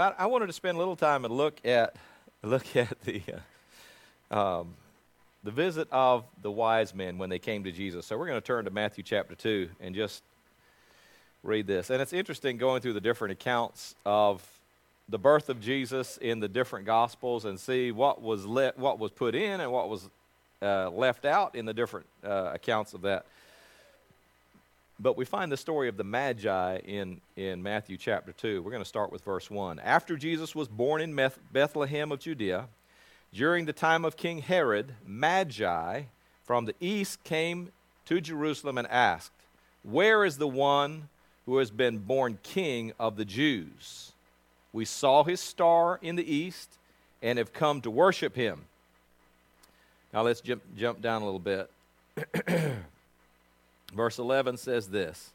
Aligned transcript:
I, 0.00 0.14
I, 0.18 0.26
wanted 0.26 0.46
to 0.46 0.52
spend 0.52 0.76
a 0.76 0.78
little 0.78 0.96
time 0.96 1.24
and 1.24 1.34
look 1.34 1.64
at 1.64 1.96
look 2.42 2.76
at 2.76 3.00
the 3.02 3.22
uh, 4.30 4.60
um, 4.60 4.74
the 5.44 5.50
visit 5.50 5.88
of 5.90 6.24
the 6.42 6.50
wise 6.50 6.94
men 6.94 7.18
when 7.18 7.30
they 7.30 7.38
came 7.38 7.64
to 7.64 7.72
Jesus. 7.72 8.06
So 8.06 8.18
we're 8.18 8.26
going 8.26 8.40
to 8.40 8.46
turn 8.46 8.64
to 8.64 8.70
Matthew 8.70 9.04
chapter 9.04 9.34
two 9.34 9.70
and 9.80 9.94
just 9.94 10.22
read 11.42 11.66
this. 11.66 11.90
And 11.90 12.02
it's 12.02 12.12
interesting 12.12 12.58
going 12.58 12.82
through 12.82 12.94
the 12.94 13.00
different 13.00 13.32
accounts 13.32 13.94
of 14.04 14.46
the 15.08 15.18
birth 15.18 15.48
of 15.48 15.60
Jesus 15.60 16.18
in 16.18 16.40
the 16.40 16.48
different 16.48 16.84
gospels 16.84 17.44
and 17.44 17.58
see 17.58 17.92
what 17.92 18.20
was 18.20 18.44
le- 18.44 18.74
what 18.76 18.98
was 18.98 19.10
put 19.10 19.34
in 19.34 19.60
and 19.60 19.72
what 19.72 19.88
was 19.88 20.08
uh, 20.60 20.90
left 20.90 21.24
out 21.24 21.54
in 21.54 21.64
the 21.64 21.74
different 21.74 22.06
uh, 22.24 22.50
accounts 22.52 22.92
of 22.94 23.02
that. 23.02 23.26
But 25.00 25.16
we 25.16 25.24
find 25.24 25.52
the 25.52 25.56
story 25.56 25.88
of 25.88 25.96
the 25.96 26.02
Magi 26.02 26.78
in, 26.78 27.20
in 27.36 27.62
Matthew 27.62 27.96
chapter 27.96 28.32
2. 28.32 28.62
We're 28.62 28.72
going 28.72 28.82
to 28.82 28.88
start 28.88 29.12
with 29.12 29.22
verse 29.22 29.48
1. 29.48 29.78
After 29.78 30.16
Jesus 30.16 30.56
was 30.56 30.66
born 30.66 31.00
in 31.00 31.30
Bethlehem 31.52 32.10
of 32.10 32.18
Judea, 32.18 32.66
during 33.32 33.66
the 33.66 33.72
time 33.72 34.04
of 34.04 34.16
King 34.16 34.38
Herod, 34.38 34.94
Magi 35.06 36.02
from 36.44 36.64
the 36.64 36.74
east 36.80 37.22
came 37.22 37.70
to 38.06 38.20
Jerusalem 38.20 38.76
and 38.76 38.88
asked, 38.88 39.30
Where 39.84 40.24
is 40.24 40.38
the 40.38 40.48
one 40.48 41.08
who 41.46 41.58
has 41.58 41.70
been 41.70 41.98
born 41.98 42.38
king 42.42 42.92
of 42.98 43.16
the 43.16 43.24
Jews? 43.24 44.12
We 44.72 44.84
saw 44.84 45.22
his 45.22 45.40
star 45.40 46.00
in 46.02 46.16
the 46.16 46.34
east 46.34 46.72
and 47.22 47.38
have 47.38 47.52
come 47.52 47.80
to 47.82 47.90
worship 47.90 48.34
him. 48.34 48.64
Now 50.12 50.22
let's 50.22 50.40
jump, 50.40 50.62
jump 50.76 51.00
down 51.00 51.22
a 51.22 51.24
little 51.24 51.38
bit. 51.38 51.70
Verse 53.92 54.18
11 54.18 54.56
says 54.56 54.88
this 54.88 55.30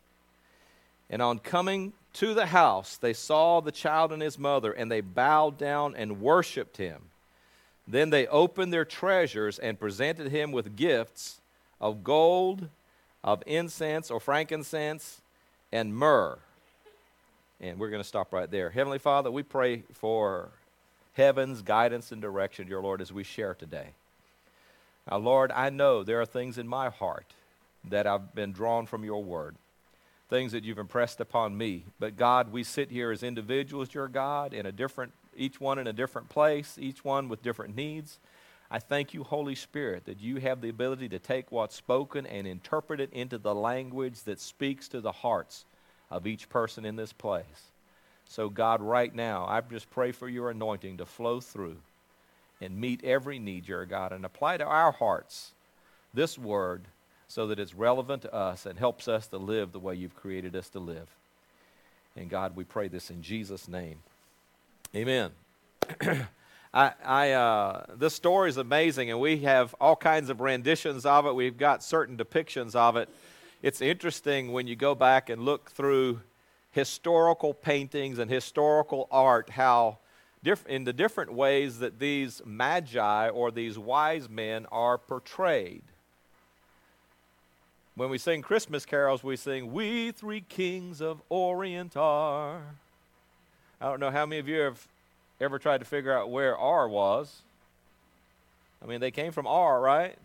And 1.10 1.22
on 1.22 1.40
coming 1.40 1.94
to 2.14 2.34
the 2.34 2.48
house, 2.48 2.98
they 2.98 3.14
saw 3.14 3.60
the 3.60 3.72
child 3.72 4.12
and 4.12 4.22
his 4.22 4.38
mother, 4.38 4.72
and 4.72 4.92
they 4.92 5.02
bowed 5.02 5.58
down 5.58 5.96
and 5.96 6.22
worshiped 6.22 6.78
him. 6.78 7.10
Then 7.88 8.12
they 8.12 8.28
opened 8.28 8.72
their 8.72 8.86
treasures 8.86 9.60
and 9.60 9.80
presented 9.80 10.32
him 10.32 10.52
with 10.52 10.76
gifts 10.76 11.42
of 11.82 12.04
gold, 12.04 12.70
of 13.24 13.44
incense 13.46 14.10
or 14.10 14.20
frankincense, 14.20 15.22
and 15.72 15.96
myrrh. 15.96 16.38
And 17.60 17.80
we're 17.80 17.90
going 17.90 18.02
to 18.02 18.08
stop 18.08 18.32
right 18.32 18.50
there. 18.50 18.70
Heavenly 18.70 19.00
Father, 19.00 19.32
we 19.32 19.44
pray 19.44 19.84
for 19.92 20.50
heaven's 21.14 21.62
guidance 21.62 22.12
and 22.12 22.22
direction, 22.22 22.68
dear 22.68 22.82
Lord, 22.82 23.02
as 23.02 23.12
we 23.12 23.24
share 23.24 23.54
today. 23.54 23.90
Now, 25.10 25.18
Lord, 25.18 25.52
I 25.52 25.70
know 25.70 26.04
there 26.04 26.22
are 26.22 26.26
things 26.26 26.58
in 26.58 26.68
my 26.68 26.90
heart 26.90 27.34
that 27.90 28.08
I've 28.08 28.34
been 28.34 28.52
drawn 28.52 28.86
from 28.86 29.04
your 29.04 29.24
word, 29.24 29.56
things 30.30 30.52
that 30.54 30.64
you've 30.64 30.78
impressed 30.78 31.20
upon 31.20 31.58
me. 31.58 31.86
But 32.00 32.16
God, 32.16 32.52
we 32.52 32.64
sit 32.64 32.92
here 32.92 33.12
as 33.12 33.24
individuals, 33.24 33.94
your 33.94 34.08
God, 34.08 34.54
in 34.54 34.66
a 34.66 34.72
different, 34.72 35.14
each 35.36 35.60
one 35.60 35.80
in 35.80 35.88
a 35.88 35.94
different 35.94 36.30
place, 36.30 36.78
each 36.80 37.04
one 37.04 37.30
with 37.30 37.44
different 37.44 37.76
needs. 37.76 38.20
I 38.72 38.80
thank 38.80 39.14
you, 39.14 39.24
Holy 39.24 39.56
Spirit, 39.56 40.06
that 40.06 40.20
you 40.20 40.38
have 40.38 40.62
the 40.62 40.70
ability 40.70 41.10
to 41.10 41.20
take 41.20 41.52
what's 41.52 41.76
spoken 41.76 42.26
and 42.26 42.48
interpret 42.48 43.00
it 43.00 43.14
into 43.14 43.38
the 43.38 43.54
language 43.54 44.24
that 44.24 44.40
speaks 44.40 44.88
to 44.90 45.02
the 45.02 45.12
hearts 45.12 45.66
of 46.10 46.26
each 46.26 46.50
person 46.50 46.86
in 46.86 46.96
this 46.96 47.14
place. 47.14 47.72
So, 48.26 48.50
God, 48.50 48.82
right 48.82 49.14
now, 49.14 49.46
I 49.46 49.62
just 49.62 49.90
pray 49.92 50.12
for 50.12 50.28
your 50.28 50.50
anointing 50.50 50.98
to 50.98 51.06
flow 51.06 51.40
through 51.40 51.78
and 52.62 52.78
meet 52.78 53.04
every 53.04 53.38
need, 53.38 53.68
your 53.68 53.86
God, 53.86 54.12
and 54.12 54.26
apply 54.26 54.58
to 54.58 54.66
our 54.66 54.92
hearts 54.92 55.54
this 56.14 56.38
word 56.38 56.88
so 57.34 57.48
that 57.48 57.58
it's 57.58 57.74
relevant 57.74 58.22
to 58.22 58.32
us 58.32 58.68
and 58.68 58.78
helps 58.78 59.08
us 59.08 59.26
to 59.26 59.38
live 59.38 59.72
the 59.72 59.80
way 59.80 59.96
you've 59.96 60.16
created 60.16 60.56
us 60.56 60.70
to 60.70 60.78
live. 60.78 61.08
And 62.16 62.30
God, 62.30 62.56
we 62.56 62.64
pray 62.64 62.88
this 62.88 63.10
in 63.10 63.24
Jesus' 63.24 63.68
name. 63.68 63.98
Amen. 64.96 65.32
I, 66.76 66.92
I 67.04 67.32
uh, 67.32 67.86
this 67.96 68.14
story 68.14 68.50
is 68.50 68.58
amazing, 68.58 69.10
and 69.10 69.20
we 69.20 69.38
have 69.40 69.74
all 69.82 69.96
kinds 69.96 70.30
of 70.30 70.42
renditions 70.42 71.08
of 71.08 71.26
it. 71.26 71.34
We've 71.34 71.58
got 71.58 71.84
certain 71.84 72.18
depictions 72.18 72.76
of 72.76 72.98
it. 72.98 73.10
It's 73.64 73.82
interesting 73.82 74.52
when 74.52 74.68
you 74.68 74.76
go 74.76 74.94
back 74.94 75.32
and 75.32 75.44
look 75.44 75.72
through 75.72 76.22
historical 76.70 77.56
paintings 77.56 78.20
and 78.20 78.30
historical 78.30 79.08
art, 79.10 79.50
how 79.50 79.98
diff- 80.44 80.68
in 80.68 80.84
the 80.84 80.94
different 80.94 81.34
ways 81.34 81.80
that 81.80 81.98
these 81.98 82.44
magi 82.46 83.28
or 83.30 83.50
these 83.50 83.80
wise 83.80 84.30
men 84.30 84.68
are 84.72 85.00
portrayed. 85.00 85.82
When 87.96 88.10
we 88.10 88.18
sing 88.18 88.42
Christmas 88.42 88.88
carols, 88.88 89.24
we 89.24 89.36
sing, 89.36 89.72
We 89.72 90.12
three 90.12 90.42
kings 90.42 91.00
of 91.00 91.22
Orient 91.30 91.96
are. 91.96 92.62
I 93.80 93.86
don't 93.86 94.00
know 94.00 94.10
how 94.10 94.26
many 94.26 94.40
of 94.40 94.48
you 94.48 94.62
have 94.62 94.88
ever 95.40 95.60
tried 95.60 95.78
to 95.80 95.86
figure 95.86 96.12
out 96.12 96.32
where 96.32 96.58
R 96.58 96.90
was. 96.90 97.42
I 98.82 98.88
mean, 98.88 99.00
they 99.00 99.12
came 99.12 99.32
from 99.32 99.46
R, 99.46 99.80
right? 99.80 100.16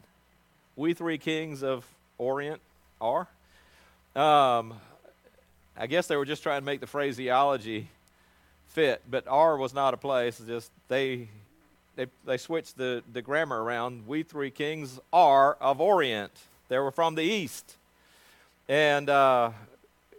We 0.77 0.95
three 0.95 1.19
kings 1.19 1.63
of 1.63 1.85
Orient 2.17 2.63
are. 3.03 3.29
Um, 4.17 4.75
I 5.77 5.87
guess 5.87 6.07
they 6.07 6.17
were 6.17 6.25
just 6.25 6.43
trying 6.43 6.63
to 6.63 6.65
make 6.65 6.81
the 6.81 6.87
phraseology 6.87 7.89
fit, 8.69 9.03
but 9.11 9.29
R 9.29 9.59
was 9.59 9.75
not 9.75 9.93
a 9.93 9.99
place. 9.99 10.41
Just 10.47 10.71
they 10.89 11.29
they 11.97 12.07
they 12.25 12.39
switched 12.39 12.79
the, 12.79 13.03
the 13.13 13.21
grammar 13.21 13.63
around. 13.63 14.07
We 14.07 14.23
three 14.23 14.51
kings 14.51 14.99
are 15.13 15.55
of 15.61 15.83
Orient. 15.83 16.33
They 16.69 16.79
were 16.79 16.91
from 16.91 17.15
the 17.15 17.23
east. 17.23 17.77
And 18.69 19.09
uh, 19.09 19.51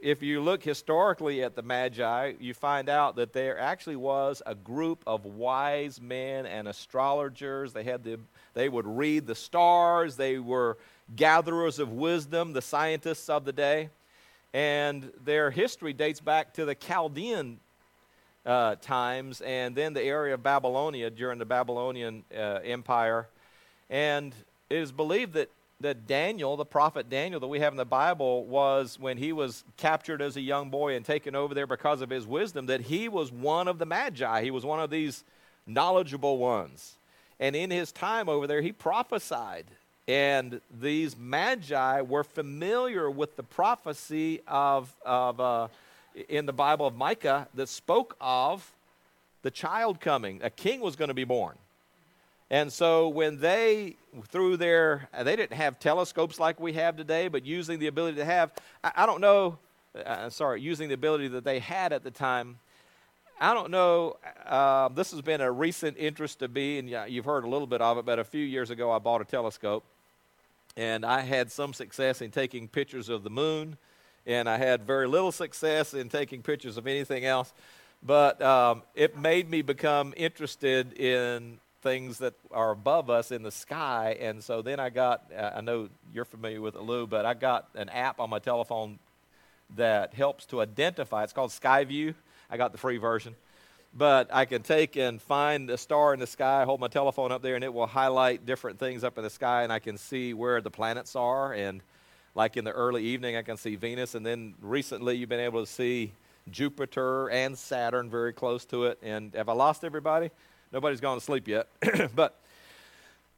if 0.02 0.24
you 0.24 0.42
look 0.42 0.64
historically 0.64 1.44
at 1.44 1.56
the 1.56 1.62
Magi, 1.62 2.34
you 2.40 2.54
find 2.54 2.90
out 2.90 3.16
that 3.18 3.34
there 3.34 3.60
actually 3.60 3.98
was 3.98 4.42
a 4.46 4.56
group 4.56 5.04
of 5.06 5.26
wise 5.26 6.02
men 6.02 6.46
and 6.46 6.68
astrologers. 6.68 7.74
They 7.74 7.84
had 7.84 8.04
the, 8.04 8.20
they 8.56 8.70
would 8.70 8.88
read 8.88 9.28
the 9.28 9.36
stars. 9.36 10.16
They 10.16 10.40
were 10.40 10.78
gatherers 11.16 11.78
of 11.80 11.92
wisdom, 11.92 12.54
the 12.54 12.62
scientists 12.62 13.30
of 13.30 13.46
the 13.46 13.54
day. 13.54 13.90
And 14.54 15.12
their 15.24 15.52
history 15.52 15.94
dates 15.94 16.20
back 16.20 16.54
to 16.54 16.66
the 16.66 16.74
Chaldean 16.74 17.60
uh, 18.46 18.76
times 18.82 19.42
and 19.42 19.76
then 19.76 19.94
the 19.94 20.02
area 20.02 20.34
of 20.34 20.42
Babylonia 20.42 21.12
during 21.12 21.38
the 21.38 21.46
Babylonian 21.46 22.24
uh, 22.36 22.60
Empire. 22.64 23.28
And 23.92 24.34
it 24.70 24.78
is 24.78 24.92
believed 24.92 25.34
that 25.34 25.52
that 25.82 26.08
Daniel, 26.08 26.58
the 26.58 26.66
prophet 26.66 27.10
Daniel 27.10 27.40
that 27.40 27.48
we 27.48 27.60
have 27.60 27.74
in 27.74 27.78
the 27.78 27.86
Bible, 27.86 28.46
was 28.46 29.00
when 29.00 29.18
he 29.18 29.32
was 29.32 29.64
captured 29.78 30.22
as 30.22 30.36
a 30.36 30.42
young 30.42 30.70
boy 30.70 30.96
and 30.96 31.06
taken 31.06 31.36
over 31.36 31.54
there 31.54 31.68
because 31.68 32.02
of 32.02 32.10
his 32.10 32.28
wisdom, 32.28 32.66
that 32.66 32.82
he 32.82 33.08
was 33.08 33.32
one 33.32 33.68
of 33.68 33.80
the 33.80 33.86
magi. 33.86 34.44
He 34.44 34.52
was 34.52 34.66
one 34.66 34.80
of 34.80 34.90
these 34.90 35.24
knowledgeable 35.66 36.38
ones. 36.38 36.98
And 37.40 37.56
in 37.56 37.72
his 37.72 37.92
time 37.92 38.28
over 38.28 38.46
there, 38.46 38.62
he 38.62 38.74
prophesied. 38.74 39.66
And 40.08 40.60
these 40.82 41.16
magi 41.18 42.02
were 42.02 42.24
familiar 42.24 43.10
with 43.10 43.38
the 43.38 43.44
prophecy 43.44 44.42
of, 44.48 44.94
of 45.06 45.40
uh, 45.40 45.68
in 46.28 46.46
the 46.46 46.54
Bible 46.54 46.88
of 46.88 46.96
Micah 46.96 47.48
that 47.54 47.70
spoke 47.70 48.18
of 48.20 48.74
the 49.44 49.52
child 49.52 50.02
coming. 50.02 50.42
A 50.44 50.50
king 50.50 50.82
was 50.82 50.98
going 50.98 51.08
to 51.08 51.14
be 51.14 51.24
born. 51.24 51.56
And 52.52 52.74
so 52.74 53.10
when 53.10 53.40
they, 53.40 53.96
through 54.30 54.58
their, 54.58 55.08
they 55.24 55.36
didn't 55.36 55.56
have 55.56 55.80
telescopes 55.80 56.40
like 56.40 56.60
we 56.60 56.74
have 56.74 56.98
today, 56.98 57.28
but 57.28 57.46
using 57.46 57.78
the 57.78 57.88
ability 57.88 58.18
to 58.18 58.26
have, 58.26 58.52
I, 58.84 58.92
I 58.98 59.06
don't 59.06 59.22
know, 59.22 59.60
uh, 60.06 60.30
sorry, 60.30 60.62
using 60.62 60.88
the 60.88 60.96
ability 60.96 61.28
that 61.30 61.44
they 61.44 61.60
had 61.60 61.94
at 61.94 62.04
the 62.04 62.12
time, 62.12 62.58
I 63.40 63.54
don't 63.54 63.72
know. 63.72 64.18
Uh, 64.46 64.90
this 64.90 65.12
has 65.12 65.22
been 65.22 65.42
a 65.42 65.52
recent 65.52 65.98
interest 65.98 66.40
to 66.40 66.48
me, 66.48 66.80
and 66.80 66.90
you've 67.08 67.26
heard 67.26 67.46
a 67.46 67.48
little 67.48 67.68
bit 67.68 67.82
of 67.82 67.98
it, 67.98 68.06
but 68.06 68.20
a 68.20 68.24
few 68.24 68.44
years 68.44 68.70
ago 68.70 68.92
I 68.92 69.00
bought 69.00 69.22
a 69.22 69.26
telescope, 69.26 69.86
and 70.76 71.06
I 71.06 71.22
had 71.22 71.52
some 71.52 71.74
success 71.74 72.22
in 72.22 72.32
taking 72.32 72.68
pictures 72.68 73.10
of 73.10 73.24
the 73.24 73.30
moon, 73.30 73.78
and 74.26 74.50
I 74.50 74.58
had 74.58 74.84
very 74.84 75.08
little 75.08 75.32
success 75.32 75.94
in 75.94 76.10
taking 76.10 76.42
pictures 76.42 76.78
of 76.78 76.86
anything 76.88 77.26
else. 77.26 77.54
But 78.04 78.42
um, 78.42 78.84
it 78.96 79.18
made 79.18 79.50
me 79.50 79.62
become 79.62 80.14
interested 80.18 80.94
in 80.94 81.60
things 81.82 82.18
that 82.20 82.34
are 82.52 82.72
above 82.72 83.10
us 83.10 83.32
in 83.32 83.44
the 83.44 83.52
sky. 83.52 84.18
And 84.20 84.44
so 84.44 84.62
then 84.62 84.80
I 84.80 84.90
got, 84.90 85.32
I 85.38 85.62
know 85.62 85.90
you're 86.14 86.26
familiar 86.26 86.62
with 86.62 86.76
it, 86.76 86.82
Lou, 86.82 87.08
but 87.08 87.26
I 87.26 87.34
got 87.34 87.70
an 87.76 87.90
app 87.90 88.20
on 88.20 88.30
my 88.30 88.40
telephone 88.40 89.00
that 89.76 90.14
helps 90.14 90.46
to 90.48 90.62
identify. 90.62 91.24
It's 91.24 91.34
called 91.34 91.52
Skyview. 91.52 92.16
I 92.50 92.58
got 92.58 92.72
the 92.72 92.78
free 92.78 92.98
version. 92.98 93.36
But 93.96 94.30
I 94.32 94.46
can 94.46 94.62
take 94.62 94.98
and 94.98 95.22
find 95.22 95.70
a 95.70 95.78
star 95.78 96.14
in 96.14 96.20
the 96.20 96.28
sky, 96.28 96.64
hold 96.64 96.80
my 96.80 96.88
telephone 96.88 97.32
up 97.32 97.42
there, 97.42 97.56
and 97.56 97.64
it 97.64 97.74
will 97.74 97.88
highlight 97.88 98.46
different 98.46 98.78
things 98.78 99.04
up 99.04 99.18
in 99.18 99.24
the 99.24 99.32
sky, 99.32 99.64
and 99.64 99.74
I 99.74 99.80
can 99.80 99.98
see 99.98 100.34
where 100.34 100.62
the 100.62 100.70
planets 100.70 101.16
are. 101.16 101.54
And 101.54 101.82
like 102.36 102.56
in 102.56 102.66
the 102.66 102.72
early 102.72 103.04
evening, 103.04 103.36
I 103.36 103.42
can 103.42 103.58
see 103.58 103.76
Venus. 103.76 104.14
And 104.14 104.24
then 104.26 104.54
recently, 104.62 105.16
you've 105.18 105.30
been 105.30 105.40
able 105.40 105.66
to 105.66 105.72
see 105.72 106.12
Jupiter 106.52 107.30
and 107.30 107.58
Saturn 107.58 108.10
very 108.10 108.34
close 108.34 108.66
to 108.66 108.86
it. 108.86 109.00
And 109.02 109.34
have 109.34 109.50
I 109.50 109.54
lost 109.54 109.84
everybody? 109.84 110.30
Nobody's 110.72 111.02
gone 111.02 111.18
to 111.18 111.24
sleep 111.24 111.48
yet. 111.48 111.68
but 112.16 112.40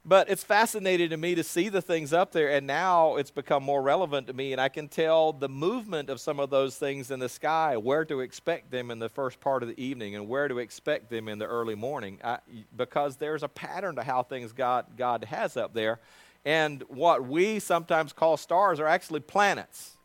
But 0.04 0.32
it's 0.32 0.44
fascinating 0.44 1.12
to 1.12 1.18
me 1.18 1.36
to 1.36 1.44
see 1.44 1.70
the 1.70 1.82
things 1.82 2.12
up 2.12 2.32
there, 2.32 2.50
and 2.50 2.66
now 2.66 3.18
it's 3.18 3.30
become 3.30 3.62
more 3.62 3.84
relevant 3.84 4.26
to 4.28 4.34
me, 4.34 4.52
and 4.52 4.60
I 4.60 4.68
can 4.68 4.88
tell 4.88 5.32
the 5.32 5.48
movement 5.48 6.10
of 6.10 6.20
some 6.20 6.40
of 6.40 6.50
those 6.50 6.76
things 6.76 7.12
in 7.12 7.20
the 7.20 7.30
sky, 7.30 7.78
where 7.78 8.04
to 8.06 8.22
expect 8.22 8.72
them 8.72 8.90
in 8.90 8.98
the 8.98 9.10
first 9.10 9.40
part 9.40 9.62
of 9.62 9.70
the 9.70 9.80
evening, 9.80 10.16
and 10.16 10.28
where 10.28 10.48
to 10.48 10.58
expect 10.58 11.12
them 11.12 11.28
in 11.28 11.38
the 11.38 11.46
early 11.46 11.76
morning, 11.76 12.20
I, 12.24 12.40
because 12.76 13.18
there's 13.18 13.44
a 13.44 13.48
pattern 13.48 13.96
to 13.98 14.04
how 14.04 14.24
things 14.24 14.54
God, 14.54 14.86
God 14.98 15.26
has 15.26 15.56
up 15.56 15.76
there. 15.76 16.00
And 16.46 16.84
what 16.88 17.24
we 17.28 17.60
sometimes 17.60 18.12
call 18.12 18.38
stars 18.38 18.80
are 18.80 18.88
actually 18.88 19.20
planets. 19.20 19.98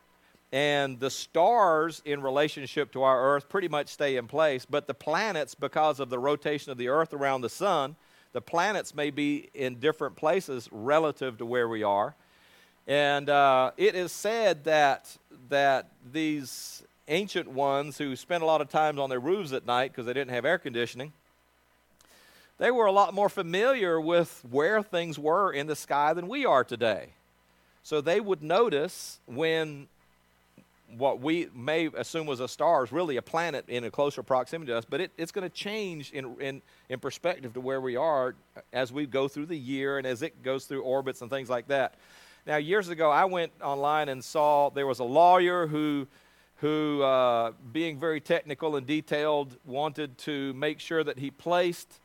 And 0.57 0.99
the 0.99 1.11
stars, 1.11 2.01
in 2.07 2.23
relationship 2.23 2.91
to 2.93 3.03
our 3.03 3.35
Earth, 3.35 3.47
pretty 3.47 3.69
much 3.69 3.89
stay 3.89 4.17
in 4.17 4.27
place, 4.27 4.65
but 4.65 4.87
the 4.87 4.95
planets, 4.95 5.55
because 5.55 6.01
of 6.01 6.09
the 6.09 6.19
rotation 6.19 6.73
of 6.73 6.79
the 6.79 6.89
Earth 6.89 7.13
around 7.13 7.43
the 7.43 7.51
sun, 7.51 7.95
the 8.33 8.41
planets 8.41 8.95
may 8.95 9.11
be 9.11 9.51
in 9.53 9.75
different 9.75 10.17
places 10.17 10.67
relative 10.73 11.37
to 11.37 11.45
where 11.45 11.69
we 11.69 11.83
are. 11.83 12.15
And 12.87 13.29
uh, 13.29 13.73
it 13.77 13.95
is 13.95 14.13
said 14.13 14.65
that, 14.65 15.15
that 15.51 15.91
these 16.11 16.83
ancient 17.07 17.51
ones 17.51 17.99
who 17.99 18.17
spent 18.17 18.43
a 18.43 18.47
lot 18.47 18.63
of 18.63 18.71
time 18.71 18.99
on 18.99 19.11
their 19.11 19.21
roofs 19.21 19.53
at 19.53 19.67
night 19.67 19.93
because 19.93 20.07
they 20.07 20.15
didn't 20.15 20.33
have 20.33 20.47
air 20.47 20.57
conditioning, 20.57 21.13
they 22.57 22.71
were 22.71 22.87
a 22.87 22.93
lot 22.93 23.13
more 23.13 23.29
familiar 23.29 24.01
with 24.01 24.43
where 24.51 24.81
things 24.81 25.19
were 25.19 25.53
in 25.53 25.67
the 25.67 25.77
sky 25.77 26.15
than 26.15 26.29
we 26.29 26.47
are 26.47 26.65
today. 26.65 27.11
So 27.83 28.01
they 28.01 28.21
would 28.21 28.43
notice 28.43 29.21
when 29.27 29.89
what 30.97 31.21
we 31.21 31.49
may 31.55 31.87
assume 31.87 32.27
was 32.27 32.41
a 32.41 32.49
star 32.49 32.85
is 32.85 32.93
really 32.93 33.17
a 33.17 33.23
planet 33.23 33.65
in 33.69 33.85
a 33.85 33.91
closer 33.91 34.23
proximity 34.23 34.73
to 34.73 34.79
us, 34.79 34.85
but 34.85 35.01
it, 35.01 35.13
it's 35.17 35.33
going 35.33 35.49
to 35.49 35.55
change 35.55 36.13
in, 36.13 36.41
in, 36.41 36.63
in 36.89 36.99
perspective 37.01 37.53
to 37.55 37.61
where 37.61 37.81
we 37.81 37.97
are 37.97 38.35
as 38.73 38.93
we 38.93 39.07
go 39.07 39.29
through 39.29 39.47
the 39.47 39.57
year 39.57 39.99
and 39.99 40.07
as 40.07 40.23
it 40.23 40.43
goes 40.43 40.65
through 40.67 40.83
orbits 40.83 41.23
and 41.23 41.31
things 41.31 41.51
like 41.51 41.67
that. 41.69 41.95
Now, 42.47 42.57
years 42.57 42.89
ago, 42.89 43.11
I 43.11 43.25
went 43.25 43.53
online 43.61 44.09
and 44.09 44.23
saw 44.23 44.71
there 44.71 44.87
was 44.87 45.01
a 45.01 45.05
lawyer 45.05 45.67
who, 45.67 46.07
who 46.57 47.03
uh, 47.03 47.53
being 47.73 47.99
very 47.99 48.21
technical 48.21 48.77
and 48.77 48.87
detailed, 48.87 49.57
wanted 49.65 50.17
to 50.19 50.55
make 50.55 50.79
sure 50.79 51.03
that 51.03 51.19
he 51.19 51.31
placed 51.31 52.01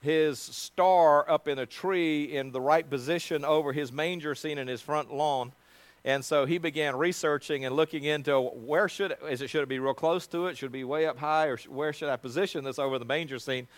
his 0.00 0.40
star 0.40 1.30
up 1.30 1.46
in 1.46 1.58
a 1.58 1.66
tree 1.66 2.24
in 2.24 2.50
the 2.50 2.60
right 2.60 2.88
position 2.88 3.44
over 3.44 3.72
his 3.72 3.92
manger 3.92 4.34
scene 4.34 4.58
in 4.58 4.66
his 4.66 4.80
front 4.80 5.12
lawn 5.12 5.52
and 6.04 6.24
so 6.24 6.46
he 6.46 6.58
began 6.58 6.96
researching 6.96 7.64
and 7.64 7.76
looking 7.76 8.04
into 8.04 8.40
where 8.40 8.88
should 8.88 9.12
it, 9.12 9.20
is 9.30 9.40
it 9.40 9.50
should 9.50 9.62
it 9.62 9.68
be 9.68 9.78
real 9.78 9.94
close 9.94 10.26
to 10.28 10.46
it? 10.46 10.56
Should 10.56 10.66
it 10.66 10.72
be 10.72 10.84
way 10.84 11.06
up 11.06 11.18
high, 11.18 11.46
or 11.46 11.56
where 11.68 11.92
should 11.92 12.08
I 12.08 12.16
position 12.16 12.64
this 12.64 12.78
over 12.78 12.98
the 12.98 13.04
manger 13.04 13.38
scene? 13.38 13.68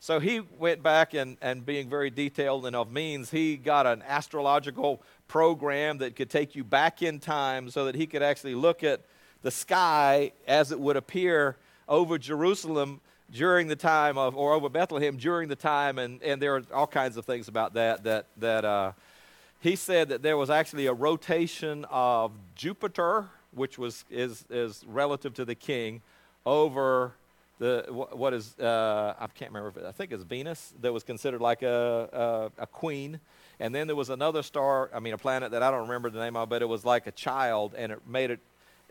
So 0.00 0.18
he 0.20 0.40
went 0.58 0.82
back 0.82 1.14
and, 1.14 1.36
and 1.40 1.64
being 1.64 1.88
very 1.88 2.10
detailed 2.10 2.66
and 2.66 2.76
of 2.76 2.92
means, 2.92 3.30
he 3.30 3.56
got 3.56 3.86
an 3.86 4.02
astrological 4.06 5.02
program 5.28 5.98
that 5.98 6.16
could 6.16 6.28
take 6.28 6.54
you 6.54 6.64
back 6.64 7.00
in 7.00 7.20
time 7.20 7.70
so 7.70 7.86
that 7.86 7.94
he 7.94 8.06
could 8.06 8.22
actually 8.22 8.54
look 8.54 8.84
at 8.84 9.00
the 9.42 9.50
sky 9.50 10.32
as 10.46 10.72
it 10.72 10.80
would 10.80 10.96
appear 10.96 11.56
over 11.88 12.18
Jerusalem 12.18 13.00
during 13.30 13.68
the 13.68 13.76
time 13.76 14.18
of, 14.18 14.36
or 14.36 14.52
over 14.52 14.68
Bethlehem 14.68 15.16
during 15.16 15.48
the 15.48 15.56
time, 15.56 15.98
and, 15.98 16.22
and 16.22 16.40
there 16.40 16.56
are 16.56 16.62
all 16.72 16.86
kinds 16.86 17.16
of 17.16 17.24
things 17.24 17.48
about 17.48 17.74
that 17.74 18.04
that, 18.04 18.26
that 18.36 18.64
uh, 18.64 18.92
he 19.64 19.76
said 19.76 20.10
that 20.10 20.22
there 20.22 20.36
was 20.36 20.50
actually 20.50 20.84
a 20.86 20.92
rotation 20.92 21.86
of 21.90 22.32
Jupiter, 22.54 23.30
which 23.52 23.78
was 23.78 24.04
is 24.10 24.44
is 24.50 24.84
relative 24.86 25.32
to 25.34 25.46
the 25.46 25.54
king, 25.54 26.02
over 26.44 27.14
the 27.58 27.86
what 27.88 28.34
is 28.34 28.58
uh, 28.58 29.14
I 29.18 29.26
can't 29.28 29.50
remember. 29.50 29.80
It, 29.80 29.86
I 29.86 29.92
think 29.92 30.12
it's 30.12 30.22
Venus 30.22 30.74
that 30.82 30.92
was 30.92 31.02
considered 31.02 31.40
like 31.40 31.62
a, 31.62 32.50
a, 32.58 32.62
a 32.64 32.66
queen, 32.66 33.18
and 33.58 33.74
then 33.74 33.86
there 33.86 33.96
was 33.96 34.10
another 34.10 34.42
star. 34.42 34.90
I 34.94 35.00
mean, 35.00 35.14
a 35.14 35.18
planet 35.18 35.50
that 35.52 35.62
I 35.62 35.70
don't 35.70 35.88
remember 35.88 36.10
the 36.10 36.20
name 36.20 36.36
of, 36.36 36.50
but 36.50 36.60
it 36.60 36.68
was 36.68 36.84
like 36.84 37.06
a 37.06 37.12
child, 37.12 37.74
and 37.74 37.90
it 37.90 38.06
made 38.06 38.30
it 38.30 38.40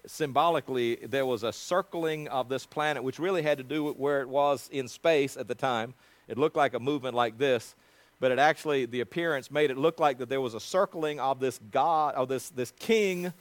symbolically 0.07 0.95
there 0.95 1.27
was 1.27 1.43
a 1.43 1.53
circling 1.53 2.27
of 2.29 2.49
this 2.49 2.65
planet, 2.65 3.03
which 3.03 3.19
really 3.19 3.43
had 3.43 3.59
to 3.59 3.63
do 3.63 3.83
with 3.83 3.97
where 3.97 4.21
it 4.21 4.27
was 4.27 4.69
in 4.71 4.87
space 4.87 5.37
at 5.37 5.47
the 5.47 5.55
time. 5.55 5.93
It 6.27 6.39
looked 6.39 6.55
like 6.55 6.73
a 6.73 6.79
movement 6.79 7.15
like 7.15 7.37
this, 7.37 7.75
but 8.23 8.31
it 8.31 8.39
actually, 8.39 8.85
the 8.85 9.01
appearance 9.01 9.51
made 9.51 9.69
it 9.69 9.77
look 9.77 9.99
like 9.99 10.17
that 10.19 10.29
there 10.29 10.39
was 10.39 10.53
a 10.53 10.59
circling 10.61 11.19
of 11.19 11.41
this 11.41 11.59
God, 11.71 12.15
of 12.15 12.29
this, 12.29 12.47
this 12.51 12.71
king 12.79 13.33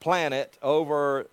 planet 0.00 0.58
over, 0.60 1.28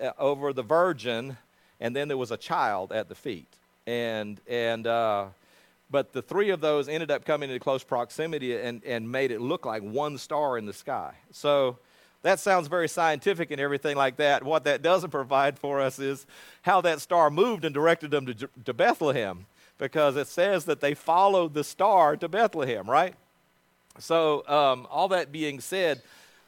uh, 0.00 0.12
over 0.18 0.54
the 0.54 0.62
virgin, 0.62 1.36
and 1.80 1.94
then 1.94 2.08
there 2.08 2.16
was 2.16 2.30
a 2.30 2.38
child 2.38 2.92
at 2.92 3.10
the 3.10 3.14
feet. 3.14 3.58
And, 3.86 4.40
and, 4.48 4.86
uh, 4.86 5.26
but 5.90 6.14
the 6.14 6.22
three 6.22 6.48
of 6.48 6.62
those 6.62 6.88
ended 6.88 7.10
up 7.10 7.26
coming 7.26 7.50
into 7.50 7.60
close 7.60 7.84
proximity 7.84 8.56
and, 8.56 8.82
and 8.84 9.12
made 9.12 9.30
it 9.30 9.42
look 9.42 9.66
like 9.66 9.82
one 9.82 10.16
star 10.16 10.56
in 10.56 10.64
the 10.64 10.72
sky. 10.72 11.12
So 11.30 11.76
that 12.22 12.40
sounds 12.40 12.68
very 12.68 12.88
scientific 12.88 13.50
and 13.50 13.60
everything 13.60 13.98
like 13.98 14.16
that. 14.16 14.42
What 14.42 14.64
that 14.64 14.80
doesn't 14.80 15.10
provide 15.10 15.58
for 15.58 15.82
us 15.82 15.98
is 15.98 16.24
how 16.62 16.80
that 16.80 17.02
star 17.02 17.28
moved 17.28 17.66
and 17.66 17.74
directed 17.74 18.10
them 18.10 18.24
to, 18.24 18.48
to 18.64 18.72
Bethlehem 18.72 19.44
because 19.84 20.16
it 20.16 20.26
says 20.26 20.64
that 20.64 20.80
they 20.80 20.94
followed 20.94 21.52
the 21.52 21.62
star 21.62 22.16
to 22.16 22.26
Bethlehem, 22.26 22.88
right? 22.88 23.14
So, 23.98 24.42
um, 24.48 24.86
all 24.90 25.08
that 25.08 25.30
being 25.30 25.60
said, 25.60 26.00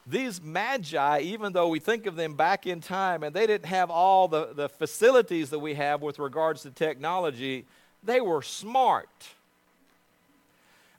these 0.07 0.41
magi, 0.41 1.19
even 1.19 1.53
though 1.53 1.67
we 1.67 1.77
think 1.77 2.07
of 2.07 2.15
them 2.15 2.33
back 2.33 2.65
in 2.65 2.81
time 2.81 3.21
and 3.21 3.35
they 3.35 3.45
didn't 3.45 3.67
have 3.67 3.91
all 3.91 4.27
the, 4.27 4.53
the 4.55 4.67
facilities 4.67 5.51
that 5.51 5.59
we 5.59 5.75
have 5.75 6.01
with 6.01 6.17
regards 6.17 6.63
to 6.63 6.71
technology, 6.71 7.65
they 8.01 8.21
were 8.21 8.41
smart. 8.41 9.27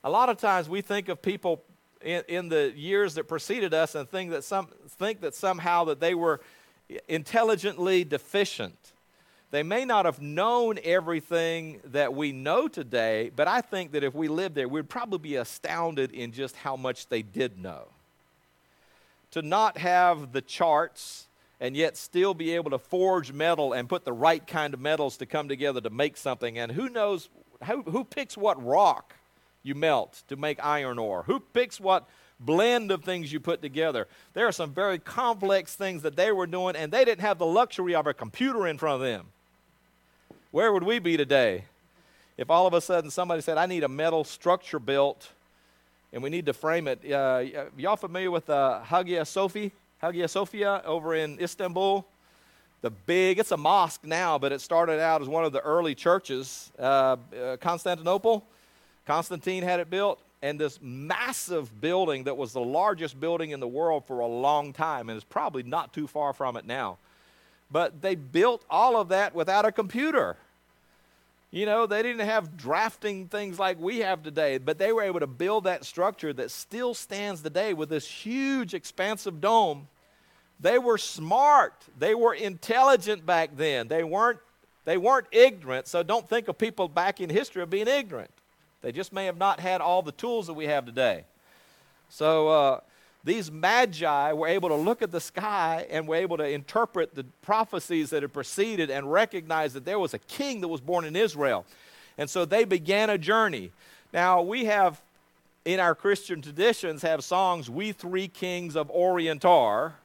A 0.05 0.09
lot 0.09 0.29
of 0.29 0.37
times 0.37 0.69
we 0.69 0.79
think 0.79 1.09
of 1.09 1.21
people 1.21 1.61
in, 2.01 2.23
in 2.29 2.47
the 2.47 2.71
years 2.73 3.15
that 3.15 3.27
preceded 3.27 3.73
us 3.73 3.95
and 3.95 4.07
think 4.07 4.31
that, 4.31 4.45
some, 4.45 4.69
think 4.87 5.19
that 5.19 5.35
somehow 5.35 5.83
that 5.83 5.99
they 5.99 6.15
were 6.15 6.39
intelligently 7.09 8.05
deficient. 8.05 8.93
They 9.51 9.63
may 9.63 9.83
not 9.83 10.05
have 10.05 10.21
known 10.21 10.77
everything 10.83 11.79
that 11.85 12.13
we 12.13 12.31
know 12.31 12.67
today, 12.67 13.31
but 13.35 13.47
I 13.47 13.61
think 13.61 13.93
that 13.93 14.03
if 14.03 14.13
we 14.13 14.27
lived 14.27 14.53
there, 14.53 14.67
we'd 14.67 14.89
probably 14.89 15.17
be 15.17 15.35
astounded 15.37 16.11
in 16.11 16.31
just 16.31 16.55
how 16.55 16.75
much 16.75 17.07
they 17.07 17.23
did 17.23 17.57
know. 17.57 17.87
To 19.31 19.41
not 19.41 19.77
have 19.79 20.33
the 20.33 20.41
charts 20.41 21.27
and 21.59 21.75
yet 21.75 21.97
still 21.97 22.35
be 22.35 22.51
able 22.51 22.69
to 22.71 22.77
forge 22.77 23.33
metal 23.33 23.73
and 23.73 23.89
put 23.89 24.05
the 24.05 24.13
right 24.13 24.45
kind 24.45 24.73
of 24.73 24.79
metals 24.79 25.17
to 25.17 25.25
come 25.25 25.49
together 25.49 25.81
to 25.81 25.89
make 25.89 26.15
something. 26.15 26.59
And 26.59 26.71
who 26.71 26.87
knows, 26.87 27.29
who, 27.65 27.81
who 27.83 28.03
picks 28.03 28.37
what 28.37 28.63
rock 28.63 29.15
you 29.63 29.73
melt 29.73 30.23
to 30.27 30.35
make 30.35 30.63
iron 30.63 30.99
ore? 30.99 31.23
Who 31.23 31.39
picks 31.39 31.79
what 31.79 32.07
blend 32.39 32.91
of 32.91 33.03
things 33.03 33.33
you 33.33 33.39
put 33.39 33.63
together? 33.63 34.07
There 34.35 34.47
are 34.47 34.51
some 34.51 34.73
very 34.73 34.99
complex 34.99 35.75
things 35.75 36.03
that 36.03 36.15
they 36.15 36.31
were 36.31 36.47
doing, 36.47 36.75
and 36.75 36.91
they 36.91 37.03
didn't 37.03 37.21
have 37.21 37.39
the 37.39 37.45
luxury 37.45 37.95
of 37.95 38.05
a 38.07 38.13
computer 38.13 38.67
in 38.67 38.77
front 38.77 38.95
of 38.95 39.01
them. 39.01 39.25
Where 40.51 40.73
would 40.73 40.81
we 40.81 40.97
be 40.97 41.15
today 41.15 41.65
if 42.35 42.49
all 42.49 42.65
of 42.65 42.73
a 42.73 42.81
sudden 42.81 43.11
somebody 43.11 43.41
said, 43.41 43.59
I 43.59 43.67
need 43.67 43.83
a 43.83 43.87
metal 43.87 44.23
structure 44.23 44.79
built 44.79 45.31
and 46.11 46.23
we 46.23 46.31
need 46.31 46.47
to 46.47 46.53
frame 46.53 46.87
it? 46.87 46.99
Uh, 47.05 47.43
y'all 47.77 47.95
familiar 47.95 48.31
with 48.31 48.49
uh, 48.49 48.81
Hagia 48.81 49.25
Sophia? 49.25 49.69
Hagia 50.01 50.27
Sophia 50.27 50.81
over 50.85 51.13
in 51.13 51.39
Istanbul? 51.39 52.03
The 52.81 52.89
big, 52.89 53.37
it's 53.37 53.51
a 53.51 53.57
mosque 53.57 54.03
now, 54.03 54.39
but 54.39 54.51
it 54.51 54.59
started 54.59 54.99
out 54.99 55.21
as 55.21 55.27
one 55.27 55.45
of 55.45 55.51
the 55.51 55.59
early 55.59 55.93
churches. 55.93 56.71
Uh, 56.79 57.17
uh, 57.39 57.57
Constantinople, 57.57 58.43
Constantine 59.05 59.61
had 59.61 59.79
it 59.79 59.91
built, 59.91 60.19
and 60.41 60.59
this 60.59 60.79
massive 60.81 61.79
building 61.79 62.23
that 62.23 62.37
was 62.37 62.53
the 62.53 62.61
largest 62.61 63.19
building 63.19 63.51
in 63.51 63.59
the 63.59 63.67
world 63.67 64.03
for 64.05 64.21
a 64.21 64.27
long 64.27 64.73
time, 64.73 65.09
and 65.09 65.17
is 65.17 65.23
probably 65.23 65.61
not 65.61 65.93
too 65.93 66.07
far 66.07 66.33
from 66.33 66.57
it 66.57 66.65
now. 66.65 66.97
But 67.71 68.01
they 68.01 68.15
built 68.15 68.65
all 68.69 68.99
of 68.99 69.09
that 69.09 69.35
without 69.35 69.65
a 69.65 69.71
computer. 69.71 70.37
You 71.51 71.65
know, 71.65 71.87
they 71.87 72.03
didn't 72.03 72.27
have 72.27 72.57
drafting 72.57 73.27
things 73.27 73.57
like 73.57 73.79
we 73.79 73.99
have 73.99 74.21
today, 74.21 74.59
but 74.59 74.77
they 74.77 74.91
were 74.91 75.01
able 75.01 75.19
to 75.19 75.27
build 75.27 75.63
that 75.63 75.83
structure 75.83 76.31
that 76.33 76.51
still 76.51 76.93
stands 76.93 77.41
today 77.41 77.73
with 77.73 77.89
this 77.89 78.07
huge, 78.07 78.75
expansive 78.75 79.41
dome. 79.41 79.87
They 80.59 80.77
were 80.77 80.99
smart. 80.99 81.73
They 81.97 82.13
were 82.13 82.35
intelligent 82.35 83.25
back 83.25 83.55
then. 83.55 83.87
They 83.87 84.03
weren't, 84.03 84.39
they 84.85 84.97
weren't 84.97 85.27
ignorant, 85.31 85.87
so 85.87 86.03
don't 86.03 86.29
think 86.29 86.49
of 86.49 86.57
people 86.57 86.87
back 86.87 87.19
in 87.19 87.29
history 87.31 87.63
of 87.63 87.69
being 87.69 87.87
ignorant. 87.87 88.31
They 88.81 88.91
just 88.91 89.11
may 89.11 89.25
have 89.25 89.37
not 89.37 89.59
had 89.59 89.81
all 89.81 90.03
the 90.03 90.11
tools 90.11 90.47
that 90.47 90.53
we 90.53 90.65
have 90.65 90.85
today. 90.85 91.25
So, 92.09 92.47
uh, 92.47 92.79
these 93.23 93.51
magi 93.51 94.31
were 94.33 94.47
able 94.47 94.69
to 94.69 94.75
look 94.75 95.01
at 95.01 95.11
the 95.11 95.19
sky 95.19 95.85
and 95.89 96.07
were 96.07 96.15
able 96.15 96.37
to 96.37 96.47
interpret 96.47 97.15
the 97.15 97.25
prophecies 97.41 98.09
that 98.11 98.23
had 98.23 98.33
preceded 98.33 98.89
and 98.89 99.11
recognize 99.11 99.73
that 99.73 99.85
there 99.85 99.99
was 99.99 100.13
a 100.13 100.19
king 100.19 100.61
that 100.61 100.67
was 100.67 100.81
born 100.81 101.05
in 101.05 101.15
Israel. 101.15 101.65
And 102.17 102.29
so 102.29 102.45
they 102.45 102.63
began 102.63 103.09
a 103.09 103.17
journey. 103.17 103.71
Now, 104.13 104.41
we 104.41 104.65
have 104.65 105.01
in 105.65 105.79
our 105.79 105.93
Christian 105.93 106.41
traditions 106.41 107.01
have 107.01 107.23
songs, 107.23 107.69
We 107.69 107.91
Three 107.91 108.27
Kings 108.27 108.75
of 108.75 108.89
Orient 108.89 109.45
Are, 109.45 109.95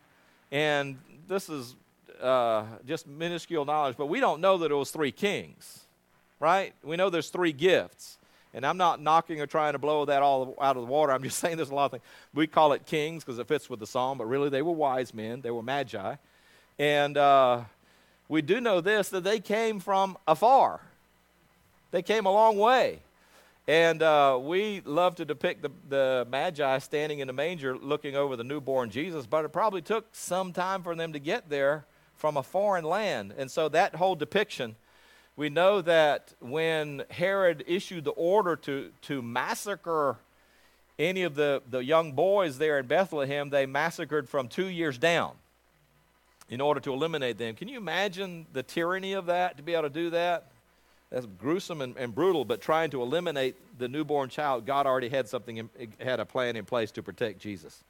and 0.51 0.99
this 1.29 1.49
is 1.49 1.77
uh, 2.21 2.65
just 2.87 3.07
minuscule 3.07 3.65
knowledge, 3.65 3.97
but 3.97 4.07
we 4.07 4.21
don't 4.21 4.41
know 4.41 4.59
that 4.59 4.71
it 4.71 4.75
was 4.75 4.91
three 4.91 5.13
kings, 5.13 5.87
right? 6.41 6.75
We 6.83 6.97
know 6.97 7.11
there's 7.11 7.31
three 7.31 7.53
gifts. 7.53 8.19
And 8.55 8.65
I'm 8.65 8.77
not 8.77 9.03
knocking 9.03 9.41
or 9.41 9.47
trying 9.47 9.73
to 9.73 9.79
blow 9.79 10.05
that 10.05 10.23
all 10.23 10.55
out 10.61 10.77
of 10.77 10.83
the 10.83 10.89
water. 10.89 11.13
I'm 11.13 11.23
just 11.23 11.39
saying 11.41 11.57
there's 11.57 11.71
a 11.71 11.75
lot 11.75 11.87
of 11.87 11.91
things. 11.93 12.05
We 12.33 12.47
call 12.47 12.73
it 12.73 12.87
kings 12.87 13.25
because 13.25 13.39
it 13.39 13.49
fits 13.49 13.69
with 13.69 13.81
the 13.81 13.87
psalm, 13.87 14.19
but 14.19 14.27
really 14.27 14.49
they 14.49 14.63
were 14.63 14.73
wise 14.73 15.13
men. 15.13 15.41
They 15.41 15.51
were 15.51 15.63
magi. 15.63 16.17
And 16.79 17.17
uh, 17.17 17.63
we 18.29 18.43
do 18.43 18.61
know 18.61 18.81
this 18.81 19.09
that 19.11 19.25
they 19.25 19.41
came 19.41 19.81
from 19.81 20.17
afar, 20.27 20.81
they 21.91 22.03
came 22.03 22.27
a 22.27 22.33
long 22.33 22.57
way. 22.57 23.01
And 23.67 24.03
uh, 24.03 24.39
we 24.43 24.83
love 24.85 25.15
to 25.17 25.25
depict 25.25 25.63
the, 25.63 25.71
the 25.89 26.27
Magi 26.31 26.79
standing 26.81 27.21
in 27.21 27.29
the 27.29 27.33
manger 27.33 27.75
looking 27.79 28.15
over 28.15 28.37
the 28.37 28.45
newborn 28.45 28.91
Jesus, 28.91 29.25
but 29.25 29.47
it 29.47 29.55
probably 29.55 29.81
took 29.81 30.07
some 30.13 30.53
time 30.53 30.83
for 30.83 30.95
them 30.95 31.15
to 31.15 31.19
get 31.19 31.49
there 31.49 31.87
from 32.15 32.37
a 32.37 32.43
foreign 32.43 32.85
land. 32.85 33.33
And 33.39 33.51
so 33.51 33.71
that 33.71 33.95
whole 33.95 34.17
depiction, 34.17 34.77
we 35.37 35.49
know 35.49 35.81
that 35.83 36.33
when 36.41 37.03
Herod 37.11 37.65
issued 37.67 38.05
the 38.05 38.13
order 38.13 38.57
to, 38.57 38.91
to 39.03 39.21
massacre 39.21 40.17
any 40.99 41.23
of 41.23 41.35
the, 41.35 41.63
the 41.69 41.83
young 41.85 42.13
boys 42.13 42.59
there 42.59 42.79
in 42.79 42.87
Bethlehem, 42.87 43.51
they 43.51 43.67
massacred 43.67 44.29
from 44.29 44.49
two 44.49 44.67
years 44.67 44.97
down 44.97 45.33
in 46.49 46.61
order 46.61 46.79
to 46.81 46.93
eliminate 46.93 47.39
them. 47.39 47.55
Can 47.57 47.69
you 47.69 47.79
imagine 47.79 48.47
the 48.53 48.63
tyranny 48.63 49.15
of 49.15 49.27
that, 49.27 49.57
to 49.57 49.63
be 49.63 49.73
able 49.73 49.85
to 49.85 49.91
do 49.91 50.11
that? 50.11 50.47
That's 51.11 51.27
gruesome 51.27 51.81
and, 51.81 51.97
and 51.97 52.15
brutal, 52.15 52.45
but 52.45 52.61
trying 52.61 52.91
to 52.91 53.03
eliminate 53.03 53.57
the 53.79 53.89
newborn 53.89 54.29
child, 54.29 54.67
God 54.67 54.87
already 54.87 55.09
had 55.09 55.29
something, 55.29 55.57
in, 55.57 55.71
had 55.99 56.21
a 56.21 56.25
plan 56.25 56.57
in 56.57 56.65
place 56.65 56.91
to 56.93 57.03
protect 57.03 57.41
Jesus. 57.41 57.83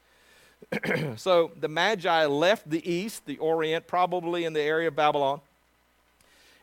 so 1.17 1.51
the 1.59 1.69
Magi 1.69 2.27
left 2.27 2.69
the 2.69 2.91
east, 2.91 3.27
the 3.27 3.37
Orient, 3.39 3.87
probably 3.87 4.45
in 4.45 4.53
the 4.53 4.63
area 4.63 4.89
of 4.89 4.97
Babylon. 4.97 5.41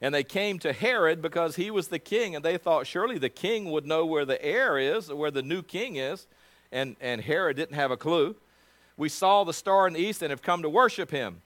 And 0.01 0.15
they 0.15 0.23
came 0.23 0.57
to 0.59 0.73
Herod 0.73 1.21
because 1.21 1.55
he 1.55 1.69
was 1.69 1.89
the 1.89 1.99
king, 1.99 2.35
and 2.35 2.43
they 2.43 2.57
thought 2.57 2.87
surely 2.87 3.19
the 3.19 3.29
king 3.29 3.69
would 3.69 3.85
know 3.85 4.05
where 4.05 4.25
the 4.25 4.43
heir 4.43 4.79
is, 4.79 5.13
where 5.13 5.29
the 5.29 5.43
new 5.43 5.61
king 5.61 5.95
is. 5.95 6.25
And, 6.71 6.95
and 6.99 7.21
Herod 7.21 7.57
didn't 7.57 7.75
have 7.75 7.91
a 7.91 7.97
clue. 7.97 8.35
We 8.97 9.09
saw 9.09 9.43
the 9.43 9.53
star 9.53 9.87
in 9.87 9.93
the 9.93 9.99
east 9.99 10.21
and 10.21 10.31
have 10.31 10.41
come 10.41 10.63
to 10.63 10.69
worship 10.69 11.11
him. 11.11 11.41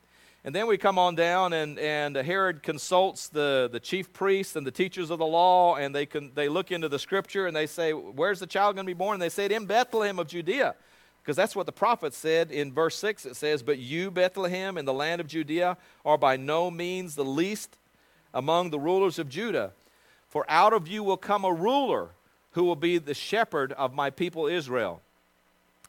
And 0.46 0.54
then 0.54 0.68
we 0.68 0.78
come 0.78 1.00
on 1.00 1.16
down, 1.16 1.54
and, 1.54 1.80
and 1.80 2.16
Herod 2.16 2.62
consults 2.62 3.30
the, 3.30 3.68
the 3.72 3.80
chief 3.80 4.14
priests 4.14 4.56
and 4.56 4.66
the 4.66 4.72
teachers 4.72 5.10
of 5.10 5.18
the 5.18 5.26
law, 5.26 5.76
and 5.76 5.94
they, 5.94 6.06
can, 6.06 6.32
they 6.36 6.48
look 6.48 6.72
into 6.72 6.88
the 6.88 7.00
scripture 7.00 7.48
and 7.48 7.56
they 7.56 7.66
say, 7.66 7.94
Where's 7.94 8.40
the 8.40 8.46
child 8.46 8.76
going 8.76 8.86
to 8.86 8.90
be 8.90 8.94
born? 8.94 9.16
And 9.16 9.22
they 9.22 9.30
said, 9.30 9.52
In 9.52 9.66
Bethlehem 9.66 10.20
of 10.20 10.28
Judea. 10.28 10.76
Because 11.24 11.36
that's 11.36 11.56
what 11.56 11.66
the 11.66 11.72
prophet 11.72 12.14
said 12.14 12.52
in 12.52 12.72
verse 12.72 12.96
6. 12.98 13.26
It 13.26 13.36
says, 13.36 13.64
But 13.64 13.80
you, 13.80 14.12
Bethlehem, 14.12 14.78
in 14.78 14.86
the 14.86 14.94
land 14.94 15.20
of 15.20 15.26
Judea, 15.26 15.78
are 16.06 16.20
by 16.20 16.38
no 16.38 16.70
means 16.70 17.16
the 17.16 17.26
least 17.26 17.76
among 18.36 18.70
the 18.70 18.80
rulers 18.80 19.18
of 19.18 19.30
Judah. 19.30 19.72
For 20.28 20.46
out 20.48 20.74
of 20.74 20.88
you 20.88 21.04
will 21.04 21.18
come 21.18 21.44
a 21.44 21.54
ruler 21.54 22.10
who 22.52 22.66
will 22.66 22.76
be 22.76 23.00
the 23.00 23.14
shepherd 23.14 23.72
of 23.74 23.94
my 23.94 24.10
people 24.10 24.46
Israel. 24.46 25.02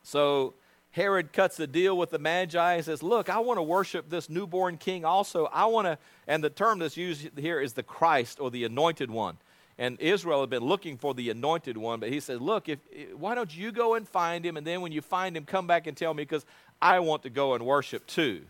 So 0.02 0.54
Herod 0.92 1.32
cuts 1.32 1.56
the 1.56 1.66
deal 1.66 1.98
with 1.98 2.10
the 2.10 2.18
Magi 2.18 2.74
and 2.74 2.84
says, 2.84 3.02
Look, 3.02 3.28
I 3.28 3.40
want 3.40 3.58
to 3.58 3.62
worship 3.62 4.08
this 4.08 4.30
newborn 4.30 4.78
king 4.78 5.04
also. 5.04 5.46
I 5.52 5.66
want 5.66 5.86
to, 5.86 5.98
and 6.26 6.42
the 6.42 6.48
term 6.48 6.78
that's 6.78 6.96
used 6.96 7.38
here 7.38 7.60
is 7.60 7.74
the 7.74 7.82
Christ 7.82 8.40
or 8.40 8.50
the 8.50 8.64
anointed 8.64 9.10
one. 9.10 9.36
And 9.78 10.00
Israel 10.00 10.40
had 10.40 10.48
been 10.48 10.64
looking 10.64 10.96
for 10.96 11.12
the 11.12 11.28
anointed 11.28 11.76
one, 11.76 12.00
but 12.00 12.08
he 12.08 12.20
said, 12.20 12.40
Look, 12.40 12.68
if, 12.68 12.78
why 13.14 13.34
don't 13.34 13.54
you 13.54 13.72
go 13.72 13.94
and 13.94 14.08
find 14.08 14.46
him? 14.46 14.56
And 14.56 14.66
then 14.66 14.80
when 14.80 14.92
you 14.92 15.02
find 15.02 15.36
him, 15.36 15.44
come 15.44 15.66
back 15.66 15.86
and 15.86 15.96
tell 15.96 16.14
me 16.14 16.22
because 16.22 16.46
I 16.80 17.00
want 17.00 17.24
to 17.24 17.30
go 17.30 17.54
and 17.54 17.66
worship 17.66 18.06
too. 18.06 18.42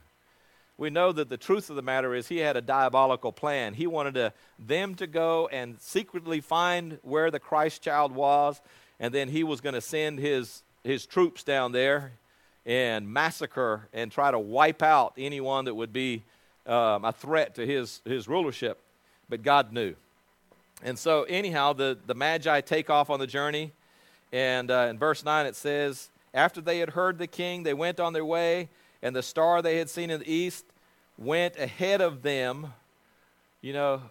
We 0.79 0.91
know 0.91 1.11
that 1.13 1.31
the 1.31 1.39
truth 1.39 1.71
of 1.71 1.77
the 1.77 1.83
matter 1.83 2.15
is 2.15 2.29
he 2.29 2.39
had 2.39 2.57
a 2.57 2.61
diabolical 2.61 3.33
plan. 3.33 3.73
He 3.75 3.87
wanted 3.87 4.15
to, 4.15 4.33
them 4.59 4.95
to 4.97 5.07
go 5.07 5.49
and 5.51 5.81
secretly 5.81 6.41
find 6.41 6.99
where 7.03 7.31
the 7.31 7.41
Christ 7.41 7.83
child 7.83 8.13
was, 8.13 8.61
and 9.01 9.15
then 9.15 9.29
he 9.29 9.43
was 9.43 9.63
going 9.63 9.75
to 9.75 9.81
send 9.81 10.19
his, 10.19 10.63
his 10.85 11.07
troops 11.07 11.43
down 11.43 11.73
there 11.73 12.13
and 12.67 13.09
massacre 13.09 13.89
and 13.93 14.13
try 14.13 14.31
to 14.31 14.39
wipe 14.39 14.83
out 14.83 15.15
anyone 15.17 15.65
that 15.65 15.75
would 15.75 15.93
be 15.93 16.25
um, 16.67 17.05
a 17.05 17.13
threat 17.13 17.55
to 17.55 17.65
his, 17.65 18.03
his 18.05 18.29
rulership. 18.29 18.79
But 19.29 19.43
God 19.43 19.73
knew. 19.73 19.95
And 20.83 20.99
so, 20.99 21.23
anyhow, 21.25 21.73
the, 21.73 21.97
the 22.07 22.15
Magi 22.15 22.61
take 22.61 22.91
off 22.91 23.09
on 23.09 23.19
the 23.19 23.27
journey. 23.27 23.73
And 24.33 24.71
uh, 24.71 24.89
in 24.91 24.99
verse 24.99 25.25
9 25.25 25.47
it 25.47 25.57
says, 25.57 26.11
After 26.35 26.61
they 26.61 26.81
had 26.81 26.91
heard 26.91 27.19
the 27.19 27.27
king, 27.27 27.63
they 27.63 27.73
went 27.73 27.99
on 27.99 28.13
their 28.13 28.25
way, 28.25 28.69
and 29.03 29.15
the 29.15 29.23
star 29.23 29.63
they 29.63 29.79
had 29.79 29.91
seen 29.91 30.11
in 30.11 30.21
the 30.21 30.33
east 30.33 30.65
went 31.19 31.57
ahead 31.57 32.01
of 32.01 32.23
them. 32.23 32.73
You 33.61 33.73
know, 33.73 34.03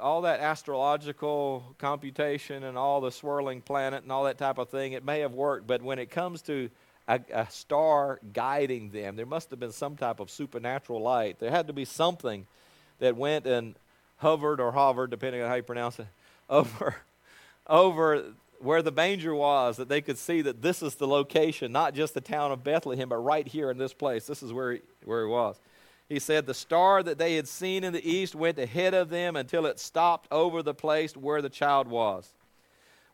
all 0.00 0.22
that 0.22 0.40
astrological 0.40 1.74
computation 1.78 2.64
and 2.64 2.78
all 2.78 3.00
the 3.00 3.10
swirling 3.10 3.60
planet 3.60 4.02
and 4.02 4.12
all 4.12 4.24
that 4.24 4.38
type 4.38 4.58
of 4.58 4.68
thing, 4.68 4.92
it 4.92 5.04
may 5.04 5.20
have 5.20 5.32
worked, 5.32 5.66
but 5.66 5.82
when 5.82 5.98
it 5.98 6.10
comes 6.10 6.42
to 6.42 6.70
a, 7.08 7.20
a, 7.32 7.50
star 7.50 8.20
guiding 8.32 8.90
them. 8.90 9.16
There 9.16 9.26
must 9.26 9.50
have 9.50 9.60
been 9.60 9.72
some 9.72 9.96
type 9.96 10.20
of 10.20 10.30
supernatural 10.30 11.00
light. 11.02 11.38
There 11.38 11.50
had 11.50 11.66
to 11.66 11.72
be 11.72 11.84
something 11.84 12.46
that 12.98 13.16
went 13.16 13.46
and 13.46 13.74
hovered 14.18 14.60
or 14.60 14.72
hovered, 14.72 15.10
depending 15.10 15.42
on 15.42 15.48
how 15.48 15.56
you 15.56 15.62
pronounce 15.62 15.98
it, 15.98 16.06
over, 16.50 16.96
over 17.66 18.24
where 18.64 18.82
the 18.82 18.90
manger 18.90 19.34
was, 19.34 19.76
that 19.76 19.88
they 19.88 20.00
could 20.00 20.18
see 20.18 20.42
that 20.42 20.62
this 20.62 20.82
is 20.82 20.94
the 20.94 21.06
location, 21.06 21.70
not 21.70 21.94
just 21.94 22.14
the 22.14 22.20
town 22.20 22.50
of 22.50 22.64
Bethlehem, 22.64 23.08
but 23.08 23.18
right 23.18 23.46
here 23.46 23.70
in 23.70 23.78
this 23.78 23.92
place. 23.92 24.26
This 24.26 24.42
is 24.42 24.52
where 24.52 24.72
he, 24.72 24.80
where 25.04 25.24
he 25.24 25.30
was. 25.30 25.60
He 26.08 26.18
said, 26.18 26.46
The 26.46 26.54
star 26.54 27.02
that 27.02 27.18
they 27.18 27.36
had 27.36 27.46
seen 27.46 27.84
in 27.84 27.92
the 27.92 28.08
east 28.08 28.34
went 28.34 28.58
ahead 28.58 28.94
of 28.94 29.10
them 29.10 29.36
until 29.36 29.66
it 29.66 29.78
stopped 29.78 30.28
over 30.32 30.62
the 30.62 30.74
place 30.74 31.16
where 31.16 31.42
the 31.42 31.48
child 31.48 31.88
was. 31.88 32.32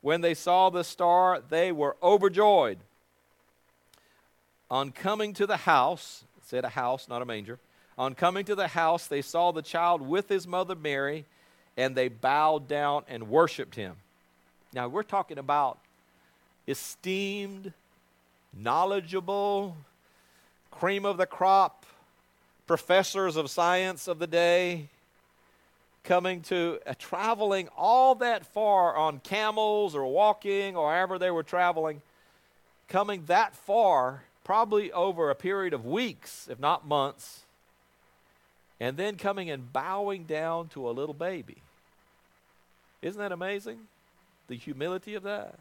When 0.00 0.21
they 0.21 0.35
saw 0.35 0.71
the 0.71 0.85
star, 0.85 1.42
they 1.47 1.73
were 1.73 1.97
overjoyed. 2.02 2.78
On 4.71 4.92
coming 4.92 5.35
to 5.35 5.47
the 5.47 5.59
house, 5.59 6.25
said 6.42 6.64
a 6.64 6.71
house, 6.71 7.09
not 7.09 7.23
a 7.23 7.26
manger. 7.26 7.59
On 7.99 8.14
coming 8.14 8.45
to 8.45 8.54
the 8.54 8.69
house, 8.69 9.07
they 9.07 9.21
saw 9.23 9.50
the 9.50 9.62
child 9.62 10.00
with 10.00 10.28
his 10.28 10.47
mother 10.47 10.75
Mary, 10.75 11.26
and 11.76 11.95
they 11.95 12.09
bowed 12.09 12.66
down 12.66 13.02
and 13.09 13.28
worshiped 13.28 13.75
him. 13.75 13.97
Now, 14.72 14.86
we're 14.86 15.02
talking 15.02 15.38
about 15.38 15.78
esteemed, 16.68 17.72
knowledgeable, 18.56 19.76
cream 20.70 21.04
of 21.04 21.16
the 21.16 21.26
crop 21.26 21.84
professors 22.66 23.34
of 23.34 23.50
science 23.50 24.06
of 24.06 24.20
the 24.20 24.28
day 24.28 24.88
coming 26.04 26.40
to 26.40 26.78
uh, 26.86 26.94
traveling 26.98 27.68
all 27.76 28.14
that 28.14 28.46
far 28.46 28.96
on 28.96 29.18
camels 29.18 29.94
or 29.94 30.06
walking 30.06 30.76
or 30.76 30.92
however 30.92 31.18
they 31.18 31.30
were 31.30 31.42
traveling, 31.42 32.00
coming 32.88 33.24
that 33.26 33.54
far 33.54 34.22
probably 34.44 34.90
over 34.92 35.30
a 35.30 35.34
period 35.34 35.74
of 35.74 35.84
weeks, 35.84 36.48
if 36.48 36.58
not 36.58 36.86
months, 36.86 37.40
and 38.78 38.96
then 38.96 39.16
coming 39.16 39.50
and 39.50 39.72
bowing 39.72 40.24
down 40.24 40.68
to 40.68 40.88
a 40.88 40.92
little 40.92 41.14
baby. 41.14 41.58
Isn't 43.02 43.20
that 43.20 43.32
amazing? 43.32 43.80
The 44.50 44.57
humility 44.57 45.14
of 45.14 45.23
that. 45.23 45.54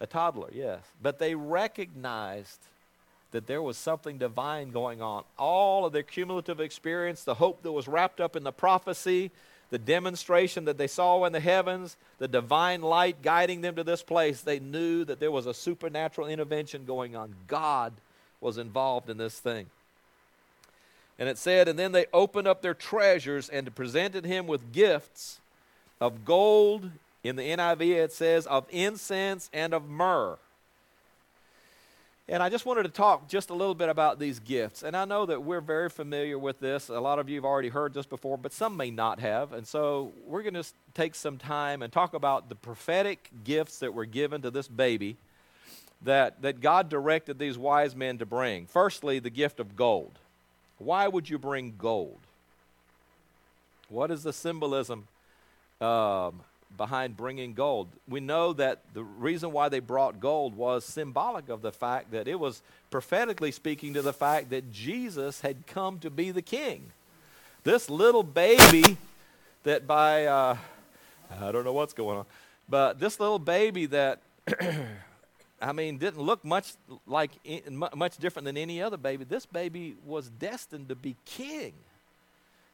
A 0.00 0.06
toddler, 0.06 0.48
yes. 0.54 0.80
But 1.02 1.18
they 1.18 1.34
recognized 1.34 2.58
that 3.32 3.46
there 3.46 3.60
was 3.60 3.76
something 3.76 4.16
divine 4.16 4.70
going 4.70 5.02
on. 5.02 5.24
All 5.38 5.84
of 5.84 5.92
their 5.92 6.02
cumulative 6.02 6.60
experience, 6.60 7.22
the 7.22 7.34
hope 7.34 7.62
that 7.62 7.72
was 7.72 7.86
wrapped 7.86 8.22
up 8.22 8.36
in 8.36 8.42
the 8.42 8.52
prophecy, 8.52 9.30
the 9.68 9.78
demonstration 9.78 10.64
that 10.64 10.78
they 10.78 10.86
saw 10.86 11.22
in 11.26 11.34
the 11.34 11.40
heavens, 11.40 11.98
the 12.18 12.26
divine 12.26 12.80
light 12.80 13.20
guiding 13.20 13.60
them 13.60 13.76
to 13.76 13.84
this 13.84 14.02
place, 14.02 14.40
they 14.40 14.58
knew 14.58 15.04
that 15.04 15.20
there 15.20 15.30
was 15.30 15.44
a 15.44 15.52
supernatural 15.52 16.26
intervention 16.26 16.86
going 16.86 17.16
on. 17.16 17.34
God 17.46 17.92
was 18.40 18.56
involved 18.56 19.10
in 19.10 19.18
this 19.18 19.38
thing. 19.38 19.66
And 21.18 21.28
it 21.28 21.36
said, 21.36 21.68
And 21.68 21.78
then 21.78 21.92
they 21.92 22.06
opened 22.14 22.48
up 22.48 22.62
their 22.62 22.72
treasures 22.72 23.50
and 23.50 23.72
presented 23.74 24.24
him 24.24 24.46
with 24.46 24.72
gifts 24.72 25.38
of 26.00 26.24
gold. 26.24 26.90
In 27.22 27.36
the 27.36 27.42
NIV, 27.42 27.96
it 27.96 28.12
says, 28.12 28.46
of 28.46 28.66
incense 28.70 29.50
and 29.52 29.74
of 29.74 29.88
myrrh. 29.88 30.38
And 32.30 32.44
I 32.44 32.48
just 32.48 32.64
wanted 32.64 32.84
to 32.84 32.90
talk 32.90 33.28
just 33.28 33.50
a 33.50 33.54
little 33.54 33.74
bit 33.74 33.88
about 33.88 34.20
these 34.20 34.38
gifts. 34.38 34.84
And 34.84 34.96
I 34.96 35.04
know 35.04 35.26
that 35.26 35.42
we're 35.42 35.60
very 35.60 35.90
familiar 35.90 36.38
with 36.38 36.60
this. 36.60 36.88
A 36.88 37.00
lot 37.00 37.18
of 37.18 37.28
you 37.28 37.34
have 37.34 37.44
already 37.44 37.70
heard 37.70 37.92
this 37.92 38.06
before, 38.06 38.38
but 38.38 38.52
some 38.52 38.76
may 38.76 38.92
not 38.92 39.18
have. 39.18 39.52
And 39.52 39.66
so 39.66 40.12
we're 40.26 40.42
going 40.42 40.54
to 40.54 40.64
take 40.94 41.16
some 41.16 41.38
time 41.38 41.82
and 41.82 41.92
talk 41.92 42.14
about 42.14 42.48
the 42.48 42.54
prophetic 42.54 43.30
gifts 43.42 43.80
that 43.80 43.94
were 43.94 44.04
given 44.04 44.42
to 44.42 44.50
this 44.52 44.68
baby 44.68 45.16
that, 46.02 46.40
that 46.42 46.60
God 46.60 46.88
directed 46.88 47.40
these 47.40 47.58
wise 47.58 47.96
men 47.96 48.18
to 48.18 48.26
bring. 48.26 48.66
Firstly, 48.66 49.18
the 49.18 49.28
gift 49.28 49.58
of 49.58 49.74
gold. 49.74 50.12
Why 50.78 51.08
would 51.08 51.28
you 51.28 51.36
bring 51.36 51.74
gold? 51.76 52.20
What 53.88 54.12
is 54.12 54.22
the 54.22 54.32
symbolism 54.32 55.08
um, 55.80 56.42
behind 56.76 57.16
bringing 57.16 57.54
gold. 57.54 57.88
We 58.08 58.20
know 58.20 58.52
that 58.54 58.80
the 58.94 59.02
reason 59.02 59.52
why 59.52 59.68
they 59.68 59.80
brought 59.80 60.20
gold 60.20 60.54
was 60.54 60.84
symbolic 60.84 61.48
of 61.48 61.62
the 61.62 61.72
fact 61.72 62.10
that 62.12 62.28
it 62.28 62.38
was 62.38 62.62
prophetically 62.90 63.52
speaking 63.52 63.94
to 63.94 64.02
the 64.02 64.12
fact 64.12 64.50
that 64.50 64.72
Jesus 64.72 65.40
had 65.40 65.66
come 65.66 65.98
to 66.00 66.10
be 66.10 66.30
the 66.30 66.42
king. 66.42 66.92
This 67.64 67.90
little 67.90 68.22
baby 68.22 68.96
that 69.64 69.86
by, 69.86 70.26
uh, 70.26 70.56
I 71.40 71.52
don't 71.52 71.64
know 71.64 71.72
what's 71.72 71.92
going 71.92 72.18
on, 72.18 72.26
But 72.68 72.98
this 72.98 73.20
little 73.20 73.38
baby 73.38 73.86
that, 73.86 74.20
I 75.60 75.72
mean, 75.72 75.98
didn't 75.98 76.22
look 76.22 76.44
much 76.44 76.72
like 77.06 77.32
much 77.70 78.16
different 78.16 78.46
than 78.46 78.56
any 78.56 78.80
other 78.80 78.96
baby. 78.96 79.24
This 79.24 79.44
baby 79.44 79.96
was 80.06 80.30
destined 80.30 80.88
to 80.88 80.94
be 80.94 81.16
king. 81.26 81.74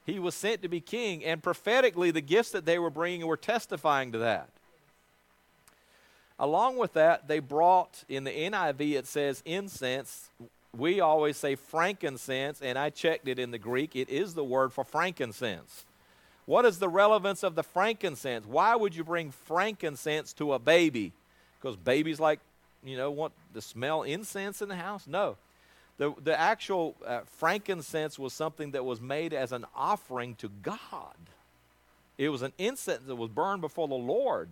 He 0.06 0.20
was 0.20 0.36
sent 0.36 0.62
to 0.62 0.68
be 0.68 0.80
king, 0.80 1.24
and 1.24 1.42
prophetically, 1.42 2.12
the 2.12 2.20
gifts 2.20 2.52
that 2.52 2.64
they 2.64 2.78
were 2.78 2.90
bringing 2.90 3.26
were 3.26 3.36
testifying 3.36 4.12
to 4.12 4.18
that. 4.18 4.50
Along 6.38 6.76
with 6.76 6.92
that, 6.92 7.26
they 7.26 7.40
brought, 7.40 8.04
in 8.08 8.22
the 8.22 8.30
NIV, 8.30 8.92
it 8.92 9.06
says 9.06 9.42
incense. 9.44 10.30
We 10.76 11.00
always 11.00 11.36
say 11.36 11.56
frankincense, 11.56 12.62
and 12.62 12.78
I 12.78 12.90
checked 12.90 13.26
it 13.26 13.40
in 13.40 13.50
the 13.50 13.58
Greek. 13.58 13.96
It 13.96 14.08
is 14.08 14.34
the 14.34 14.44
word 14.44 14.72
for 14.72 14.84
frankincense. 14.84 15.84
What 16.44 16.64
is 16.64 16.78
the 16.78 16.88
relevance 16.88 17.42
of 17.42 17.56
the 17.56 17.64
frankincense? 17.64 18.46
Why 18.46 18.76
would 18.76 18.94
you 18.94 19.02
bring 19.02 19.32
frankincense 19.32 20.32
to 20.34 20.52
a 20.52 20.60
baby? 20.60 21.12
Because 21.60 21.76
babies 21.76 22.20
like, 22.20 22.38
you 22.84 22.96
know, 22.96 23.10
want 23.10 23.32
to 23.54 23.60
smell 23.60 24.04
incense 24.04 24.62
in 24.62 24.68
the 24.68 24.76
house? 24.76 25.08
No. 25.08 25.36
The, 25.98 26.12
the 26.22 26.38
actual 26.38 26.94
uh, 27.06 27.20
frankincense 27.38 28.18
was 28.18 28.32
something 28.32 28.72
that 28.72 28.84
was 28.84 29.00
made 29.00 29.32
as 29.32 29.52
an 29.52 29.64
offering 29.74 30.34
to 30.36 30.50
God. 30.62 31.16
It 32.18 32.28
was 32.28 32.42
an 32.42 32.52
incense 32.58 33.06
that 33.06 33.16
was 33.16 33.30
burned 33.30 33.62
before 33.62 33.88
the 33.88 33.94
Lord. 33.94 34.50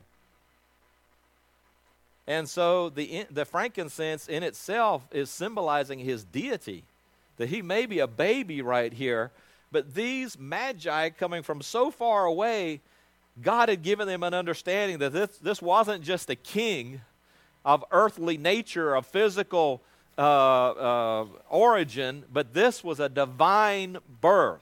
And 2.26 2.48
so 2.48 2.88
the, 2.88 3.26
the 3.30 3.44
frankincense 3.44 4.28
in 4.28 4.42
itself 4.42 5.06
is 5.12 5.28
symbolizing 5.28 5.98
his 5.98 6.24
deity, 6.24 6.84
that 7.36 7.50
he 7.50 7.60
may 7.60 7.84
be 7.84 7.98
a 7.98 8.06
baby 8.06 8.62
right 8.62 8.92
here, 8.92 9.30
but 9.70 9.94
these 9.94 10.38
magi 10.38 11.10
coming 11.10 11.42
from 11.42 11.60
so 11.60 11.90
far 11.90 12.24
away, 12.24 12.80
God 13.42 13.68
had 13.68 13.82
given 13.82 14.06
them 14.06 14.22
an 14.22 14.32
understanding 14.32 14.98
that 14.98 15.12
this, 15.12 15.36
this 15.38 15.60
wasn't 15.60 16.02
just 16.02 16.30
a 16.30 16.36
king 16.36 17.00
of 17.64 17.84
earthly 17.90 18.38
nature, 18.38 18.94
of 18.94 19.04
physical 19.04 19.82
uh, 20.16 20.20
uh, 20.20 21.26
origin, 21.50 22.24
but 22.32 22.54
this 22.54 22.84
was 22.84 23.00
a 23.00 23.08
divine 23.08 23.98
birth. 24.20 24.60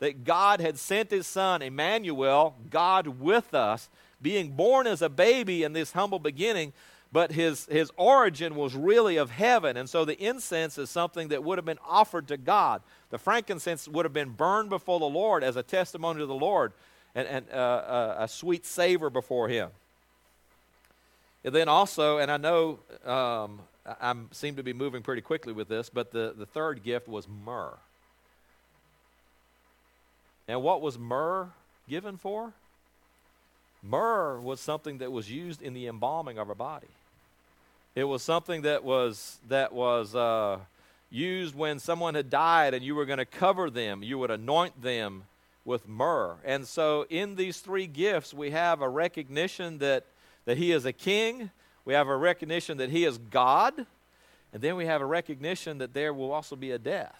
That 0.00 0.24
God 0.24 0.60
had 0.60 0.78
sent 0.78 1.10
his 1.10 1.26
son, 1.26 1.62
Emmanuel, 1.62 2.56
God 2.70 3.06
with 3.06 3.54
us, 3.54 3.88
being 4.20 4.50
born 4.50 4.86
as 4.86 5.00
a 5.00 5.08
baby 5.08 5.62
in 5.62 5.72
this 5.72 5.92
humble 5.92 6.18
beginning, 6.18 6.72
but 7.12 7.32
his, 7.32 7.66
his 7.66 7.90
origin 7.96 8.54
was 8.54 8.74
really 8.74 9.16
of 9.16 9.30
heaven. 9.30 9.76
And 9.76 9.88
so 9.88 10.04
the 10.04 10.18
incense 10.18 10.78
is 10.78 10.90
something 10.90 11.28
that 11.28 11.44
would 11.44 11.58
have 11.58 11.64
been 11.64 11.78
offered 11.86 12.28
to 12.28 12.36
God. 12.36 12.82
The 13.10 13.18
frankincense 13.18 13.86
would 13.86 14.04
have 14.04 14.14
been 14.14 14.30
burned 14.30 14.70
before 14.70 14.98
the 14.98 15.04
Lord 15.06 15.44
as 15.44 15.56
a 15.56 15.62
testimony 15.62 16.20
to 16.20 16.26
the 16.26 16.34
Lord 16.34 16.72
and, 17.14 17.28
and 17.28 17.46
uh, 17.52 17.56
uh, 17.56 18.16
a 18.20 18.28
sweet 18.28 18.64
savor 18.64 19.10
before 19.10 19.48
him. 19.48 19.70
And 21.44 21.54
then 21.54 21.68
also, 21.68 22.18
and 22.18 22.30
I 22.30 22.36
know 22.36 22.78
um, 23.04 23.60
I 23.86 24.14
seem 24.30 24.56
to 24.56 24.62
be 24.62 24.72
moving 24.72 25.02
pretty 25.02 25.22
quickly 25.22 25.52
with 25.52 25.68
this, 25.68 25.90
but 25.90 26.12
the, 26.12 26.34
the 26.36 26.46
third 26.46 26.84
gift 26.84 27.08
was 27.08 27.26
myrrh. 27.28 27.74
And 30.46 30.62
what 30.62 30.80
was 30.80 30.98
myrrh 30.98 31.50
given 31.88 32.16
for? 32.16 32.52
Myrrh 33.82 34.40
was 34.40 34.60
something 34.60 34.98
that 34.98 35.10
was 35.10 35.30
used 35.30 35.62
in 35.62 35.74
the 35.74 35.88
embalming 35.88 36.38
of 36.38 36.48
a 36.48 36.54
body. 36.54 36.88
It 37.94 38.04
was 38.04 38.22
something 38.22 38.62
that 38.62 38.84
was 38.84 39.38
that 39.48 39.72
was 39.72 40.14
uh, 40.14 40.58
used 41.10 41.54
when 41.54 41.78
someone 41.78 42.14
had 42.14 42.30
died 42.30 42.74
and 42.74 42.84
you 42.84 42.94
were 42.94 43.04
going 43.04 43.18
to 43.18 43.26
cover 43.26 43.68
them. 43.68 44.02
You 44.02 44.18
would 44.18 44.30
anoint 44.30 44.80
them 44.80 45.24
with 45.64 45.88
myrrh. 45.88 46.36
And 46.44 46.66
so, 46.66 47.06
in 47.10 47.36
these 47.36 47.58
three 47.58 47.86
gifts, 47.86 48.32
we 48.32 48.50
have 48.50 48.80
a 48.80 48.88
recognition 48.88 49.78
that 49.78 50.04
that 50.44 50.56
He 50.56 50.72
is 50.72 50.84
a 50.84 50.92
King, 50.92 51.50
we 51.84 51.94
have 51.94 52.08
a 52.08 52.16
recognition 52.16 52.78
that 52.78 52.90
He 52.90 53.04
is 53.04 53.18
God, 53.18 53.74
and 54.52 54.62
then 54.62 54.76
we 54.76 54.86
have 54.86 55.00
a 55.00 55.06
recognition 55.06 55.78
that 55.78 55.94
there 55.94 56.12
will 56.12 56.32
also 56.32 56.56
be 56.56 56.70
a 56.70 56.78
death. 56.78 57.18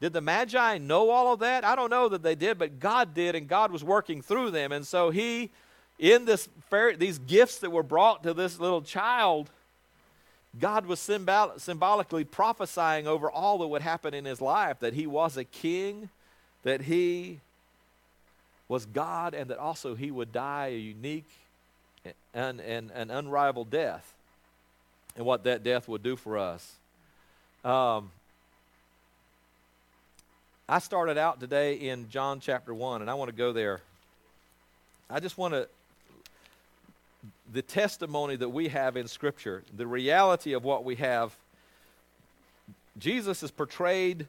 Did 0.00 0.12
the 0.12 0.20
Magi 0.20 0.78
know 0.78 1.10
all 1.10 1.32
of 1.32 1.40
that? 1.40 1.64
I 1.64 1.76
don't 1.76 1.90
know 1.90 2.08
that 2.08 2.22
they 2.22 2.34
did, 2.34 2.58
but 2.58 2.80
God 2.80 3.14
did, 3.14 3.34
and 3.34 3.46
God 3.46 3.70
was 3.70 3.84
working 3.84 4.22
through 4.22 4.50
them. 4.50 4.72
And 4.72 4.86
so 4.86 5.10
He, 5.10 5.50
in 5.98 6.24
this 6.24 6.48
these 6.96 7.18
gifts 7.18 7.58
that 7.58 7.70
were 7.70 7.82
brought 7.82 8.22
to 8.22 8.32
this 8.32 8.58
little 8.58 8.80
child, 8.80 9.50
God 10.58 10.86
was 10.86 10.98
symbol- 10.98 11.54
symbolically 11.58 12.24
prophesying 12.24 13.06
over 13.06 13.30
all 13.30 13.58
that 13.58 13.68
would 13.68 13.82
happen 13.82 14.14
in 14.14 14.24
his 14.24 14.40
life 14.40 14.80
that 14.80 14.94
he 14.94 15.06
was 15.06 15.36
a 15.36 15.44
king, 15.44 16.08
that 16.64 16.82
he 16.82 17.40
was 18.68 18.86
God, 18.86 19.34
and 19.34 19.50
that 19.50 19.58
also 19.58 19.94
he 19.94 20.10
would 20.10 20.32
die 20.32 20.68
a 20.68 20.78
unique 20.78 21.28
and, 22.34 22.60
and 22.60 22.90
an 22.92 23.10
unrivaled 23.10 23.70
death 23.70 24.14
and 25.16 25.26
what 25.26 25.44
that 25.44 25.62
death 25.62 25.88
would 25.88 26.02
do 26.02 26.16
for 26.16 26.38
us. 26.38 26.72
Um, 27.64 28.10
I 30.68 30.78
started 30.78 31.18
out 31.18 31.40
today 31.40 31.74
in 31.74 32.08
John 32.10 32.40
chapter 32.40 32.72
1, 32.72 33.02
and 33.02 33.10
I 33.10 33.14
want 33.14 33.28
to 33.28 33.36
go 33.36 33.52
there. 33.52 33.80
I 35.10 35.18
just 35.18 35.36
want 35.36 35.54
to, 35.54 35.68
the 37.52 37.62
testimony 37.62 38.36
that 38.36 38.48
we 38.48 38.68
have 38.68 38.96
in 38.96 39.08
Scripture, 39.08 39.64
the 39.76 39.86
reality 39.86 40.52
of 40.52 40.64
what 40.64 40.84
we 40.84 40.94
have. 40.96 41.34
Jesus 42.98 43.42
is 43.42 43.50
portrayed 43.50 44.26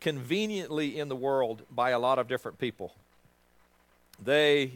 conveniently 0.00 0.98
in 0.98 1.08
the 1.08 1.16
world 1.16 1.62
by 1.70 1.90
a 1.90 1.98
lot 1.98 2.18
of 2.18 2.26
different 2.26 2.58
people. 2.58 2.92
They 4.22 4.72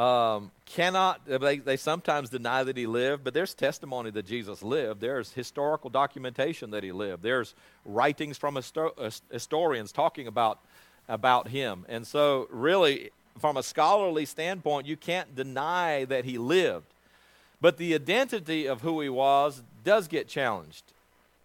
um, 0.00 0.50
cannot, 0.64 1.20
they, 1.26 1.58
they 1.58 1.76
sometimes 1.76 2.30
deny 2.30 2.64
that 2.64 2.74
he 2.74 2.86
lived, 2.86 3.22
but 3.22 3.34
there's 3.34 3.52
testimony 3.52 4.10
that 4.12 4.24
Jesus 4.24 4.62
lived. 4.62 5.02
There's 5.02 5.32
historical 5.32 5.90
documentation 5.90 6.70
that 6.70 6.82
he 6.82 6.90
lived. 6.90 7.22
There's 7.22 7.54
writings 7.84 8.38
from 8.38 8.54
histo- 8.54 9.20
historians 9.30 9.92
talking 9.92 10.26
about, 10.26 10.58
about 11.06 11.48
him. 11.48 11.84
And 11.86 12.06
so, 12.06 12.48
really, 12.50 13.10
from 13.38 13.58
a 13.58 13.62
scholarly 13.62 14.24
standpoint, 14.24 14.86
you 14.86 14.96
can't 14.96 15.36
deny 15.36 16.06
that 16.06 16.24
he 16.24 16.38
lived. 16.38 16.86
But 17.60 17.76
the 17.76 17.94
identity 17.94 18.64
of 18.64 18.80
who 18.80 19.02
he 19.02 19.10
was 19.10 19.62
does 19.84 20.08
get 20.08 20.28
challenged. 20.28 20.84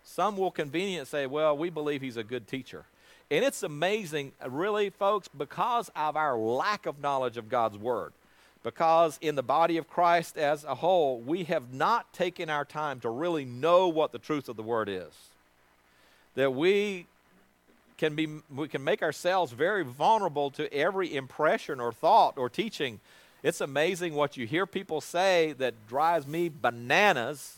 Some 0.05 0.37
will 0.37 0.51
conveniently 0.51 1.05
say, 1.05 1.25
well, 1.25 1.57
we 1.57 1.69
believe 1.69 2.01
he's 2.01 2.15
a 2.15 2.23
good 2.23 2.47
teacher. 2.47 2.85
And 3.29 3.43
it's 3.43 3.63
amazing, 3.63 4.31
really, 4.47 4.91
folks, 4.91 5.27
because 5.27 5.91
of 5.93 6.15
our 6.15 6.37
lack 6.37 6.85
of 6.85 7.01
knowledge 7.01 7.35
of 7.35 7.49
God's 7.49 7.77
Word 7.77 8.13
because 8.65 9.19
in 9.21 9.35
the 9.35 9.43
body 9.43 9.77
of 9.77 9.87
Christ 9.87 10.39
as 10.39 10.63
a 10.63 10.73
whole, 10.73 11.19
we 11.19 11.43
have 11.43 11.71
not 11.71 12.11
taken 12.13 12.49
our 12.49 12.65
time 12.65 12.99
to 13.01 13.09
really 13.11 13.45
know 13.45 13.87
what 13.87 14.11
the 14.11 14.17
truth 14.17 14.49
of 14.49 14.55
the 14.55 14.63
word 14.63 14.89
is. 14.89 15.13
That 16.33 16.51
we 16.51 17.05
can 17.99 18.15
be 18.15 18.27
we 18.53 18.67
can 18.67 18.83
make 18.83 19.03
ourselves 19.03 19.51
very 19.51 19.83
vulnerable 19.83 20.49
to 20.49 20.73
every 20.73 21.15
impression 21.15 21.79
or 21.79 21.93
thought 21.93 22.39
or 22.39 22.49
teaching. 22.49 22.99
It's 23.43 23.61
amazing 23.61 24.15
what 24.15 24.35
you 24.35 24.47
hear 24.47 24.65
people 24.65 24.99
say 24.99 25.53
that 25.59 25.87
drives 25.87 26.25
me 26.25 26.49
bananas. 26.49 27.57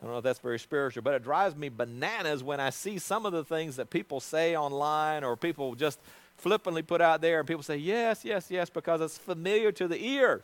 I 0.00 0.04
don't 0.04 0.12
know 0.12 0.18
if 0.18 0.24
that's 0.24 0.38
very 0.38 0.60
spiritual, 0.60 1.02
but 1.02 1.14
it 1.14 1.24
drives 1.24 1.56
me 1.56 1.70
bananas 1.70 2.44
when 2.44 2.60
I 2.60 2.70
see 2.70 3.00
some 3.00 3.26
of 3.26 3.32
the 3.32 3.42
things 3.42 3.74
that 3.76 3.90
people 3.90 4.20
say 4.20 4.56
online 4.56 5.24
or 5.24 5.36
people 5.36 5.74
just 5.74 5.98
flippantly 6.38 6.82
put 6.82 7.00
out 7.00 7.20
there, 7.20 7.40
and 7.40 7.46
people 7.46 7.62
say, 7.62 7.76
yes, 7.76 8.24
yes, 8.24 8.46
yes, 8.50 8.70
because 8.70 9.00
it's 9.00 9.18
familiar 9.18 9.72
to 9.72 9.88
the 9.88 10.02
ear. 10.02 10.42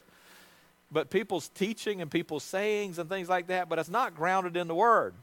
But 0.90 1.08
people's 1.08 1.48
teaching 1.48 2.02
and 2.02 2.10
people's 2.10 2.44
sayings 2.44 2.98
and 2.98 3.08
things 3.08 3.28
like 3.28 3.46
that, 3.46 3.68
but 3.68 3.78
it's 3.78 3.88
not 3.88 4.14
grounded 4.14 4.56
in 4.56 4.68
the 4.68 4.74
Word. 4.74 5.14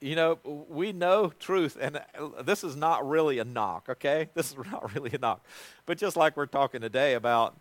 You 0.00 0.16
know, 0.16 0.38
we 0.70 0.92
know 0.92 1.32
truth, 1.38 1.76
and 1.78 1.96
uh, 1.96 2.42
this 2.42 2.64
is 2.64 2.74
not 2.74 3.06
really 3.06 3.38
a 3.38 3.44
knock, 3.44 3.88
okay? 3.90 4.30
This 4.34 4.52
is 4.52 4.56
not 4.70 4.94
really 4.94 5.10
a 5.12 5.18
knock. 5.18 5.44
But 5.84 5.98
just 5.98 6.16
like 6.16 6.36
we're 6.36 6.46
talking 6.46 6.80
today 6.80 7.14
about 7.14 7.54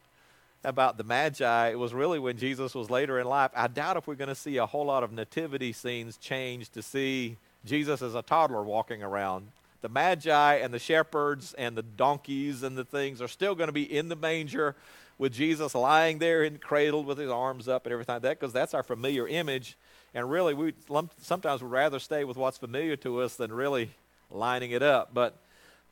about 0.62 0.98
the 0.98 1.06
Magi, 1.06 1.70
it 1.70 1.80
was 1.80 1.94
really 1.94 2.20
when 2.20 2.38
Jesus 2.38 2.76
was 2.76 2.90
later 2.90 3.18
in 3.18 3.26
life. 3.26 3.50
I 3.56 3.68
doubt 3.68 3.96
if 3.96 4.08
we're 4.08 4.16
going 4.16 4.28
to 4.28 4.36
see 4.36 4.58
a 4.58 4.66
whole 4.66 4.86
lot 4.86 5.04
of 5.04 5.14
nativity 5.14 5.72
scenes 5.72 6.18
change 6.18 6.70
to 6.72 6.82
see 6.82 7.38
Jesus 7.66 8.02
as 8.02 8.14
a 8.14 8.22
toddler 8.22 8.62
walking 8.62 9.02
around 9.02 9.48
the 9.82 9.90
magi 9.90 10.56
and 10.56 10.74
the 10.74 10.80
shepherds 10.80 11.54
and 11.54 11.76
the 11.76 11.84
donkeys 11.84 12.64
and 12.64 12.78
the 12.78 12.86
things 12.86 13.22
are 13.22 13.28
still 13.28 13.56
going 13.56 13.68
to 13.68 13.74
be 13.74 13.84
in 13.84 14.10
the 14.10 14.16
manger 14.16 14.76
with 15.18 15.34
Jesus 15.34 15.76
lying 15.76 16.20
there 16.20 16.44
and 16.44 16.60
cradled 16.62 17.06
with 17.06 17.18
his 17.18 17.30
arms 17.30 17.68
up 17.68 17.86
and 17.86 17.94
everything 17.94 18.16
like 18.16 18.22
that 18.24 18.40
because 18.40 18.54
that's 18.54 18.74
our 18.74 18.84
familiar 18.84 19.28
image. 19.28 19.78
And 20.14 20.30
really, 20.30 20.54
we 20.54 20.74
sometimes 21.22 21.62
would 21.62 21.72
rather 21.72 22.00
stay 22.00 22.24
with 22.24 22.38
what's 22.38 22.58
familiar 22.58 22.96
to 22.98 23.22
us 23.22 23.36
than 23.36 23.52
really 23.52 23.92
lining 24.32 24.72
it 24.72 24.82
up. 24.82 25.14
But 25.14 25.38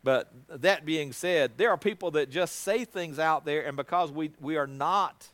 but 0.03 0.31
that 0.47 0.85
being 0.85 1.11
said, 1.11 1.57
there 1.57 1.69
are 1.69 1.77
people 1.77 2.11
that 2.11 2.29
just 2.29 2.57
say 2.57 2.85
things 2.85 3.19
out 3.19 3.45
there, 3.45 3.65
and 3.65 3.75
because 3.75 4.11
we 4.11 4.31
we 4.39 4.57
are 4.57 4.67
not 4.67 5.27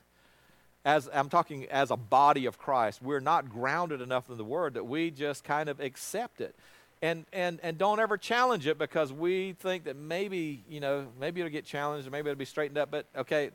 as 0.85 1.09
I'm 1.13 1.29
talking 1.29 1.65
as 1.67 1.91
a 1.91 1.95
body 1.95 2.45
of 2.45 2.57
Christ, 2.57 3.01
we're 3.01 3.21
not 3.21 3.49
grounded 3.49 4.01
enough 4.01 4.29
in 4.29 4.37
the 4.37 4.43
Word 4.43 4.73
that 4.73 4.85
we 4.85 5.11
just 5.11 5.43
kind 5.43 5.69
of 5.69 5.79
accept 5.79 6.41
it 6.41 6.55
and 7.03 7.25
and 7.31 7.59
and 7.61 7.77
don't 7.77 7.99
ever 7.99 8.17
challenge 8.17 8.65
it 8.65 8.79
because 8.79 9.13
we 9.13 9.53
think 9.53 9.83
that 9.83 9.95
maybe 9.95 10.63
you 10.67 10.79
know 10.79 11.05
maybe 11.19 11.41
it'll 11.41 11.51
get 11.51 11.65
challenged 11.65 12.07
or 12.07 12.11
maybe 12.11 12.31
it'll 12.31 12.39
be 12.39 12.45
straightened 12.45 12.79
up 12.79 12.89
but 12.89 13.05
okay 13.15 13.51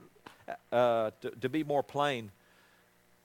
uh, 0.72 1.11
to, 1.20 1.30
to 1.30 1.48
be 1.48 1.64
more 1.64 1.82
plain, 1.82 2.30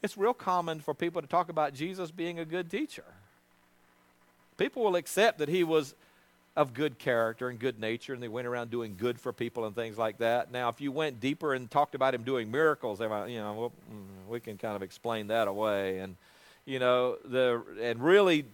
it's 0.02 0.18
real 0.18 0.34
common 0.34 0.80
for 0.80 0.94
people 0.94 1.22
to 1.22 1.28
talk 1.28 1.50
about 1.50 1.74
Jesus 1.74 2.12
being 2.12 2.40
a 2.40 2.46
good 2.46 2.70
teacher. 2.70 3.06
People 4.58 4.84
will 4.84 4.96
accept 4.96 5.40
that 5.40 5.50
he 5.50 5.64
was 5.64 5.96
of 6.56 6.74
good 6.74 7.00
character 7.00 7.50
and 7.50 7.58
good 7.58 7.80
nature, 7.80 8.14
and 8.14 8.22
they 8.22 8.28
went 8.28 8.46
around 8.46 8.70
doing 8.70 8.96
good 8.98 9.20
for 9.20 9.34
people 9.34 9.66
and 9.66 9.74
things 9.74 9.98
like 9.98 10.20
that. 10.20 10.52
Now, 10.52 10.70
if 10.70 10.82
you 10.82 10.92
went 10.92 11.20
deeper 11.20 11.54
and 11.54 11.70
talked 11.72 11.96
about 11.96 12.14
him 12.14 12.24
doing 12.24 12.52
miracles, 12.52 13.00
they 13.00 13.08
might, 13.08 13.28
you 13.28 13.40
know, 13.40 13.54
well, 13.54 13.72
mm, 13.92 14.30
we 14.30 14.40
can 14.40 14.58
kind 14.58 14.76
of 14.76 14.84
explain 14.84 15.28
that 15.28 15.48
away. 15.48 16.00
And 16.00 16.16
you 16.66 16.80
know, 16.80 17.18
the 17.26 17.64
and 17.82 18.02
really 18.02 18.46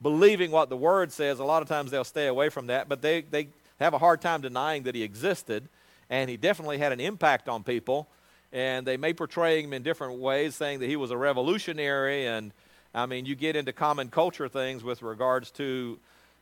believing 0.00 0.50
what 0.50 0.68
the 0.68 0.76
Word 0.76 1.12
says, 1.12 1.38
a 1.38 1.44
lot 1.44 1.62
of 1.62 1.68
times 1.68 1.90
they'll 1.90 2.04
stay 2.04 2.26
away 2.26 2.48
from 2.48 2.68
that. 2.68 2.88
But 2.88 3.02
they 3.02 3.22
they 3.22 3.48
have 3.80 3.94
a 3.94 3.98
hard 3.98 4.20
time 4.20 4.40
denying 4.40 4.84
that 4.84 4.94
he 4.94 5.02
existed, 5.02 5.68
and 6.10 6.28
he 6.30 6.36
definitely 6.36 6.78
had 6.78 6.92
an 6.92 7.00
impact 7.00 7.48
on 7.48 7.62
people. 7.62 8.08
And 8.52 8.86
they 8.86 8.96
may 8.96 9.12
portray 9.12 9.62
him 9.62 9.72
in 9.72 9.82
different 9.82 10.20
ways, 10.20 10.54
saying 10.54 10.80
that 10.80 10.86
he 10.86 10.96
was 10.96 11.10
a 11.10 11.16
revolutionary. 11.16 12.26
And 12.26 12.52
I 12.94 13.06
mean, 13.06 13.26
you 13.26 13.34
get 13.34 13.56
into 13.56 13.72
common 13.72 14.08
culture 14.08 14.48
things 14.48 14.82
with 14.82 15.02
regards 15.02 15.50
to 15.52 15.98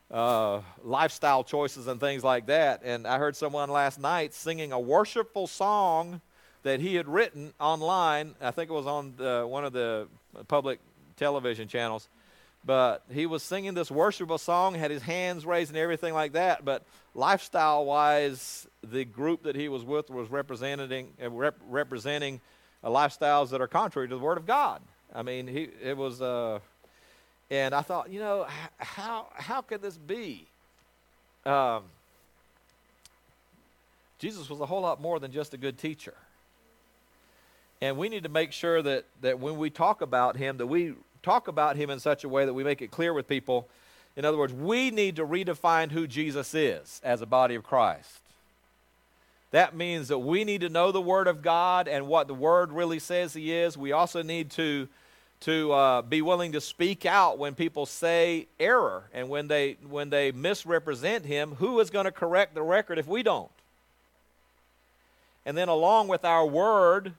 uh, 0.09 0.61
lifestyle 0.83 1.43
choices 1.43 1.87
and 1.87 1.99
things 1.99 2.23
like 2.23 2.45
that. 2.45 2.81
And 2.83 3.05
I 3.05 3.17
heard 3.17 3.35
someone 3.35 3.69
last 3.69 3.99
night 3.99 4.33
singing 4.33 4.71
a 4.71 4.79
worshipful 4.79 5.47
song 5.47 6.21
that 6.63 6.79
he 6.79 6.95
had 6.95 7.07
written 7.07 7.53
online. 7.59 8.35
I 8.41 8.51
think 8.51 8.69
it 8.69 8.73
was 8.73 8.87
on 8.87 9.13
the, 9.17 9.45
one 9.47 9.65
of 9.65 9.73
the 9.73 10.07
public 10.47 10.79
television 11.17 11.67
channels. 11.67 12.07
But 12.67 13.03
he 13.09 13.25
was 13.25 13.43
singing 13.43 13.75
this 13.75 13.89
worshipful 13.89 14.37
song, 14.37 14.75
had 14.75 14.91
his 14.91 15.01
hands 15.01 15.45
raised 15.45 15.71
and 15.71 15.77
everything 15.77 16.13
like 16.13 16.33
that. 16.33 16.65
But 16.65 16.83
lifestyle 17.15 17.85
wise, 17.85 18.67
the 18.83 19.05
group 19.05 19.43
that 19.43 19.55
he 19.55 19.69
was 19.69 19.85
with 19.85 20.09
was 20.09 20.29
representing, 20.29 21.13
uh, 21.23 21.29
rep, 21.29 21.55
representing 21.69 22.41
uh, 22.83 22.89
lifestyles 22.89 23.51
that 23.51 23.61
are 23.61 23.69
contrary 23.69 24.09
to 24.09 24.15
the 24.15 24.21
Word 24.21 24.37
of 24.37 24.45
God. 24.45 24.81
I 25.15 25.23
mean, 25.23 25.47
he, 25.47 25.69
it 25.81 25.95
was. 25.95 26.21
Uh, 26.21 26.59
and 27.49 27.73
I 27.73 27.81
thought, 27.83 28.11
you 28.11 28.19
know, 28.19 28.45
how, 28.79 29.27
how 29.33 29.61
could 29.61 29.81
this 29.81 29.97
be? 29.97 30.45
Um, 31.45 31.83
Jesus 34.19 34.49
was 34.49 34.59
a 34.59 34.65
whole 34.65 34.81
lot 34.81 34.99
more 34.99 35.21
than 35.21 35.31
just 35.31 35.53
a 35.53 35.57
good 35.57 35.77
teacher. 35.77 36.15
And 37.79 37.97
we 37.97 38.09
need 38.09 38.23
to 38.23 38.29
make 38.29 38.51
sure 38.51 38.81
that, 38.81 39.05
that 39.21 39.39
when 39.39 39.57
we 39.57 39.69
talk 39.69 40.01
about 40.01 40.35
him, 40.35 40.57
that 40.57 40.67
we 40.67 40.95
talk 41.23 41.47
about 41.47 41.75
him 41.75 41.89
in 41.89 41.99
such 41.99 42.23
a 42.23 42.29
way 42.29 42.45
that 42.45 42.53
we 42.53 42.63
make 42.63 42.81
it 42.81 42.91
clear 42.91 43.13
with 43.13 43.27
people. 43.27 43.67
In 44.15 44.25
other 44.25 44.37
words, 44.37 44.53
we 44.53 44.89
need 44.89 45.15
to 45.17 45.25
redefine 45.25 45.91
who 45.91 46.07
Jesus 46.07 46.53
is 46.53 47.01
as 47.03 47.21
a 47.21 47.25
body 47.25 47.55
of 47.55 47.63
Christ. 47.63 48.19
That 49.51 49.75
means 49.75 50.09
that 50.09 50.19
we 50.19 50.43
need 50.43 50.61
to 50.61 50.69
know 50.69 50.91
the 50.91 51.01
Word 51.01 51.27
of 51.27 51.41
God 51.41 51.87
and 51.87 52.07
what 52.07 52.27
the 52.27 52.33
Word 52.33 52.71
really 52.71 52.99
says 52.99 53.33
He 53.33 53.53
is. 53.53 53.77
We 53.77 53.91
also 53.91 54.21
need 54.21 54.51
to 54.51 54.87
to 55.41 55.71
uh, 55.71 56.01
be 56.01 56.21
willing 56.21 56.53
to 56.53 56.61
speak 56.61 57.05
out 57.05 57.37
when 57.37 57.53
people 57.53 57.85
say 57.85 58.47
error 58.59 59.03
and 59.13 59.29
when 59.29 59.47
they 59.47 59.77
when 59.87 60.09
they 60.09 60.31
misrepresent 60.31 61.25
him 61.25 61.55
who 61.55 61.79
is 61.79 61.89
going 61.89 62.05
to 62.05 62.11
correct 62.11 62.55
the 62.55 62.61
record 62.63 62.97
if 62.97 63.07
we 63.07 63.21
don't 63.21 63.51
and 65.45 65.55
then 65.55 65.69
along 65.69 66.07
with 66.07 66.25
our 66.25 66.45
word 66.45 67.13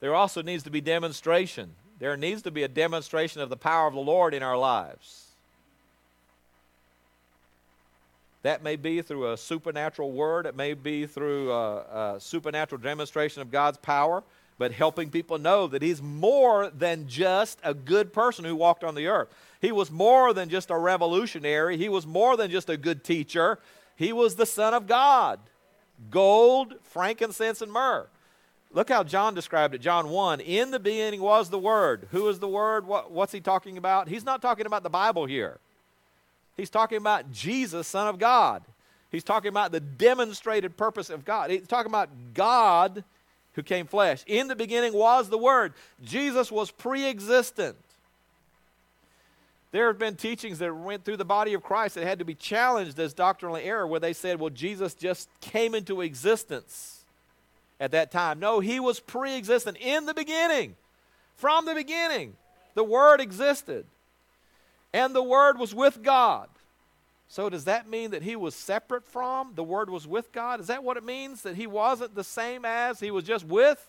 there 0.00 0.14
also 0.14 0.42
needs 0.42 0.64
to 0.64 0.70
be 0.70 0.80
demonstration 0.80 1.70
there 1.98 2.16
needs 2.16 2.42
to 2.42 2.50
be 2.50 2.62
a 2.62 2.68
demonstration 2.68 3.40
of 3.40 3.48
the 3.48 3.56
power 3.56 3.86
of 3.86 3.94
the 3.94 4.00
lord 4.00 4.34
in 4.34 4.42
our 4.42 4.56
lives 4.56 5.28
that 8.42 8.62
may 8.62 8.76
be 8.76 9.00
through 9.00 9.32
a 9.32 9.36
supernatural 9.36 10.12
word 10.12 10.46
it 10.46 10.56
may 10.56 10.74
be 10.74 11.06
through 11.06 11.52
a, 11.52 12.14
a 12.14 12.20
supernatural 12.20 12.80
demonstration 12.80 13.42
of 13.42 13.50
god's 13.50 13.78
power 13.78 14.22
but 14.58 14.72
helping 14.72 15.10
people 15.10 15.38
know 15.38 15.66
that 15.66 15.82
he's 15.82 16.00
more 16.00 16.70
than 16.70 17.08
just 17.08 17.58
a 17.64 17.74
good 17.74 18.12
person 18.12 18.44
who 18.44 18.54
walked 18.54 18.84
on 18.84 18.94
the 18.94 19.06
earth. 19.06 19.28
He 19.60 19.72
was 19.72 19.90
more 19.90 20.32
than 20.32 20.48
just 20.48 20.70
a 20.70 20.78
revolutionary, 20.78 21.76
he 21.76 21.88
was 21.88 22.06
more 22.06 22.36
than 22.36 22.50
just 22.50 22.70
a 22.70 22.76
good 22.76 23.04
teacher. 23.04 23.58
He 23.96 24.12
was 24.12 24.34
the 24.34 24.46
Son 24.46 24.74
of 24.74 24.86
God. 24.86 25.38
Gold, 26.10 26.74
frankincense, 26.82 27.62
and 27.62 27.72
myrrh. 27.72 28.06
Look 28.74 28.88
how 28.88 29.04
John 29.04 29.34
described 29.34 29.74
it. 29.74 29.80
John 29.80 30.10
1 30.10 30.40
In 30.40 30.72
the 30.72 30.80
beginning 30.80 31.22
was 31.22 31.48
the 31.48 31.58
Word. 31.58 32.08
Who 32.10 32.28
is 32.28 32.40
the 32.40 32.48
Word? 32.48 32.86
What, 32.86 33.12
what's 33.12 33.32
he 33.32 33.40
talking 33.40 33.78
about? 33.78 34.08
He's 34.08 34.24
not 34.24 34.42
talking 34.42 34.66
about 34.66 34.82
the 34.82 34.90
Bible 34.90 35.26
here. 35.26 35.58
He's 36.56 36.70
talking 36.70 36.98
about 36.98 37.32
Jesus, 37.32 37.86
Son 37.86 38.08
of 38.08 38.18
God. 38.18 38.62
He's 39.10 39.24
talking 39.24 39.48
about 39.48 39.70
the 39.70 39.80
demonstrated 39.80 40.76
purpose 40.76 41.08
of 41.08 41.24
God. 41.24 41.50
He's 41.50 41.68
talking 41.68 41.90
about 41.90 42.10
God 42.34 43.04
who 43.52 43.62
came 43.62 43.86
flesh. 43.86 44.24
In 44.26 44.48
the 44.48 44.56
beginning 44.56 44.92
was 44.92 45.28
the 45.28 45.38
Word. 45.38 45.72
Jesus 46.02 46.50
was 46.50 46.72
pre 46.72 47.06
existent. 47.06 47.76
There 49.70 49.86
have 49.86 49.98
been 49.98 50.16
teachings 50.16 50.58
that 50.58 50.74
went 50.74 51.04
through 51.04 51.16
the 51.16 51.24
body 51.24 51.54
of 51.54 51.62
Christ 51.62 51.94
that 51.94 52.04
had 52.04 52.18
to 52.20 52.24
be 52.24 52.34
challenged 52.34 52.98
as 52.98 53.12
doctrinal 53.12 53.56
error, 53.56 53.86
where 53.86 54.00
they 54.00 54.12
said, 54.12 54.38
well, 54.38 54.50
Jesus 54.50 54.94
just 54.94 55.28
came 55.40 55.74
into 55.74 56.00
existence 56.00 57.03
at 57.84 57.90
that 57.90 58.10
time. 58.10 58.40
No, 58.40 58.60
he 58.60 58.80
was 58.80 58.98
pre 58.98 59.36
existent 59.36 59.76
in 59.78 60.06
the 60.06 60.14
beginning. 60.14 60.74
From 61.36 61.66
the 61.66 61.74
beginning, 61.74 62.34
the 62.74 62.82
Word 62.82 63.20
existed. 63.20 63.84
And 64.94 65.14
the 65.14 65.22
Word 65.22 65.58
was 65.58 65.74
with 65.74 66.02
God. 66.02 66.48
So, 67.28 67.50
does 67.50 67.64
that 67.64 67.88
mean 67.88 68.12
that 68.12 68.22
he 68.22 68.36
was 68.36 68.54
separate 68.54 69.04
from? 69.04 69.52
The 69.54 69.64
Word 69.64 69.90
was 69.90 70.06
with 70.06 70.32
God? 70.32 70.60
Is 70.60 70.68
that 70.68 70.82
what 70.82 70.96
it 70.96 71.04
means? 71.04 71.42
That 71.42 71.56
he 71.56 71.66
wasn't 71.66 72.14
the 72.14 72.24
same 72.24 72.64
as? 72.64 73.00
He 73.00 73.10
was 73.10 73.24
just 73.24 73.44
with? 73.44 73.86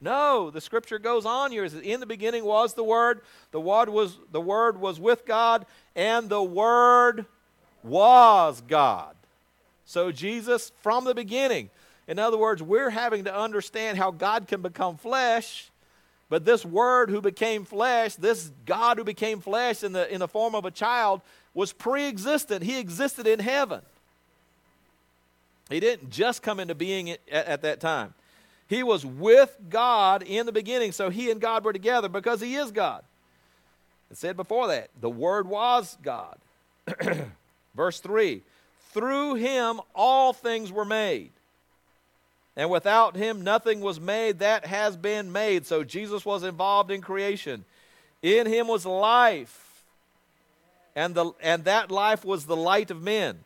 No, 0.00 0.50
the 0.50 0.62
scripture 0.62 0.98
goes 0.98 1.26
on 1.26 1.52
here. 1.52 1.64
In 1.64 2.00
the 2.00 2.06
beginning 2.06 2.44
was 2.44 2.72
the 2.72 2.84
Word, 2.84 3.20
the 3.50 3.60
Word 3.60 3.90
was, 3.90 4.16
the 4.32 4.40
Word 4.40 4.80
was 4.80 4.98
with 4.98 5.26
God, 5.26 5.66
and 5.94 6.30
the 6.30 6.42
Word 6.42 7.26
was 7.82 8.62
God. 8.66 9.14
So, 9.84 10.10
Jesus, 10.10 10.72
from 10.80 11.04
the 11.04 11.14
beginning, 11.14 11.68
in 12.10 12.18
other 12.18 12.36
words, 12.36 12.60
we're 12.60 12.90
having 12.90 13.22
to 13.26 13.34
understand 13.34 13.96
how 13.96 14.10
God 14.10 14.48
can 14.48 14.62
become 14.62 14.96
flesh. 14.96 15.70
But 16.28 16.44
this 16.44 16.64
Word 16.64 17.08
who 17.08 17.20
became 17.20 17.64
flesh, 17.64 18.16
this 18.16 18.50
God 18.66 18.98
who 18.98 19.04
became 19.04 19.38
flesh 19.38 19.84
in 19.84 19.92
the, 19.92 20.12
in 20.12 20.18
the 20.18 20.26
form 20.26 20.56
of 20.56 20.64
a 20.64 20.72
child, 20.72 21.20
was 21.54 21.72
pre 21.72 22.08
existent. 22.08 22.64
He 22.64 22.80
existed 22.80 23.28
in 23.28 23.38
heaven. 23.38 23.82
He 25.68 25.78
didn't 25.78 26.10
just 26.10 26.42
come 26.42 26.58
into 26.58 26.74
being 26.74 27.10
at, 27.10 27.20
at, 27.30 27.62
that 27.62 27.78
time. 27.78 28.12
He 28.66 28.82
was 28.82 29.06
with 29.06 29.56
God 29.68 30.24
in 30.24 30.46
the 30.46 30.52
beginning, 30.52 30.90
so 30.90 31.10
he 31.10 31.30
and 31.30 31.40
God 31.40 31.64
were 31.64 31.72
together 31.72 32.08
because 32.08 32.40
he 32.40 32.56
is 32.56 32.72
God. 32.72 33.04
It 34.10 34.16
said 34.16 34.36
before 34.36 34.66
that, 34.66 34.90
the 35.00 35.08
Word 35.08 35.46
was 35.46 35.96
God. 36.02 36.38
Verse 37.76 38.00
3 38.00 38.42
Through 38.92 39.34
him 39.34 39.80
all 39.94 40.32
things 40.32 40.72
were 40.72 40.84
made. 40.84 41.30
And 42.56 42.70
without 42.70 43.16
him, 43.16 43.42
nothing 43.42 43.80
was 43.80 44.00
made 44.00 44.40
that 44.40 44.66
has 44.66 44.96
been 44.96 45.32
made. 45.32 45.66
So 45.66 45.84
Jesus 45.84 46.24
was 46.24 46.42
involved 46.42 46.90
in 46.90 47.00
creation. 47.00 47.64
In 48.22 48.46
him 48.46 48.66
was 48.66 48.84
life 48.84 49.70
and, 50.94 51.14
the, 51.14 51.32
and 51.40 51.64
that 51.64 51.90
life 51.90 52.24
was 52.24 52.46
the 52.46 52.56
light 52.56 52.90
of 52.90 53.00
men. 53.02 53.38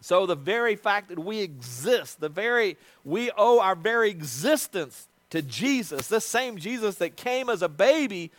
So 0.00 0.26
the 0.26 0.34
very 0.34 0.76
fact 0.76 1.08
that 1.08 1.18
we 1.18 1.40
exist, 1.40 2.20
the 2.20 2.28
very 2.28 2.76
we 3.04 3.30
owe 3.36 3.60
our 3.60 3.74
very 3.74 4.10
existence 4.10 5.08
to 5.30 5.42
Jesus, 5.42 6.08
this 6.08 6.24
same 6.24 6.56
Jesus 6.56 6.96
that 6.96 7.16
came 7.16 7.48
as 7.48 7.62
a 7.62 7.68
baby 7.68 8.30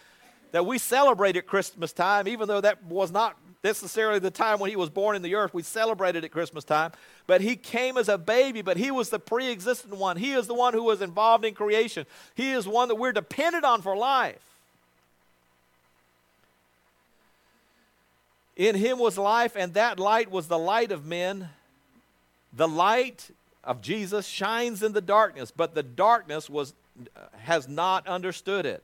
that 0.52 0.66
we 0.66 0.78
celebrate 0.78 1.38
at 1.38 1.48
Christmas 1.48 1.94
time, 1.94 2.28
even 2.28 2.48
though 2.48 2.62
that 2.62 2.84
was 2.84 3.12
not 3.12 3.38
necessarily 3.64 4.20
the 4.20 4.32
time 4.32 4.60
when 4.60 4.70
he 4.70 4.76
was 4.76 4.90
born 4.90 5.16
in 5.16 5.22
the 5.22 5.36
earth. 5.36 5.54
We 5.54 5.64
celebrated 5.64 6.24
at 6.24 6.32
Christmas 6.32 6.64
time. 6.64 6.92
But 7.28 7.42
he 7.42 7.56
came 7.56 7.98
as 7.98 8.10
a 8.10 8.18
baby, 8.18 8.62
but 8.62 8.78
he 8.78 8.92
was 8.92 9.10
the 9.10 9.20
pre 9.20 9.52
existent 9.52 9.96
one. 9.96 10.18
He 10.18 10.34
is 10.34 10.48
the 10.48 10.54
one 10.54 10.74
who 10.74 10.84
was 10.84 11.02
involved 11.02 11.46
in 11.46 11.54
creation. 11.54 12.06
He 12.36 12.52
is 12.52 12.68
one 12.68 12.88
that 12.88 12.96
we're 12.96 13.12
dependent 13.12 13.64
on 13.64 13.82
for 13.82 13.96
life. 13.96 14.42
In 18.56 18.76
him 18.76 19.00
was 19.00 19.18
life, 19.18 19.56
and 19.56 19.74
that 19.76 20.00
light 20.00 20.30
was 20.30 20.48
the 20.48 20.60
light 20.60 20.92
of 20.92 21.06
men. 21.06 21.50
The 22.54 22.68
light 22.68 23.32
of 23.64 23.82
Jesus 23.82 24.28
shines 24.28 24.84
in 24.84 24.94
the 24.94 25.02
darkness, 25.02 25.52
but 25.52 25.74
the 25.74 25.84
darkness 25.84 26.50
was, 26.50 26.74
has 27.38 27.68
not 27.68 28.08
understood 28.08 28.66
it. 28.66 28.84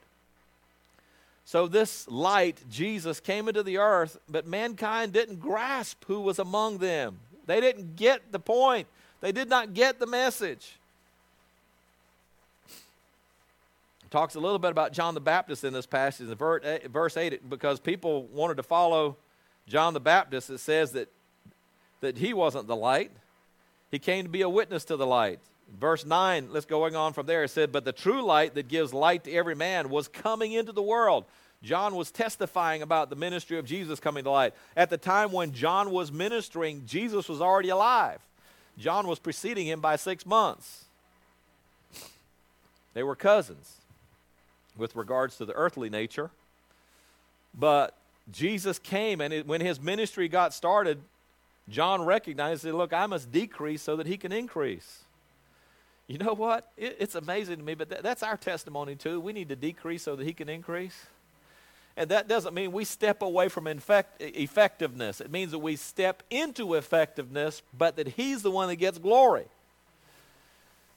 So, 1.48 1.66
this 1.66 2.10
light, 2.10 2.60
Jesus, 2.70 3.22
came 3.22 3.48
into 3.48 3.64
the 3.64 3.78
earth, 3.78 4.20
but 4.28 4.46
mankind 4.46 5.14
didn't 5.14 5.40
grasp 5.40 6.04
who 6.08 6.20
was 6.20 6.40
among 6.40 6.80
them. 6.80 7.20
They 7.46 7.62
didn't 7.62 7.96
get 7.96 8.34
the 8.34 8.40
point, 8.40 8.86
they 9.22 9.32
did 9.32 9.48
not 9.48 9.74
get 9.74 9.98
the 9.98 10.08
message. 10.08 10.78
talks 14.10 14.36
a 14.36 14.42
little 14.42 14.60
bit 14.60 14.72
about 14.72 14.92
John 14.92 15.14
the 15.14 15.22
Baptist 15.22 15.64
in 15.64 15.72
this 15.72 15.86
passage 15.86 16.28
in 16.28 16.64
eh, 16.66 16.80
verse 16.90 17.16
8 17.16 17.50
because 17.50 17.80
people 17.80 18.24
wanted 18.24 18.58
to 18.58 18.64
follow 18.64 19.16
John 19.70 19.94
the 19.94 20.02
Baptist, 20.02 20.50
it 20.50 20.60
says 20.60 20.92
that, 20.92 21.08
that 22.02 22.18
he 22.18 22.34
wasn't 22.34 22.68
the 22.68 22.76
light. 22.76 23.12
He 23.90 24.00
came 24.00 24.26
to 24.26 24.30
be 24.30 24.42
a 24.42 24.50
witness 24.50 24.84
to 24.86 24.98
the 24.98 25.08
light. 25.08 25.40
Verse 25.80 26.06
9, 26.06 26.50
let's 26.52 26.66
going 26.66 26.96
on 26.96 27.14
from 27.14 27.26
there. 27.26 27.44
It 27.44 27.50
said, 27.50 27.72
But 27.72 27.86
the 27.86 27.92
true 27.92 28.22
light 28.22 28.56
that 28.56 28.68
gives 28.68 28.94
light 28.94 29.26
to 29.26 29.34
every 29.34 29.56
man 29.56 29.90
was 29.90 30.08
coming 30.08 30.54
into 30.54 30.72
the 30.72 30.82
world. 30.82 31.26
John 31.64 31.96
was 31.96 32.12
testifying 32.12 32.82
about 32.82 33.10
the 33.10 33.16
ministry 33.16 33.58
of 33.58 33.66
Jesus 33.66 34.00
coming 34.00 34.24
to 34.24 34.30
light. 34.30 34.54
At 34.76 34.90
the 34.90 34.98
time 34.98 35.32
when 35.32 35.52
John 35.52 35.92
was 35.92 36.12
ministering, 36.12 36.84
Jesus 36.86 37.28
was 37.28 37.42
already 37.42 37.70
alive. 37.70 38.20
John 38.78 39.08
was 39.08 39.20
preceding 39.20 39.68
him 39.68 39.82
by 39.82 39.96
six 39.96 40.26
months. 40.26 40.86
They 42.94 43.04
were 43.04 43.16
cousins 43.16 43.78
with 44.78 44.96
regards 44.96 45.38
to 45.38 45.46
the 45.46 45.54
earthly 45.54 45.90
nature. 45.90 46.30
But 47.58 47.96
Jesus 48.32 48.78
came, 48.78 49.20
and 49.20 49.34
it, 49.34 49.48
when 49.48 49.62
his 49.62 49.82
ministry 49.82 50.28
got 50.28 50.54
started, 50.54 51.02
John 51.70 52.04
recognized 52.04 52.64
that, 52.64 52.76
look, 52.76 52.94
I 52.94 53.08
must 53.08 53.32
decrease 53.32 53.82
so 53.82 53.96
that 53.96 54.06
he 54.06 54.18
can 54.18 54.32
increase. 54.32 55.00
You 56.08 56.18
know 56.18 56.34
what? 56.34 56.72
It, 56.78 56.98
it's 57.00 57.16
amazing 57.16 57.58
to 57.58 57.64
me, 57.64 57.76
but 57.76 57.90
th- 57.90 58.02
that's 58.02 58.24
our 58.24 58.38
testimony 58.38 58.96
too. 58.96 59.20
We 59.20 59.34
need 59.34 59.50
to 59.50 59.56
decrease 59.56 60.04
so 60.04 60.16
that 60.16 60.26
he 60.26 60.34
can 60.34 60.50
increase. 60.50 61.06
And 61.98 62.10
that 62.12 62.28
doesn't 62.28 62.54
mean 62.54 62.72
we 62.72 62.86
step 62.86 63.22
away 63.22 63.50
from 63.50 63.68
infect- 63.68 64.22
effectiveness. 64.22 65.20
It 65.20 65.32
means 65.32 65.52
that 65.52 65.60
we 65.60 65.76
step 65.76 66.24
into 66.30 66.76
effectiveness, 66.76 67.62
but 67.76 67.96
that 67.98 68.08
He's 68.10 68.44
the 68.44 68.52
one 68.52 68.68
that 68.70 68.76
gets 68.76 69.00
glory. 69.00 69.46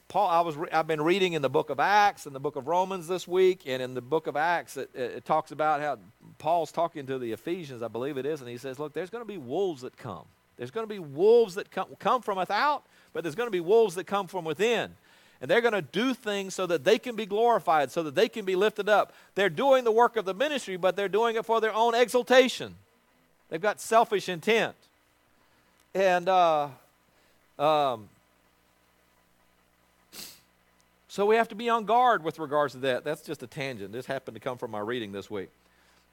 Paul, 0.09 0.29
I 0.29 0.41
was 0.41 0.57
re- 0.57 0.69
I've 0.73 0.89
been 0.89 1.01
reading 1.01 1.33
in 1.33 1.43
the 1.43 1.49
book 1.49 1.71
of 1.71 1.81
Acts 1.81 2.27
and 2.27 2.35
the 2.35 2.41
book 2.41 2.57
of 2.57 2.67
Romans 2.67 3.07
this 3.09 3.27
week, 3.27 3.63
and 3.65 3.81
in 3.81 3.95
the 3.95 4.01
book 4.01 4.27
of 4.27 4.37
Acts, 4.37 4.77
it, 4.77 4.91
it 4.95 5.25
talks 5.25 5.53
about 5.53 5.81
how 5.81 5.99
Paul's 6.39 6.73
talking 6.73 7.07
to 7.07 7.19
the 7.19 7.33
Ephesians, 7.33 7.83
I 7.83 7.89
believe 7.89 8.19
it 8.19 8.27
is, 8.27 8.41
and 8.41 8.51
he 8.51 8.59
says, 8.59 8.79
Look, 8.79 8.93
there's 8.93 9.11
going 9.11 9.23
to 9.23 9.29
be 9.29 9.39
wolves 9.39 9.83
that 9.83 9.97
come. 9.97 10.25
There's 10.57 10.71
going 10.71 10.87
to 10.87 10.93
be 10.93 10.99
wolves 10.99 11.55
that 11.55 11.71
come, 11.71 11.89
come 11.99 12.21
from 12.21 12.37
without, 12.37 12.85
but 13.13 13.23
there's 13.23 13.35
going 13.35 13.47
to 13.47 13.53
be 13.53 13.61
wolves 13.61 13.95
that 13.97 14.05
come 14.05 14.27
from 14.27 14.45
within 14.45 14.93
and 15.41 15.51
they're 15.51 15.63
going 15.63 15.73
to 15.73 15.83
do 15.83 16.13
things 16.13 16.55
so 16.55 16.67
that 16.67 16.85
they 16.85 16.99
can 16.99 17.17
be 17.17 17.25
glorified, 17.25 17.91
so 17.91 18.03
that 18.03 18.15
they 18.15 18.29
can 18.29 18.45
be 18.45 18.57
lifted 18.57 18.89
up. 18.89 19.15
They're 19.35 19.49
doing 19.49 19.85
the 19.85 19.93
work 19.93 20.17
of 20.17 20.27
the 20.27 20.35
ministry, 20.35 20.77
but 20.77 20.97
they're 20.97 21.09
doing 21.09 21.37
it 21.37 21.47
for 21.47 21.61
their 21.61 21.73
own 21.73 21.95
exaltation. 21.95 22.75
They've 23.49 23.61
got 23.61 23.81
selfish 23.81 24.29
intent. 24.29 24.77
And 25.95 26.29
uh, 26.29 26.69
um, 27.59 28.09
so 31.09 31.25
we 31.25 31.37
have 31.37 31.49
to 31.49 31.55
be 31.55 31.71
on 31.71 31.87
guard 31.87 32.23
with 32.23 32.39
regards 32.39 32.75
to 32.75 32.81
that. 32.81 33.05
That's 33.05 33.23
just 33.23 33.43
a 33.43 33.47
tangent. 33.47 33.93
This 33.93 34.07
happened 34.07 34.35
to 34.35 34.41
come 34.41 34.59
from 34.59 34.71
my 34.71 34.81
reading 34.81 35.11
this 35.11 35.31
week. 35.31 35.49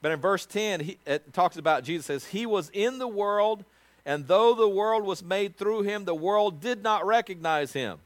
But 0.00 0.12
in 0.12 0.20
verse 0.20 0.46
10, 0.46 0.80
he, 0.80 0.98
it 1.06 1.34
talks 1.34 1.58
about 1.58 1.84
Jesus 1.84 2.06
says, 2.06 2.24
He 2.26 2.46
was 2.46 2.70
in 2.72 2.98
the 2.98 3.08
world, 3.08 3.64
and 4.04 4.26
though 4.26 4.54
the 4.54 4.68
world 4.68 5.04
was 5.04 5.22
made 5.22 5.56
through 5.56 5.82
him, 5.82 6.04
the 6.04 6.14
world 6.14 6.60
did 6.60 6.82
not 6.82 7.06
recognize 7.06 7.72
him. 7.72 7.98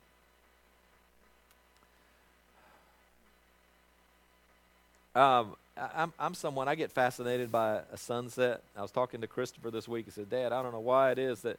Um, 5.15 5.57
I, 5.77 6.03
am 6.03 6.13
I'm 6.19 6.35
someone, 6.35 6.69
I 6.69 6.75
get 6.75 6.91
fascinated 6.91 7.53
by 7.53 7.81
a 7.93 7.97
sunset. 7.97 8.63
I 8.77 8.83
was 8.83 8.91
talking 8.91 9.21
to 9.21 9.27
Christopher 9.27 9.71
this 9.71 9.87
week. 9.87 10.07
He 10.07 10.11
said, 10.11 10.31
Dad, 10.31 10.53
I 10.53 10.63
don't 10.63 10.73
know 10.73 10.81
why 10.81 11.13
it 11.13 11.19
is 11.19 11.43
that, 11.43 11.59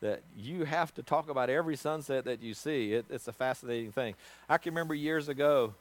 that 0.00 0.22
you 0.36 0.64
have 0.64 0.94
to 0.94 1.02
talk 1.02 1.28
about 1.28 1.50
every 1.50 1.76
sunset 1.76 2.24
that 2.24 2.42
you 2.42 2.54
see. 2.54 2.94
It, 2.94 3.06
it's 3.10 3.28
a 3.28 3.32
fascinating 3.32 3.92
thing. 3.92 4.14
I 4.48 4.58
can 4.58 4.72
remember 4.72 4.94
years 4.94 5.28
ago, 5.28 5.74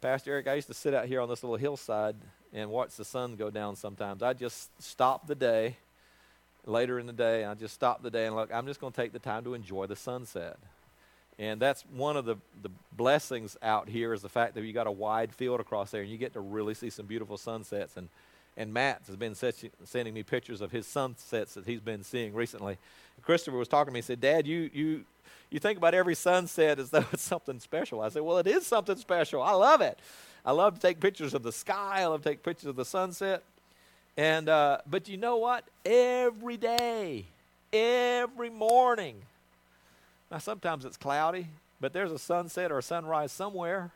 Pastor 0.00 0.32
Eric, 0.32 0.48
I 0.48 0.54
used 0.54 0.68
to 0.68 0.74
sit 0.74 0.92
out 0.92 1.06
here 1.06 1.20
on 1.20 1.28
this 1.28 1.42
little 1.42 1.56
hillside 1.56 2.16
and 2.52 2.70
watch 2.70 2.96
the 2.96 3.04
sun 3.04 3.36
go 3.36 3.50
down 3.50 3.76
sometimes. 3.76 4.22
I'd 4.22 4.38
just 4.38 4.70
stop 4.82 5.26
the 5.26 5.34
day 5.34 5.76
later 6.66 6.98
in 6.98 7.06
the 7.06 7.12
day, 7.12 7.42
and 7.42 7.50
I 7.50 7.54
just 7.54 7.74
stop 7.74 8.02
the 8.02 8.10
day 8.10 8.26
and 8.26 8.36
look, 8.36 8.52
I'm 8.52 8.66
just 8.66 8.80
going 8.80 8.92
to 8.92 9.00
take 9.00 9.12
the 9.12 9.18
time 9.18 9.44
to 9.44 9.54
enjoy 9.54 9.86
the 9.86 9.96
sunset. 9.96 10.58
And 11.38 11.60
that's 11.60 11.84
one 11.94 12.16
of 12.16 12.24
the, 12.24 12.36
the 12.62 12.70
blessings 12.92 13.56
out 13.62 13.88
here 13.88 14.12
is 14.12 14.22
the 14.22 14.28
fact 14.28 14.54
that 14.54 14.64
you 14.64 14.72
got 14.72 14.86
a 14.86 14.92
wide 14.92 15.34
field 15.34 15.60
across 15.60 15.90
there 15.90 16.02
and 16.02 16.10
you 16.10 16.16
get 16.16 16.32
to 16.32 16.40
really 16.40 16.74
see 16.74 16.88
some 16.88 17.06
beautiful 17.06 17.36
sunsets. 17.36 17.96
And, 17.96 18.08
and 18.56 18.72
Matt 18.72 19.02
has 19.06 19.16
been 19.16 19.34
sending 19.34 20.14
me 20.14 20.22
pictures 20.22 20.62
of 20.62 20.72
his 20.72 20.86
sunsets 20.86 21.54
that 21.54 21.66
he's 21.66 21.80
been 21.80 22.02
seeing 22.02 22.32
recently. 22.32 22.78
Christopher 23.22 23.58
was 23.58 23.68
talking 23.68 23.90
to 23.90 23.92
me. 23.92 23.98
He 23.98 24.02
said, 24.02 24.20
Dad, 24.20 24.46
you, 24.46 24.70
you, 24.72 25.04
you 25.50 25.58
think 25.58 25.76
about 25.76 25.92
every 25.92 26.14
sunset 26.14 26.78
as 26.78 26.90
though 26.90 27.04
it's 27.12 27.22
something 27.22 27.60
special. 27.60 28.00
I 28.00 28.08
said, 28.08 28.22
Well, 28.22 28.38
it 28.38 28.46
is 28.46 28.66
something 28.66 28.96
special. 28.96 29.42
I 29.42 29.52
love 29.52 29.82
it. 29.82 29.98
I 30.44 30.52
love 30.52 30.74
to 30.76 30.80
take 30.80 31.00
pictures 31.00 31.34
of 31.34 31.42
the 31.42 31.52
sky. 31.52 32.02
I 32.02 32.06
love 32.06 32.22
to 32.22 32.28
take 32.30 32.42
pictures 32.42 32.66
of 32.66 32.76
the 32.76 32.84
sunset. 32.84 33.42
And, 34.16 34.48
uh, 34.48 34.78
but 34.88 35.08
you 35.08 35.16
know 35.16 35.36
what? 35.36 35.64
Every 35.84 36.56
day, 36.56 37.26
every 37.72 38.50
morning, 38.50 39.22
now, 40.30 40.38
sometimes 40.38 40.84
it's 40.84 40.96
cloudy, 40.96 41.46
but 41.80 41.92
there's 41.92 42.10
a 42.10 42.18
sunset 42.18 42.72
or 42.72 42.78
a 42.78 42.82
sunrise 42.82 43.30
somewhere. 43.30 43.92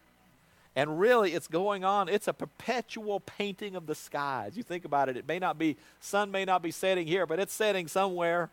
And 0.77 1.01
really, 1.01 1.33
it's 1.33 1.49
going 1.49 1.85
on. 1.85 2.09
It's 2.09 2.29
a 2.29 2.33
perpetual 2.33 3.21
painting 3.21 3.75
of 3.75 3.87
the 3.87 3.97
skies. 3.97 4.57
You 4.57 4.63
think 4.63 4.85
about 4.85 5.09
it, 5.09 5.17
it 5.17 5.27
may 5.27 5.41
not 5.41 5.59
be, 5.59 5.77
sun 6.01 6.31
may 6.31 6.45
not 6.45 6.63
be 6.63 6.71
setting 6.71 7.07
here, 7.07 7.27
but 7.27 7.41
it's 7.41 7.53
setting 7.53 7.89
somewhere 7.89 8.51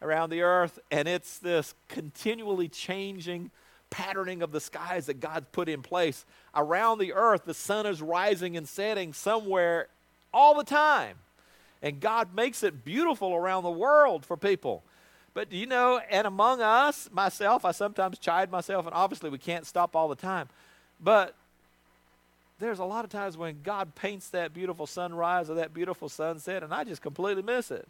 around 0.00 0.30
the 0.30 0.42
earth. 0.42 0.78
And 0.92 1.08
it's 1.08 1.38
this 1.38 1.74
continually 1.88 2.68
changing 2.68 3.50
patterning 3.90 4.40
of 4.40 4.52
the 4.52 4.60
skies 4.60 5.06
that 5.06 5.18
God's 5.18 5.46
put 5.50 5.68
in 5.68 5.82
place. 5.82 6.24
Around 6.54 6.98
the 6.98 7.12
earth, 7.12 7.44
the 7.44 7.54
sun 7.54 7.86
is 7.86 8.00
rising 8.00 8.56
and 8.56 8.68
setting 8.68 9.12
somewhere 9.12 9.88
all 10.32 10.54
the 10.54 10.64
time. 10.64 11.16
And 11.82 12.00
God 12.00 12.34
makes 12.34 12.62
it 12.62 12.84
beautiful 12.84 13.34
around 13.34 13.62
the 13.62 13.70
world 13.70 14.24
for 14.24 14.36
people. 14.36 14.82
But 15.32 15.48
do 15.48 15.56
you 15.56 15.66
know, 15.66 16.00
and 16.10 16.26
among 16.26 16.60
us, 16.60 17.08
myself, 17.12 17.64
I 17.64 17.72
sometimes 17.72 18.18
chide 18.18 18.50
myself, 18.50 18.86
and 18.86 18.94
obviously 18.94 19.30
we 19.30 19.38
can't 19.38 19.64
stop 19.64 19.94
all 19.94 20.08
the 20.08 20.16
time. 20.16 20.48
But 21.00 21.34
there's 22.58 22.80
a 22.80 22.84
lot 22.84 23.04
of 23.04 23.10
times 23.10 23.38
when 23.38 23.62
God 23.62 23.94
paints 23.94 24.28
that 24.30 24.52
beautiful 24.52 24.86
sunrise 24.86 25.48
or 25.48 25.54
that 25.54 25.72
beautiful 25.72 26.08
sunset, 26.08 26.62
and 26.62 26.74
I 26.74 26.84
just 26.84 27.00
completely 27.00 27.42
miss 27.42 27.70
it. 27.70 27.88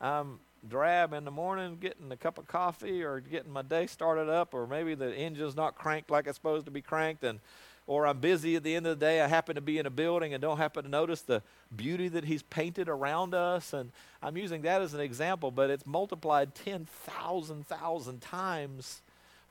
I'm 0.00 0.38
drab 0.66 1.12
in 1.12 1.24
the 1.24 1.30
morning, 1.30 1.76
getting 1.78 2.10
a 2.10 2.16
cup 2.16 2.38
of 2.38 2.46
coffee 2.46 3.02
or 3.02 3.20
getting 3.20 3.52
my 3.52 3.60
day 3.60 3.86
started 3.86 4.30
up, 4.30 4.54
or 4.54 4.66
maybe 4.66 4.94
the 4.94 5.14
engine's 5.14 5.54
not 5.54 5.74
cranked 5.74 6.10
like 6.10 6.26
it's 6.26 6.36
supposed 6.36 6.64
to 6.64 6.70
be 6.70 6.80
cranked, 6.80 7.22
and 7.24 7.40
or 7.86 8.06
I'm 8.06 8.18
busy 8.18 8.56
at 8.56 8.62
the 8.62 8.74
end 8.74 8.86
of 8.86 8.98
the 8.98 9.04
day. 9.04 9.20
I 9.20 9.26
happen 9.26 9.56
to 9.56 9.60
be 9.60 9.78
in 9.78 9.86
a 9.86 9.90
building 9.90 10.32
and 10.32 10.40
don't 10.40 10.56
happen 10.56 10.84
to 10.84 10.90
notice 10.90 11.20
the 11.20 11.42
beauty 11.74 12.08
that 12.08 12.24
He's 12.24 12.42
painted 12.42 12.88
around 12.88 13.34
us. 13.34 13.72
And 13.72 13.92
I'm 14.22 14.36
using 14.36 14.62
that 14.62 14.80
as 14.80 14.94
an 14.94 15.00
example, 15.00 15.50
but 15.50 15.70
it's 15.70 15.86
multiplied 15.86 16.54
10,000, 16.54 17.66
thousand 17.66 18.20
times 18.22 19.02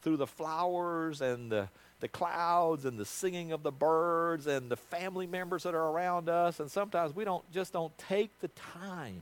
through 0.02 0.18
the 0.18 0.28
flowers 0.28 1.22
and 1.22 1.52
the, 1.52 1.70
the 2.00 2.08
clouds 2.08 2.86
and 2.86 2.98
the 2.98 3.06
singing 3.06 3.52
of 3.52 3.64
the 3.64 3.72
birds 3.72 4.48
and 4.48 4.70
the 4.70 4.78
family 4.78 5.28
members 5.28 5.64
that 5.64 5.76
are 5.76 5.90
around 5.90 6.28
us. 6.28 6.60
And 6.60 6.70
sometimes 6.70 7.16
we 7.16 7.24
don't 7.24 7.50
just 7.52 7.72
don't 7.72 7.96
take 7.98 8.32
the 8.42 8.50
time 8.50 9.22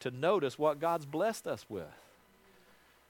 to 0.00 0.10
notice 0.10 0.58
what 0.58 0.80
God's 0.80 1.06
blessed 1.06 1.46
us 1.46 1.66
with. 1.68 1.84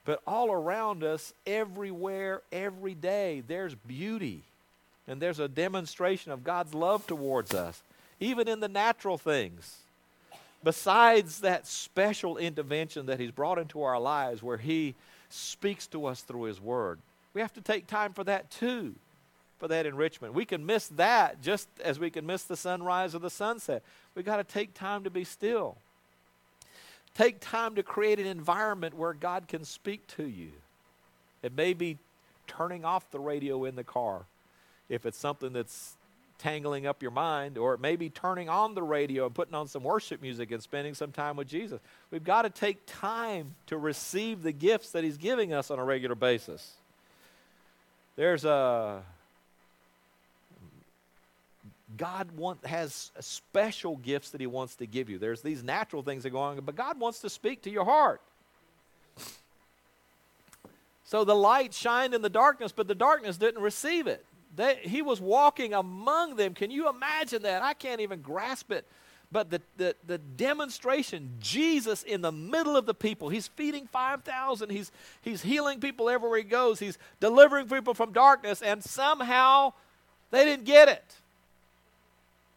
But 0.05 0.23
all 0.27 0.51
around 0.51 1.05
us, 1.05 1.35
everywhere, 1.47 2.41
every 2.51 2.95
day, 2.95 3.43
there's 3.47 3.75
beauty. 3.75 4.43
And 5.09 5.21
there's 5.21 5.41
a 5.41 5.49
demonstration 5.49 6.31
of 6.33 6.45
God's 6.45 6.75
love 6.75 7.07
towards 7.07 7.55
us, 7.55 7.83
even 8.21 8.47
in 8.47 8.61
the 8.61 8.69
natural 8.69 9.19
things. 9.19 9.79
Besides 10.63 11.41
that 11.41 11.67
special 11.67 12.37
intervention 12.37 13.07
that 13.07 13.19
He's 13.19 13.31
brought 13.31 13.59
into 13.59 13.83
our 13.83 13.99
lives 13.99 14.43
where 14.43 14.59
He 14.59 14.95
speaks 15.31 15.87
to 15.89 16.07
us 16.07 16.21
through 16.21 16.43
His 16.43 16.61
Word, 16.61 16.99
we 17.33 17.41
have 17.41 17.55
to 17.55 17.61
take 17.61 17.87
time 17.87 18.13
for 18.13 18.25
that 18.25 18.51
too, 18.51 18.95
for 19.59 19.69
that 19.69 19.87
enrichment. 19.87 20.35
We 20.35 20.45
can 20.45 20.67
miss 20.67 20.89
that 20.89 21.43
just 21.43 21.69
as 21.83 21.99
we 21.99 22.11
can 22.11 22.27
miss 22.27 22.45
the 22.45 22.57
sunrise 22.57 23.15
or 23.15 23.19
the 23.19 23.31
sunset. 23.31 23.83
We've 24.15 24.25
got 24.25 24.37
to 24.37 24.45
take 24.45 24.75
time 24.75 25.05
to 25.05 25.11
be 25.11 25.25
still 25.25 25.77
Take 27.19 27.41
time 27.41 27.75
to 27.75 27.83
create 27.83 28.21
an 28.21 28.27
environment 28.27 28.95
where 28.95 29.13
God 29.13 29.49
can 29.49 29.65
speak 29.65 30.07
to 30.17 30.25
you. 30.25 30.53
It 31.43 31.53
may 31.53 31.73
be 31.73 31.99
turning 32.47 32.85
off 32.85 33.11
the 33.11 33.19
radio 33.19 33.65
in 33.65 33.75
the 33.75 33.83
car 33.83 34.23
if 34.89 35.07
it's 35.07 35.19
something 35.19 35.53
that's 35.53 35.95
tangling 36.39 36.87
up 36.87 37.03
your 37.03 37.11
mind, 37.11 37.59
or 37.59 37.75
it 37.75 37.81
may 37.81 37.97
be 37.97 38.09
turning 38.09 38.49
on 38.49 38.75
the 38.75 38.83
radio 38.83 39.27
and 39.27 39.35
putting 39.35 39.55
on 39.55 39.67
some 39.67 39.83
worship 39.83 40.23
music 40.23 40.53
and 40.53 40.63
spending 40.63 40.95
some 40.95 41.11
time 41.11 41.37
with 41.37 41.49
Jesus. 41.49 41.81
We've 42.11 42.25
got 42.25 42.43
to 42.43 42.51
take 42.51 42.79
time 42.87 43.55
to 43.67 43.77
receive 43.77 44.43
the 44.43 44.53
gifts 44.53 44.93
that 44.93 45.03
He's 45.03 45.17
giving 45.17 45.53
us 45.53 45.71
on 45.71 45.79
a 45.79 45.85
regular 45.85 46.15
basis. 46.15 46.75
There's 48.17 48.45
a 48.45 49.03
God 51.97 52.31
want, 52.37 52.65
has 52.67 53.11
special 53.21 53.97
gifts 53.97 54.31
that 54.31 54.41
He 54.41 54.47
wants 54.47 54.77
to 54.77 54.87
give 54.87 55.11
you. 55.11 55.19
There's 55.19 55.43
these 55.43 55.63
natural 55.63 56.03
things 56.03 56.23
that 56.23 56.31
go 56.31 56.39
on, 56.39 56.61
but 56.61 56.77
God 56.77 57.01
wants 57.01 57.21
to 57.21 57.31
speak 57.31 57.63
to 57.63 57.71
your 57.71 57.85
heart. 57.85 58.21
So 61.05 61.25
the 61.25 61.35
light 61.35 61.73
shined 61.73 62.13
in 62.13 62.21
the 62.21 62.29
darkness, 62.29 62.71
but 62.71 62.87
the 62.87 62.95
darkness 62.95 63.39
didn't 63.39 63.63
receive 63.63 64.07
it. 64.07 64.25
They, 64.59 64.75
he 64.83 65.03
was 65.03 65.21
walking 65.21 65.73
among 65.73 66.35
them. 66.35 66.53
Can 66.53 66.73
you 66.73 66.89
imagine 66.89 67.43
that? 67.43 67.63
I 67.63 67.75
can't 67.75 68.01
even 68.01 68.21
grasp 68.21 68.73
it. 68.73 68.85
but 69.31 69.51
the, 69.51 69.63
the, 69.77 69.95
the 70.05 70.19
demonstration, 70.19 71.31
Jesus 71.39 72.03
in 72.03 72.23
the 72.23 72.33
middle 72.33 72.77
of 72.77 72.85
the 72.85 72.93
people, 72.93 73.29
he's 73.29 73.47
feeding 73.47 73.87
5,000, 73.87 74.71
he's, 74.71 74.91
he's 75.23 75.43
healing 75.43 75.79
people 75.79 76.11
everywhere 76.11 76.39
he 76.39 76.45
goes, 76.45 76.81
he's 76.81 76.99
delivering 77.21 77.69
people 77.69 77.95
from 77.95 78.13
darkness, 78.13 78.61
and 78.61 78.83
somehow 78.83 79.75
they 80.33 80.45
didn't 80.45 80.65
get 80.65 80.89
it. 80.89 81.05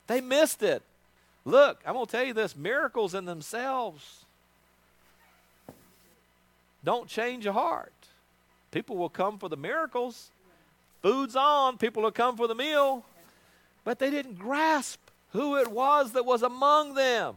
They 0.08 0.22
missed 0.22 0.64
it. 0.64 0.82
Look, 1.46 1.84
I'm 1.86 1.94
going 1.94 2.08
to 2.08 2.12
tell 2.12 2.24
you 2.24 2.34
this 2.34 2.56
miracles 2.56 3.14
in 3.14 3.26
themselves 3.26 4.26
don't 6.84 7.08
change 7.08 7.46
a 7.46 7.54
heart. 7.54 7.94
People 8.72 8.98
will 8.98 9.10
come 9.10 9.38
for 9.38 9.50
the 9.50 9.58
miracles, 9.58 10.32
food's 11.02 11.36
on, 11.36 11.78
people 11.78 12.04
will 12.04 12.12
come 12.12 12.38
for 12.38 12.48
the 12.48 12.56
meal, 12.56 13.04
but 13.84 14.00
they 14.00 14.10
didn't 14.10 14.38
grasp 14.38 15.00
who 15.34 15.58
it 15.58 15.70
was 15.70 16.12
that 16.12 16.26
was 16.26 16.44
among 16.44 16.94
them. 16.94 17.36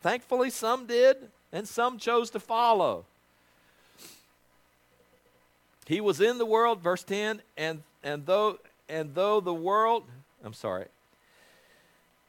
Thankfully, 0.00 0.50
some 0.50 0.86
did, 0.86 1.16
and 1.52 1.68
some 1.68 1.98
chose 1.98 2.30
to 2.30 2.40
follow. 2.40 3.04
He 5.86 6.00
was 6.00 6.20
in 6.20 6.38
the 6.38 6.46
world, 6.46 6.80
verse 6.80 7.02
10, 7.02 7.42
and, 7.56 7.82
and 8.02 8.24
though 8.24 8.58
and 8.90 9.14
though 9.14 9.40
the 9.40 9.54
world, 9.54 10.04
I'm 10.44 10.52
sorry, 10.52 10.86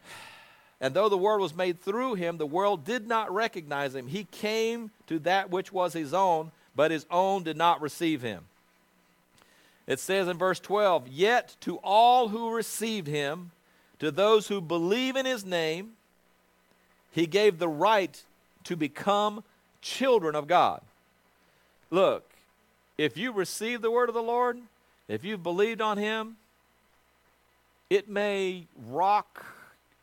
and 0.82 0.94
though 0.94 1.10
the 1.10 1.18
world 1.18 1.42
was 1.42 1.56
made 1.56 1.82
through 1.82 2.16
him, 2.16 2.38
the 2.38 2.46
world 2.46 2.86
did 2.86 3.08
not 3.08 3.34
recognize 3.34 3.96
him. 3.96 4.08
He 4.08 4.26
came 4.26 4.92
to 5.08 5.20
that 5.20 5.50
which 5.50 5.72
was 5.72 5.94
his 5.94 6.14
own, 6.14 6.52
but 6.76 6.92
his 6.92 7.06
own 7.10 7.44
did 7.44 7.58
not 7.58 7.82
receive 7.82 8.22
him. 8.22 8.46
It 9.88 10.00
says 10.00 10.28
in 10.28 10.38
verse 10.38 10.60
12, 10.60 11.08
Yet 11.08 11.56
to 11.62 11.78
all 11.78 12.30
who 12.30 12.54
received 12.54 13.08
him, 13.08 13.52
to 14.00 14.12
those 14.12 14.48
who 14.48 14.62
believe 14.62 15.16
in 15.16 15.26
his 15.26 15.46
name, 15.46 15.92
he 17.12 17.28
gave 17.28 17.60
the 17.60 17.68
right 17.68 18.22
to 18.64 18.76
become 18.76 19.44
children 19.82 20.36
of 20.36 20.48
God. 20.48 20.82
Look, 21.90 22.30
if 22.98 23.18
you 23.18 23.32
receive 23.32 23.82
the 23.82 23.92
word 23.92 24.10
of 24.10 24.16
the 24.16 24.24
Lord, 24.24 24.60
if 25.08 25.24
you've 25.24 25.44
believed 25.44 25.82
on 25.82 25.98
him, 25.98 26.38
it 27.90 28.08
may 28.08 28.66
rock 28.88 29.46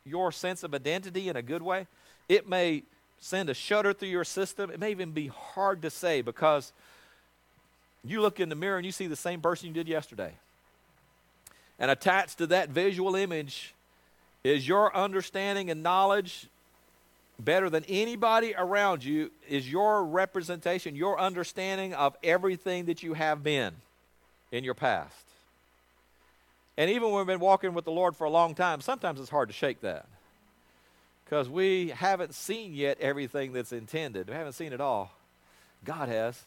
your 0.05 0.31
sense 0.31 0.63
of 0.63 0.73
identity 0.73 1.29
in 1.29 1.35
a 1.35 1.41
good 1.41 1.61
way. 1.61 1.87
It 2.27 2.47
may 2.47 2.83
send 3.19 3.49
a 3.49 3.53
shudder 3.53 3.93
through 3.93 4.09
your 4.09 4.23
system. 4.23 4.69
It 4.69 4.79
may 4.79 4.91
even 4.91 5.11
be 5.11 5.27
hard 5.27 5.81
to 5.81 5.89
say 5.89 6.21
because 6.21 6.71
you 8.03 8.21
look 8.21 8.39
in 8.39 8.49
the 8.49 8.55
mirror 8.55 8.77
and 8.77 8.85
you 8.85 8.91
see 8.91 9.07
the 9.07 9.15
same 9.15 9.41
person 9.41 9.67
you 9.67 9.73
did 9.73 9.87
yesterday. 9.87 10.33
And 11.79 11.89
attached 11.89 12.37
to 12.39 12.47
that 12.47 12.69
visual 12.69 13.15
image 13.15 13.73
is 14.43 14.67
your 14.67 14.95
understanding 14.95 15.69
and 15.69 15.83
knowledge 15.83 16.47
better 17.39 17.69
than 17.69 17.83
anybody 17.87 18.53
around 18.57 19.03
you? 19.03 19.31
Is 19.47 19.69
your 19.69 20.03
representation, 20.03 20.95
your 20.95 21.19
understanding 21.19 21.93
of 21.93 22.15
everything 22.23 22.85
that 22.85 23.03
you 23.03 23.13
have 23.13 23.43
been 23.43 23.73
in 24.51 24.63
your 24.63 24.73
past? 24.73 25.13
And 26.77 26.89
even 26.89 27.09
when 27.09 27.17
we've 27.17 27.27
been 27.27 27.39
walking 27.39 27.73
with 27.73 27.85
the 27.85 27.91
Lord 27.91 28.15
for 28.15 28.23
a 28.23 28.29
long 28.29 28.55
time, 28.55 28.79
sometimes 28.81 29.19
it's 29.19 29.29
hard 29.29 29.49
to 29.49 29.53
shake 29.53 29.81
that. 29.81 30.05
Because 31.25 31.49
we 31.49 31.89
haven't 31.89 32.33
seen 32.33 32.73
yet 32.73 32.99
everything 32.99 33.51
that's 33.53 33.71
intended. 33.71 34.29
We 34.29 34.33
haven't 34.33 34.53
seen 34.53 34.73
it 34.73 34.81
all. 34.81 35.11
God 35.83 36.09
has. 36.09 36.41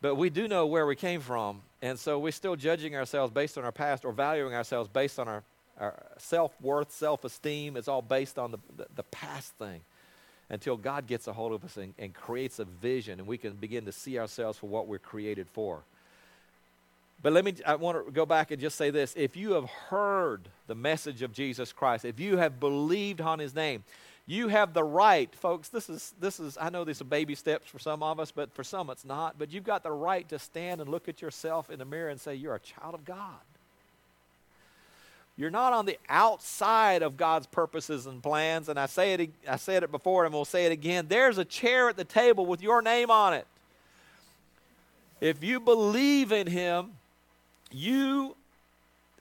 But 0.00 0.14
we 0.14 0.30
do 0.30 0.48
know 0.48 0.66
where 0.66 0.86
we 0.86 0.96
came 0.96 1.20
from. 1.20 1.62
And 1.82 1.98
so 1.98 2.18
we're 2.18 2.32
still 2.32 2.56
judging 2.56 2.96
ourselves 2.96 3.32
based 3.32 3.58
on 3.58 3.64
our 3.64 3.72
past 3.72 4.04
or 4.04 4.12
valuing 4.12 4.54
ourselves 4.54 4.88
based 4.88 5.18
on 5.18 5.28
our 5.28 5.42
our 5.80 5.94
self 6.18 6.52
worth, 6.60 6.92
self 6.92 7.24
esteem 7.24 7.76
It's 7.76 7.88
all 7.88 8.02
based 8.02 8.38
on 8.38 8.52
the, 8.52 8.58
the, 8.76 8.86
the, 8.96 9.02
past 9.04 9.54
thing 9.54 9.80
until 10.50 10.76
God 10.76 11.06
gets 11.06 11.26
a 11.26 11.32
hold 11.32 11.52
of 11.52 11.64
us 11.64 11.76
and, 11.76 11.94
and 11.98 12.12
creates 12.12 12.58
a 12.58 12.64
vision 12.64 13.18
and 13.18 13.26
we 13.26 13.38
can 13.38 13.52
begin 13.54 13.86
to 13.86 13.92
see 13.92 14.18
ourselves 14.18 14.58
for 14.58 14.68
what 14.68 14.86
we're 14.86 14.98
created 14.98 15.48
for. 15.48 15.80
But 17.22 17.32
let 17.32 17.44
me, 17.44 17.54
I 17.66 17.74
want 17.74 18.06
to 18.06 18.12
go 18.12 18.24
back 18.24 18.50
and 18.50 18.60
just 18.60 18.76
say 18.76 18.90
this. 18.90 19.14
If 19.16 19.36
you 19.36 19.52
have 19.52 19.68
heard 19.68 20.48
the 20.66 20.74
message 20.74 21.22
of 21.22 21.32
Jesus 21.32 21.72
Christ, 21.72 22.04
if 22.04 22.18
you 22.18 22.38
have 22.38 22.58
believed 22.58 23.20
on 23.20 23.38
his 23.38 23.54
name, 23.54 23.84
you 24.30 24.48
have 24.48 24.74
the 24.74 24.84
right, 24.84 25.34
folks. 25.34 25.68
This 25.68 25.90
is, 25.90 26.14
this 26.20 26.38
is, 26.38 26.56
I 26.60 26.70
know 26.70 26.84
these 26.84 27.00
are 27.00 27.04
baby 27.04 27.34
steps 27.34 27.66
for 27.66 27.80
some 27.80 28.02
of 28.02 28.20
us, 28.20 28.30
but 28.30 28.52
for 28.52 28.62
some 28.62 28.88
it's 28.88 29.04
not. 29.04 29.38
But 29.38 29.52
you've 29.52 29.64
got 29.64 29.82
the 29.82 29.90
right 29.90 30.28
to 30.28 30.38
stand 30.38 30.80
and 30.80 30.88
look 30.88 31.08
at 31.08 31.20
yourself 31.20 31.68
in 31.68 31.80
the 31.80 31.84
mirror 31.84 32.10
and 32.10 32.20
say, 32.20 32.36
You're 32.36 32.54
a 32.54 32.60
child 32.60 32.94
of 32.94 33.04
God. 33.04 33.40
You're 35.36 35.50
not 35.50 35.72
on 35.72 35.84
the 35.86 35.98
outside 36.08 37.02
of 37.02 37.16
God's 37.16 37.46
purposes 37.46 38.06
and 38.06 38.22
plans. 38.22 38.68
And 38.68 38.78
I 38.78 38.86
say 38.86 39.14
it, 39.14 39.30
I 39.48 39.56
said 39.56 39.82
it 39.82 39.90
before, 39.90 40.24
and 40.26 40.32
we'll 40.32 40.44
say 40.44 40.66
it 40.66 40.72
again. 40.72 41.06
There's 41.08 41.38
a 41.38 41.44
chair 41.44 41.88
at 41.88 41.96
the 41.96 42.04
table 42.04 42.46
with 42.46 42.62
your 42.62 42.82
name 42.82 43.10
on 43.10 43.34
it. 43.34 43.46
If 45.20 45.42
you 45.42 45.58
believe 45.60 46.30
in 46.30 46.46
Him, 46.46 46.92
you. 47.72 48.36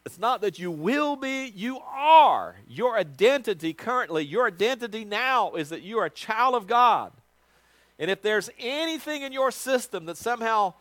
It's 0.05 0.17
not 0.17 0.41
that 0.41 0.57
you 0.57 0.71
will 0.71 1.15
be, 1.15 1.51
you 1.55 1.79
are. 1.79 2.55
Your 2.67 2.97
identity 2.97 3.73
currently, 3.73 4.23
your 4.23 4.47
identity 4.47 5.05
now 5.05 5.53
is 5.53 5.69
that 5.69 5.81
you 5.81 5.99
are 5.99 6.05
a 6.05 6.09
child 6.09 6.55
of 6.55 6.67
God. 6.67 7.11
And 7.99 8.09
if 8.09 8.21
there's 8.21 8.49
anything 8.57 9.23
in 9.23 9.33
your 9.33 9.51
system 9.51 10.05
that 10.05 10.17
somehow 10.17 10.73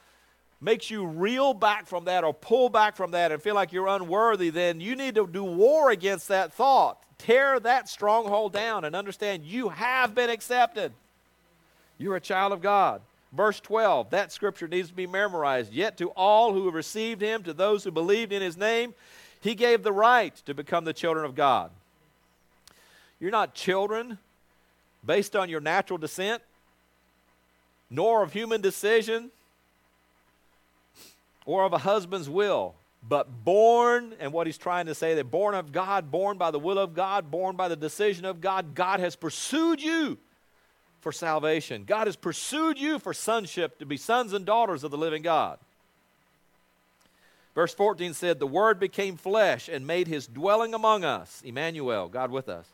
makes 0.60 0.90
you 0.90 1.04
reel 1.06 1.52
back 1.52 1.86
from 1.86 2.04
that 2.04 2.24
or 2.24 2.32
pull 2.32 2.68
back 2.68 2.96
from 2.96 3.10
that 3.10 3.32
and 3.32 3.42
feel 3.42 3.54
like 3.54 3.72
you're 3.72 3.88
unworthy, 3.88 4.50
then 4.50 4.80
you 4.80 4.96
need 4.96 5.16
to 5.16 5.26
do 5.26 5.44
war 5.44 5.90
against 5.90 6.28
that 6.28 6.52
thought. 6.52 7.02
Tear 7.18 7.58
that 7.60 7.88
stronghold 7.88 8.52
down 8.52 8.84
and 8.84 8.94
understand 8.94 9.44
you 9.44 9.68
have 9.68 10.14
been 10.14 10.30
accepted. 10.30 10.92
You're 11.98 12.16
a 12.16 12.20
child 12.20 12.52
of 12.52 12.62
God. 12.62 13.02
Verse 13.32 13.60
12, 13.60 14.10
that 14.10 14.32
scripture 14.32 14.68
needs 14.68 14.88
to 14.88 14.94
be 14.94 15.06
memorized. 15.06 15.72
Yet 15.72 15.98
to 15.98 16.08
all 16.10 16.54
who 16.54 16.64
have 16.64 16.74
received 16.74 17.20
him, 17.20 17.42
to 17.42 17.52
those 17.52 17.84
who 17.84 17.90
believed 17.90 18.32
in 18.32 18.40
his 18.40 18.56
name, 18.56 18.94
he 19.40 19.54
gave 19.54 19.82
the 19.82 19.92
right 19.92 20.34
to 20.46 20.54
become 20.54 20.84
the 20.84 20.94
children 20.94 21.24
of 21.24 21.34
God. 21.34 21.70
You're 23.20 23.30
not 23.30 23.54
children 23.54 24.18
based 25.04 25.36
on 25.36 25.48
your 25.48 25.60
natural 25.60 25.98
descent, 25.98 26.42
nor 27.90 28.22
of 28.22 28.32
human 28.32 28.60
decision, 28.60 29.30
or 31.44 31.64
of 31.64 31.72
a 31.72 31.78
husband's 31.78 32.28
will, 32.28 32.74
but 33.06 33.44
born, 33.44 34.14
and 34.20 34.32
what 34.32 34.46
he's 34.46 34.58
trying 34.58 34.86
to 34.86 34.94
say, 34.94 35.14
that 35.14 35.30
born 35.30 35.54
of 35.54 35.72
God, 35.72 36.10
born 36.10 36.36
by 36.36 36.50
the 36.50 36.58
will 36.58 36.78
of 36.78 36.94
God, 36.94 37.30
born 37.30 37.56
by 37.56 37.68
the 37.68 37.76
decision 37.76 38.24
of 38.24 38.40
God, 38.40 38.74
God 38.74 39.00
has 39.00 39.16
pursued 39.16 39.80
you 39.80 40.18
for 41.08 41.12
salvation. 41.12 41.84
God 41.86 42.06
has 42.06 42.16
pursued 42.16 42.78
you 42.78 42.98
for 42.98 43.14
sonship, 43.14 43.78
to 43.78 43.86
be 43.86 43.96
sons 43.96 44.34
and 44.34 44.44
daughters 44.44 44.84
of 44.84 44.90
the 44.90 44.98
living 44.98 45.22
God. 45.22 45.58
Verse 47.54 47.72
14 47.72 48.12
said, 48.12 48.38
The 48.38 48.46
Word 48.46 48.78
became 48.78 49.16
flesh 49.16 49.70
and 49.70 49.86
made 49.86 50.06
his 50.06 50.26
dwelling 50.26 50.74
among 50.74 51.04
us. 51.04 51.40
Emmanuel, 51.42 52.08
God 52.08 52.30
with 52.30 52.50
us. 52.50 52.66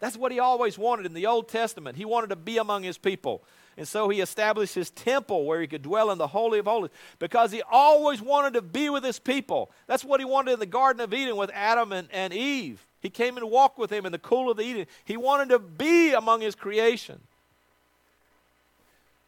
That's 0.00 0.16
what 0.16 0.32
he 0.32 0.40
always 0.40 0.76
wanted 0.76 1.06
in 1.06 1.14
the 1.14 1.26
Old 1.26 1.48
Testament. 1.48 1.96
He 1.96 2.04
wanted 2.04 2.30
to 2.30 2.36
be 2.36 2.58
among 2.58 2.82
his 2.82 2.98
people. 2.98 3.44
And 3.76 3.86
so 3.86 4.08
he 4.08 4.20
established 4.20 4.74
his 4.74 4.90
temple 4.90 5.44
where 5.44 5.60
he 5.60 5.68
could 5.68 5.82
dwell 5.82 6.10
in 6.10 6.18
the 6.18 6.26
Holy 6.26 6.58
of 6.58 6.66
Holies 6.66 6.90
because 7.20 7.52
he 7.52 7.62
always 7.70 8.20
wanted 8.20 8.54
to 8.54 8.62
be 8.62 8.90
with 8.90 9.04
his 9.04 9.20
people. 9.20 9.70
That's 9.86 10.04
what 10.04 10.18
he 10.18 10.26
wanted 10.26 10.54
in 10.54 10.58
the 10.58 10.66
Garden 10.66 11.00
of 11.00 11.14
Eden 11.14 11.36
with 11.36 11.52
Adam 11.54 11.92
and, 11.92 12.08
and 12.10 12.32
Eve. 12.32 12.84
He 12.98 13.08
came 13.08 13.36
and 13.36 13.48
walked 13.48 13.78
with 13.78 13.92
him 13.92 14.04
in 14.04 14.10
the 14.10 14.18
cool 14.18 14.50
of 14.50 14.56
the 14.56 14.64
Eden. 14.64 14.86
He 15.04 15.16
wanted 15.16 15.50
to 15.50 15.60
be 15.60 16.12
among 16.12 16.40
his 16.40 16.56
creation. 16.56 17.20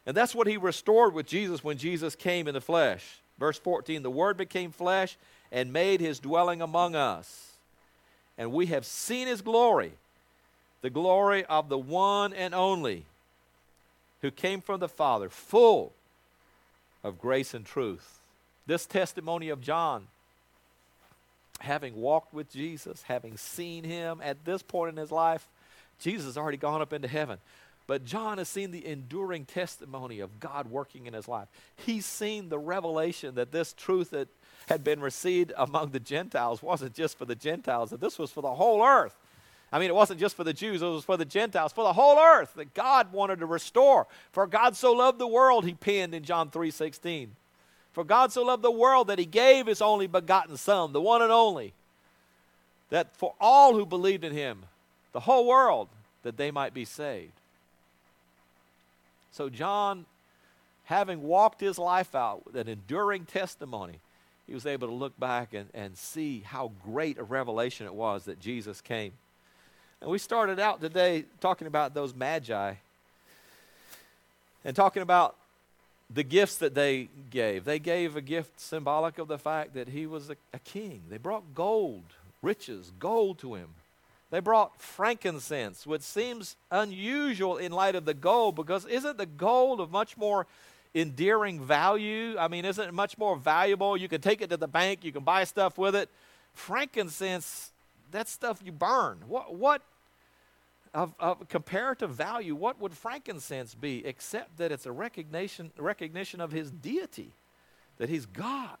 And 0.05 0.15
that's 0.15 0.35
what 0.35 0.47
he 0.47 0.57
restored 0.57 1.13
with 1.13 1.25
Jesus 1.25 1.63
when 1.63 1.77
Jesus 1.77 2.15
came 2.15 2.47
in 2.47 2.53
the 2.53 2.61
flesh. 2.61 3.19
Verse 3.39 3.57
14 3.57 4.03
The 4.03 4.11
Word 4.11 4.37
became 4.37 4.71
flesh 4.71 5.17
and 5.51 5.73
made 5.73 6.01
his 6.01 6.19
dwelling 6.19 6.61
among 6.61 6.95
us. 6.95 7.53
And 8.37 8.51
we 8.51 8.67
have 8.67 8.85
seen 8.85 9.27
his 9.27 9.41
glory, 9.41 9.93
the 10.81 10.89
glory 10.89 11.45
of 11.45 11.69
the 11.69 11.77
one 11.77 12.33
and 12.33 12.53
only 12.53 13.05
who 14.21 14.31
came 14.31 14.61
from 14.61 14.79
the 14.79 14.89
Father, 14.89 15.29
full 15.29 15.93
of 17.03 17.19
grace 17.19 17.53
and 17.53 17.65
truth. 17.65 18.19
This 18.65 18.85
testimony 18.85 19.49
of 19.49 19.61
John, 19.61 20.07
having 21.59 21.95
walked 21.95 22.33
with 22.33 22.51
Jesus, 22.51 23.03
having 23.03 23.37
seen 23.37 23.83
him 23.83 24.19
at 24.23 24.43
this 24.43 24.63
point 24.63 24.91
in 24.91 24.97
his 24.97 25.11
life, 25.11 25.47
Jesus 25.99 26.25
has 26.25 26.37
already 26.37 26.57
gone 26.57 26.81
up 26.81 26.91
into 26.91 27.07
heaven. 27.07 27.37
But 27.87 28.03
John 28.03 28.39
has 28.39 28.49
seen 28.49 28.71
the 28.71 28.85
enduring 28.85 29.45
testimony 29.45 30.19
of 30.19 30.39
God 30.39 30.67
working 30.67 31.05
in 31.05 31.13
his 31.13 31.27
life. 31.27 31.47
He's 31.75 32.05
seen 32.05 32.49
the 32.49 32.57
revelation 32.57 33.35
that 33.35 33.51
this 33.51 33.73
truth 33.73 34.09
that 34.09 34.27
had 34.67 34.83
been 34.83 34.99
received 34.99 35.53
among 35.55 35.91
the 35.91 35.99
Gentiles 35.99 36.63
wasn't 36.63 36.95
just 36.95 37.17
for 37.17 37.25
the 37.25 37.35
Gentiles, 37.35 37.91
that 37.91 38.01
this 38.01 38.17
was 38.17 38.31
for 38.31 38.41
the 38.41 38.55
whole 38.55 38.83
earth. 38.83 39.15
I 39.71 39.79
mean, 39.79 39.89
it 39.89 39.95
wasn't 39.95 40.19
just 40.19 40.35
for 40.35 40.43
the 40.43 40.53
Jews, 40.53 40.81
it 40.81 40.85
was 40.85 41.03
for 41.03 41.17
the 41.17 41.25
Gentiles, 41.25 41.73
for 41.73 41.83
the 41.83 41.93
whole 41.93 42.17
earth 42.17 42.53
that 42.55 42.73
God 42.73 43.11
wanted 43.11 43.39
to 43.39 43.45
restore. 43.45 44.07
For 44.31 44.47
God 44.47 44.75
so 44.75 44.93
loved 44.93 45.19
the 45.19 45.27
world, 45.27 45.65
he 45.65 45.73
penned 45.73 46.15
in 46.15 46.23
John 46.23 46.49
3 46.49 46.71
16. 46.71 47.35
For 47.91 48.03
God 48.03 48.31
so 48.31 48.43
loved 48.43 48.63
the 48.63 48.71
world 48.71 49.07
that 49.07 49.19
he 49.19 49.25
gave 49.25 49.67
his 49.67 49.81
only 49.81 50.07
begotten 50.07 50.57
Son, 50.57 50.91
the 50.91 51.01
one 51.01 51.21
and 51.21 51.31
only, 51.31 51.73
that 52.89 53.15
for 53.15 53.35
all 53.39 53.73
who 53.73 53.85
believed 53.85 54.23
in 54.23 54.33
him, 54.33 54.65
the 55.11 55.21
whole 55.21 55.47
world, 55.47 55.87
that 56.23 56.37
they 56.37 56.51
might 56.51 56.73
be 56.73 56.85
saved. 56.85 57.31
So, 59.35 59.49
John, 59.49 60.05
having 60.85 61.21
walked 61.21 61.59
his 61.59 61.77
life 61.77 62.15
out 62.15 62.45
with 62.45 62.55
an 62.55 62.69
enduring 62.69 63.25
testimony, 63.25 63.99
he 64.47 64.53
was 64.53 64.65
able 64.65 64.87
to 64.87 64.93
look 64.93 65.19
back 65.19 65.53
and, 65.53 65.67
and 65.73 65.97
see 65.97 66.39
how 66.39 66.71
great 66.85 67.17
a 67.17 67.23
revelation 67.23 67.85
it 67.85 67.93
was 67.93 68.23
that 68.25 68.39
Jesus 68.39 68.79
came. 68.79 69.11
And 69.99 70.09
we 70.09 70.19
started 70.19 70.57
out 70.57 70.79
today 70.79 71.25
talking 71.41 71.67
about 71.67 71.93
those 71.93 72.15
magi 72.15 72.75
and 74.63 74.73
talking 74.73 75.01
about 75.01 75.35
the 76.09 76.23
gifts 76.23 76.55
that 76.59 76.73
they 76.73 77.09
gave. 77.29 77.65
They 77.65 77.79
gave 77.79 78.15
a 78.15 78.21
gift 78.21 78.57
symbolic 78.57 79.17
of 79.17 79.27
the 79.27 79.37
fact 79.37 79.73
that 79.73 79.89
he 79.89 80.07
was 80.07 80.29
a, 80.29 80.37
a 80.53 80.59
king. 80.59 81.01
They 81.09 81.17
brought 81.17 81.53
gold, 81.53 82.05
riches, 82.41 82.93
gold 82.99 83.39
to 83.39 83.55
him. 83.55 83.67
They 84.35 84.41
brought 84.41 84.81
frankincense, 84.81 85.87
which 85.87 86.01
seems 86.01 86.57
unusual 86.69 87.55
in 87.55 87.71
light 87.71 87.95
of 87.95 88.03
the 88.03 88.13
gold 88.13 88.55
because 88.57 88.85
isn't 88.85 89.17
the 89.17 89.25
gold 89.25 89.79
of 89.79 89.91
much 89.91 90.17
more 90.17 90.45
endearing 90.93 91.61
value? 91.61 92.35
I 92.37 92.49
mean, 92.49 92.65
isn't 92.65 92.85
it 92.85 92.93
much 92.93 93.17
more 93.17 93.37
valuable? 93.37 93.95
You 93.95 94.09
can 94.09 94.19
take 94.19 94.41
it 94.41 94.49
to 94.49 94.57
the 94.57 94.67
bank, 94.67 95.05
you 95.05 95.13
can 95.13 95.23
buy 95.23 95.45
stuff 95.45 95.77
with 95.77 95.95
it. 95.95 96.09
Frankincense, 96.53 97.71
that's 98.11 98.29
stuff 98.29 98.61
you 98.61 98.73
burn. 98.73 99.19
What, 99.25 99.55
what 99.55 99.81
of, 100.93 101.13
of 101.17 101.47
comparative 101.47 102.09
value, 102.09 102.55
what 102.55 102.77
would 102.81 102.91
frankincense 102.91 103.73
be 103.73 104.05
except 104.05 104.57
that 104.57 104.69
it's 104.69 104.85
a 104.85 104.91
recognition, 104.91 105.71
recognition 105.77 106.41
of 106.41 106.51
his 106.51 106.71
deity, 106.71 107.31
that 107.99 108.09
he's 108.09 108.25
God? 108.25 108.75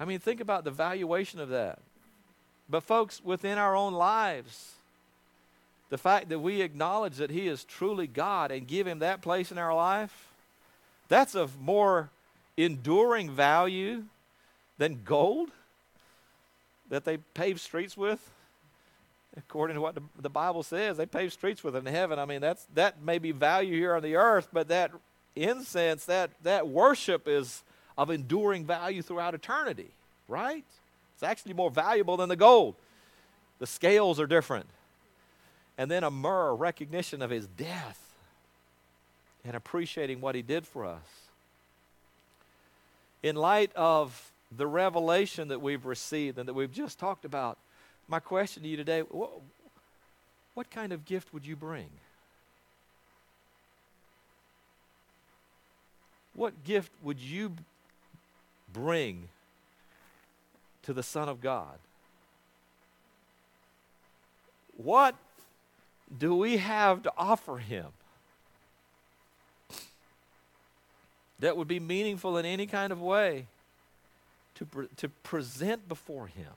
I 0.00 0.04
mean, 0.04 0.18
think 0.18 0.40
about 0.40 0.64
the 0.64 0.70
valuation 0.70 1.40
of 1.40 1.48
that. 1.48 1.80
But, 2.70 2.82
folks, 2.82 3.22
within 3.24 3.58
our 3.58 3.74
own 3.74 3.94
lives, 3.94 4.74
the 5.90 5.98
fact 5.98 6.28
that 6.28 6.38
we 6.38 6.60
acknowledge 6.60 7.16
that 7.16 7.30
He 7.30 7.48
is 7.48 7.64
truly 7.64 8.06
God 8.06 8.50
and 8.50 8.66
give 8.66 8.86
Him 8.86 8.98
that 9.00 9.22
place 9.22 9.50
in 9.50 9.58
our 9.58 9.74
life, 9.74 10.28
that's 11.08 11.34
of 11.34 11.60
more 11.60 12.10
enduring 12.56 13.30
value 13.30 14.04
than 14.76 15.00
gold 15.04 15.50
that 16.90 17.04
they 17.04 17.16
pave 17.16 17.60
streets 17.60 17.96
with. 17.96 18.30
According 19.36 19.74
to 19.74 19.80
what 19.80 19.94
the, 19.94 20.02
the 20.20 20.30
Bible 20.30 20.62
says, 20.62 20.96
they 20.96 21.06
pave 21.06 21.32
streets 21.32 21.62
with 21.62 21.76
in 21.76 21.86
heaven. 21.86 22.18
I 22.18 22.24
mean, 22.24 22.40
that's 22.40 22.66
that 22.74 23.02
may 23.02 23.18
be 23.18 23.30
value 23.30 23.76
here 23.76 23.94
on 23.94 24.02
the 24.02 24.16
earth, 24.16 24.48
but 24.52 24.68
that 24.68 24.90
incense, 25.36 26.06
that 26.06 26.30
that 26.42 26.66
worship 26.66 27.28
is 27.28 27.62
of 27.98 28.10
enduring 28.10 28.64
value 28.64 29.02
throughout 29.02 29.34
eternity, 29.34 29.90
right? 30.28 30.64
It's 31.14 31.22
actually 31.24 31.54
more 31.54 31.70
valuable 31.70 32.16
than 32.16 32.28
the 32.28 32.36
gold. 32.36 32.76
The 33.58 33.66
scales 33.66 34.20
are 34.20 34.26
different. 34.28 34.66
And 35.76 35.90
then 35.90 36.04
a 36.04 36.10
myrrh, 36.10 36.54
recognition 36.54 37.20
of 37.20 37.30
his 37.30 37.48
death 37.48 38.00
and 39.44 39.56
appreciating 39.56 40.20
what 40.20 40.36
he 40.36 40.42
did 40.42 40.64
for 40.64 40.84
us. 40.84 41.02
In 43.22 43.34
light 43.34 43.72
of 43.74 44.30
the 44.56 44.66
revelation 44.66 45.48
that 45.48 45.60
we've 45.60 45.84
received 45.84 46.38
and 46.38 46.48
that 46.48 46.54
we've 46.54 46.72
just 46.72 47.00
talked 47.00 47.24
about, 47.24 47.58
my 48.06 48.20
question 48.20 48.62
to 48.62 48.68
you 48.68 48.76
today 48.76 49.00
what, 49.00 49.30
what 50.54 50.70
kind 50.70 50.92
of 50.92 51.04
gift 51.04 51.34
would 51.34 51.44
you 51.44 51.56
bring? 51.56 51.88
What 56.34 56.64
gift 56.64 56.92
would 57.02 57.18
you 57.18 57.52
bring 58.72 59.28
to 60.82 60.92
the 60.92 61.02
Son 61.02 61.28
of 61.28 61.40
God? 61.40 61.78
What 64.76 65.14
do 66.16 66.34
we 66.34 66.58
have 66.58 67.02
to 67.02 67.12
offer 67.16 67.58
Him 67.58 67.86
that 71.40 71.56
would 71.56 71.68
be 71.68 71.80
meaningful 71.80 72.36
in 72.36 72.44
any 72.44 72.66
kind 72.66 72.92
of 72.92 73.00
way? 73.00 73.46
to, 74.58 74.64
pre- 74.66 74.88
to 74.96 75.08
present 75.08 75.88
before 75.88 76.26
Him, 76.26 76.52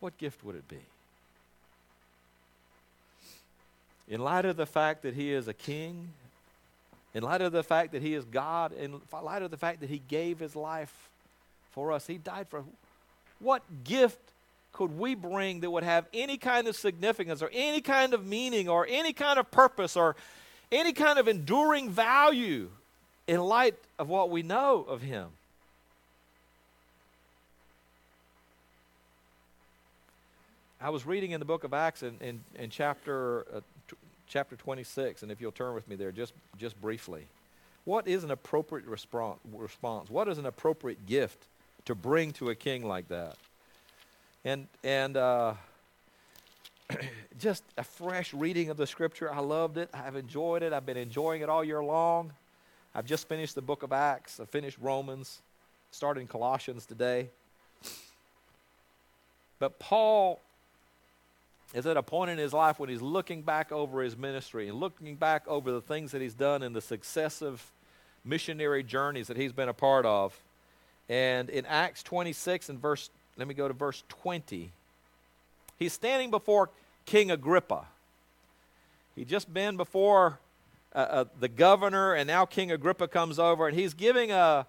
what 0.00 0.16
gift 0.16 0.42
would 0.42 0.56
it 0.56 0.66
be? 0.68 0.80
In 4.08 4.20
light 4.20 4.46
of 4.46 4.56
the 4.56 4.64
fact 4.64 5.02
that 5.02 5.14
He 5.14 5.32
is 5.32 5.48
a 5.48 5.54
king, 5.54 6.08
in 7.16 7.22
light 7.22 7.40
of 7.40 7.50
the 7.50 7.62
fact 7.62 7.92
that 7.92 8.02
He 8.02 8.12
is 8.12 8.26
God, 8.26 8.74
in 8.74 9.00
light 9.10 9.40
of 9.40 9.50
the 9.50 9.56
fact 9.56 9.80
that 9.80 9.88
He 9.88 10.02
gave 10.06 10.38
His 10.38 10.54
life 10.54 11.08
for 11.70 11.90
us, 11.90 12.06
He 12.06 12.18
died 12.18 12.46
for 12.46 12.58
us. 12.58 12.64
what 13.40 13.62
gift 13.84 14.18
could 14.74 14.98
we 14.98 15.14
bring 15.14 15.60
that 15.60 15.70
would 15.70 15.82
have 15.82 16.04
any 16.12 16.36
kind 16.36 16.68
of 16.68 16.76
significance 16.76 17.40
or 17.40 17.48
any 17.54 17.80
kind 17.80 18.12
of 18.12 18.26
meaning 18.26 18.68
or 18.68 18.86
any 18.86 19.14
kind 19.14 19.38
of 19.38 19.50
purpose 19.50 19.96
or 19.96 20.14
any 20.70 20.92
kind 20.92 21.18
of 21.18 21.26
enduring 21.26 21.88
value 21.88 22.68
in 23.26 23.40
light 23.40 23.76
of 23.98 24.10
what 24.10 24.28
we 24.28 24.42
know 24.42 24.84
of 24.86 25.00
him. 25.00 25.28
I 30.82 30.90
was 30.90 31.06
reading 31.06 31.30
in 31.30 31.40
the 31.40 31.46
book 31.46 31.64
of 31.64 31.72
Acts 31.72 32.02
in, 32.02 32.18
in, 32.20 32.40
in 32.56 32.68
chapter, 32.68 33.46
uh, 33.54 33.60
chapter 34.28 34.56
26, 34.56 35.22
and 35.22 35.32
if 35.32 35.40
you'll 35.40 35.52
turn 35.52 35.74
with 35.74 35.88
me 35.88 35.96
there 35.96 36.12
just, 36.12 36.32
just 36.58 36.80
briefly. 36.80 37.26
What 37.84 38.08
is 38.08 38.24
an 38.24 38.30
appropriate 38.30 38.86
response? 38.86 40.10
What 40.10 40.28
is 40.28 40.38
an 40.38 40.46
appropriate 40.46 41.06
gift 41.06 41.46
to 41.84 41.94
bring 41.94 42.32
to 42.32 42.50
a 42.50 42.54
king 42.54 42.86
like 42.86 43.08
that? 43.08 43.36
And, 44.44 44.66
and 44.82 45.16
uh, 45.16 45.54
just 47.38 47.62
a 47.78 47.84
fresh 47.84 48.34
reading 48.34 48.70
of 48.70 48.76
the 48.76 48.86
scripture. 48.86 49.32
I 49.32 49.40
loved 49.40 49.78
it. 49.78 49.88
I've 49.94 50.16
enjoyed 50.16 50.62
it. 50.62 50.72
I've 50.72 50.86
been 50.86 50.96
enjoying 50.96 51.42
it 51.42 51.48
all 51.48 51.64
year 51.64 51.82
long. 51.82 52.32
I've 52.94 53.06
just 53.06 53.28
finished 53.28 53.54
the 53.54 53.62
book 53.62 53.82
of 53.82 53.92
Acts. 53.92 54.40
I 54.40 54.46
finished 54.46 54.78
Romans, 54.80 55.40
starting 55.90 56.26
Colossians 56.26 56.86
today. 56.86 57.30
But 59.58 59.78
Paul 59.78 60.40
is 61.74 61.86
at 61.86 61.96
a 61.96 62.02
point 62.02 62.30
in 62.30 62.38
his 62.38 62.52
life 62.52 62.78
when 62.78 62.88
he's 62.88 63.02
looking 63.02 63.42
back 63.42 63.72
over 63.72 64.02
his 64.02 64.16
ministry 64.16 64.68
and 64.68 64.78
looking 64.78 65.16
back 65.16 65.46
over 65.46 65.72
the 65.72 65.80
things 65.80 66.12
that 66.12 66.22
he's 66.22 66.34
done 66.34 66.62
and 66.62 66.74
the 66.74 66.80
successive 66.80 67.72
missionary 68.24 68.82
journeys 68.82 69.26
that 69.28 69.36
he's 69.36 69.52
been 69.52 69.68
a 69.68 69.74
part 69.74 70.06
of. 70.06 70.38
And 71.08 71.50
in 71.50 71.66
Acts 71.66 72.02
26 72.02 72.68
and 72.68 72.80
verse, 72.80 73.10
let 73.36 73.46
me 73.46 73.54
go 73.54 73.68
to 73.68 73.74
verse 73.74 74.02
20, 74.08 74.70
he's 75.78 75.92
standing 75.92 76.30
before 76.30 76.70
King 77.04 77.30
Agrippa. 77.30 77.86
He'd 79.14 79.28
just 79.28 79.52
been 79.52 79.76
before 79.76 80.38
uh, 80.94 80.98
uh, 80.98 81.24
the 81.38 81.48
governor, 81.48 82.14
and 82.14 82.26
now 82.26 82.44
King 82.44 82.72
Agrippa 82.72 83.08
comes 83.08 83.38
over, 83.38 83.68
and 83.68 83.76
he's 83.76 83.94
giving 83.94 84.30
a, 84.30 84.66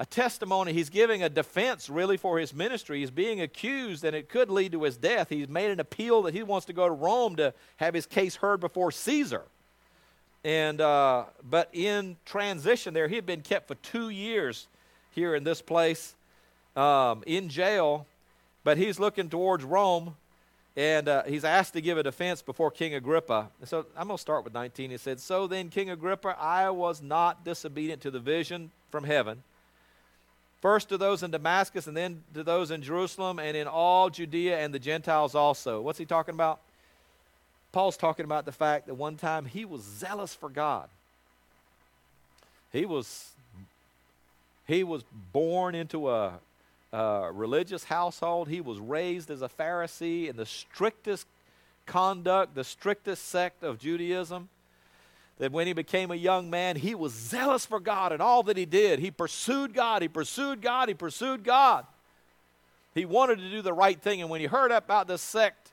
a 0.00 0.06
testimony. 0.06 0.72
He's 0.72 0.90
giving 0.90 1.22
a 1.22 1.28
defense, 1.28 1.88
really, 1.88 2.16
for 2.16 2.38
his 2.38 2.52
ministry. 2.52 3.00
He's 3.00 3.10
being 3.10 3.40
accused, 3.40 4.04
and 4.04 4.14
it 4.14 4.28
could 4.28 4.50
lead 4.50 4.72
to 4.72 4.82
his 4.82 4.96
death. 4.96 5.28
He's 5.28 5.48
made 5.48 5.70
an 5.70 5.80
appeal 5.80 6.22
that 6.22 6.34
he 6.34 6.42
wants 6.42 6.66
to 6.66 6.72
go 6.72 6.86
to 6.88 6.94
Rome 6.94 7.36
to 7.36 7.54
have 7.76 7.94
his 7.94 8.06
case 8.06 8.36
heard 8.36 8.60
before 8.60 8.90
Caesar. 8.90 9.42
And 10.44 10.80
uh, 10.80 11.24
but 11.48 11.70
in 11.72 12.16
transition, 12.24 12.92
there 12.92 13.08
he 13.08 13.14
had 13.14 13.26
been 13.26 13.40
kept 13.40 13.68
for 13.68 13.76
two 13.76 14.10
years 14.10 14.66
here 15.12 15.34
in 15.34 15.44
this 15.44 15.62
place, 15.62 16.14
um, 16.76 17.22
in 17.26 17.48
jail. 17.48 18.06
But 18.62 18.76
he's 18.76 18.98
looking 18.98 19.28
towards 19.28 19.64
Rome 19.64 20.16
and 20.76 21.08
uh, 21.08 21.22
he's 21.24 21.44
asked 21.44 21.74
to 21.74 21.80
give 21.80 21.98
a 21.98 22.02
defense 22.02 22.42
before 22.42 22.70
King 22.70 22.94
Agrippa. 22.94 23.48
So 23.64 23.86
I'm 23.96 24.08
going 24.08 24.16
to 24.16 24.20
start 24.20 24.42
with 24.42 24.54
19. 24.54 24.90
He 24.90 24.96
said, 24.96 25.20
So 25.20 25.46
then, 25.46 25.68
King 25.68 25.90
Agrippa, 25.90 26.36
I 26.38 26.70
was 26.70 27.00
not 27.00 27.44
disobedient 27.44 28.02
to 28.02 28.10
the 28.10 28.18
vision 28.18 28.70
from 28.90 29.04
heaven. 29.04 29.44
First 30.64 30.88
to 30.88 30.96
those 30.96 31.22
in 31.22 31.30
Damascus, 31.30 31.88
and 31.88 31.94
then 31.94 32.22
to 32.32 32.42
those 32.42 32.70
in 32.70 32.80
Jerusalem, 32.80 33.38
and 33.38 33.54
in 33.54 33.66
all 33.66 34.08
Judea 34.08 34.60
and 34.60 34.72
the 34.72 34.78
Gentiles 34.78 35.34
also. 35.34 35.82
What's 35.82 35.98
he 35.98 36.06
talking 36.06 36.32
about? 36.32 36.58
Paul's 37.70 37.98
talking 37.98 38.24
about 38.24 38.46
the 38.46 38.52
fact 38.52 38.86
that 38.86 38.94
one 38.94 39.18
time 39.18 39.44
he 39.44 39.66
was 39.66 39.82
zealous 39.82 40.34
for 40.34 40.48
God. 40.48 40.88
He 42.72 42.86
was 42.86 43.32
he 44.66 44.84
was 44.84 45.04
born 45.34 45.74
into 45.74 46.08
a, 46.08 46.32
uh, 46.94 47.28
religious 47.34 47.84
household. 47.84 48.48
He 48.48 48.62
was 48.62 48.78
raised 48.78 49.30
as 49.30 49.42
a 49.42 49.50
Pharisee 49.50 50.30
in 50.30 50.36
the 50.38 50.46
strictest 50.46 51.26
conduct, 51.84 52.54
the 52.54 52.64
strictest 52.64 53.28
sect 53.28 53.62
of 53.62 53.78
Judaism. 53.78 54.48
That 55.38 55.52
when 55.52 55.66
he 55.66 55.72
became 55.72 56.10
a 56.10 56.16
young 56.16 56.48
man, 56.50 56.76
he 56.76 56.94
was 56.94 57.12
zealous 57.12 57.66
for 57.66 57.80
God 57.80 58.12
in 58.12 58.20
all 58.20 58.42
that 58.44 58.56
he 58.56 58.66
did. 58.66 59.00
He 59.00 59.10
pursued 59.10 59.74
God, 59.74 60.02
he 60.02 60.08
pursued 60.08 60.62
God, 60.62 60.88
he 60.88 60.94
pursued 60.94 61.42
God. 61.44 61.86
He 62.94 63.04
wanted 63.04 63.38
to 63.38 63.50
do 63.50 63.60
the 63.60 63.72
right 63.72 64.00
thing. 64.00 64.20
And 64.20 64.30
when 64.30 64.40
he 64.40 64.46
heard 64.46 64.70
about 64.70 65.08
this 65.08 65.22
sect 65.22 65.72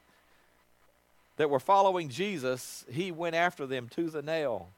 that 1.37 1.49
were 1.49 1.59
following 1.59 2.09
Jesus, 2.09 2.85
he 2.91 3.11
went 3.11 3.35
after 3.35 3.67
them 3.67 3.87
tooth 3.87 4.15
and 4.15 4.25
nail. 4.25 4.69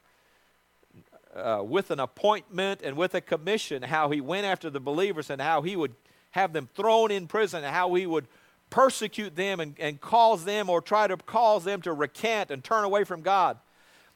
uh, 1.36 1.64
with 1.64 1.92
an 1.92 2.00
appointment 2.00 2.82
and 2.84 2.96
with 2.96 3.16
a 3.16 3.22
commission, 3.22 3.84
how 3.84 4.10
he 4.10 4.22
went 4.22 4.46
after 4.46 4.70
the 4.70 4.80
believers 4.80 5.30
and 5.30 5.42
how 5.42 5.62
he 5.62 5.76
would 5.76 5.94
have 6.32 6.54
them 6.54 6.70
thrown 6.76 7.12
in 7.12 7.28
prison 7.28 7.64
and 7.64 7.74
how 7.74 7.94
he 7.94 8.06
would 8.06 8.28
persecute 8.70 9.36
them 9.36 9.60
and, 9.60 9.76
and 9.80 10.02
cause 10.02 10.46
them 10.46 10.70
or 10.70 10.82
try 10.82 11.08
to 11.08 11.18
cause 11.18 11.64
them 11.64 11.82
to 11.82 11.94
recant 11.94 12.52
and 12.52 12.64
turn 12.64 12.84
away 12.84 13.04
from 13.04 13.22
God. 13.22 13.58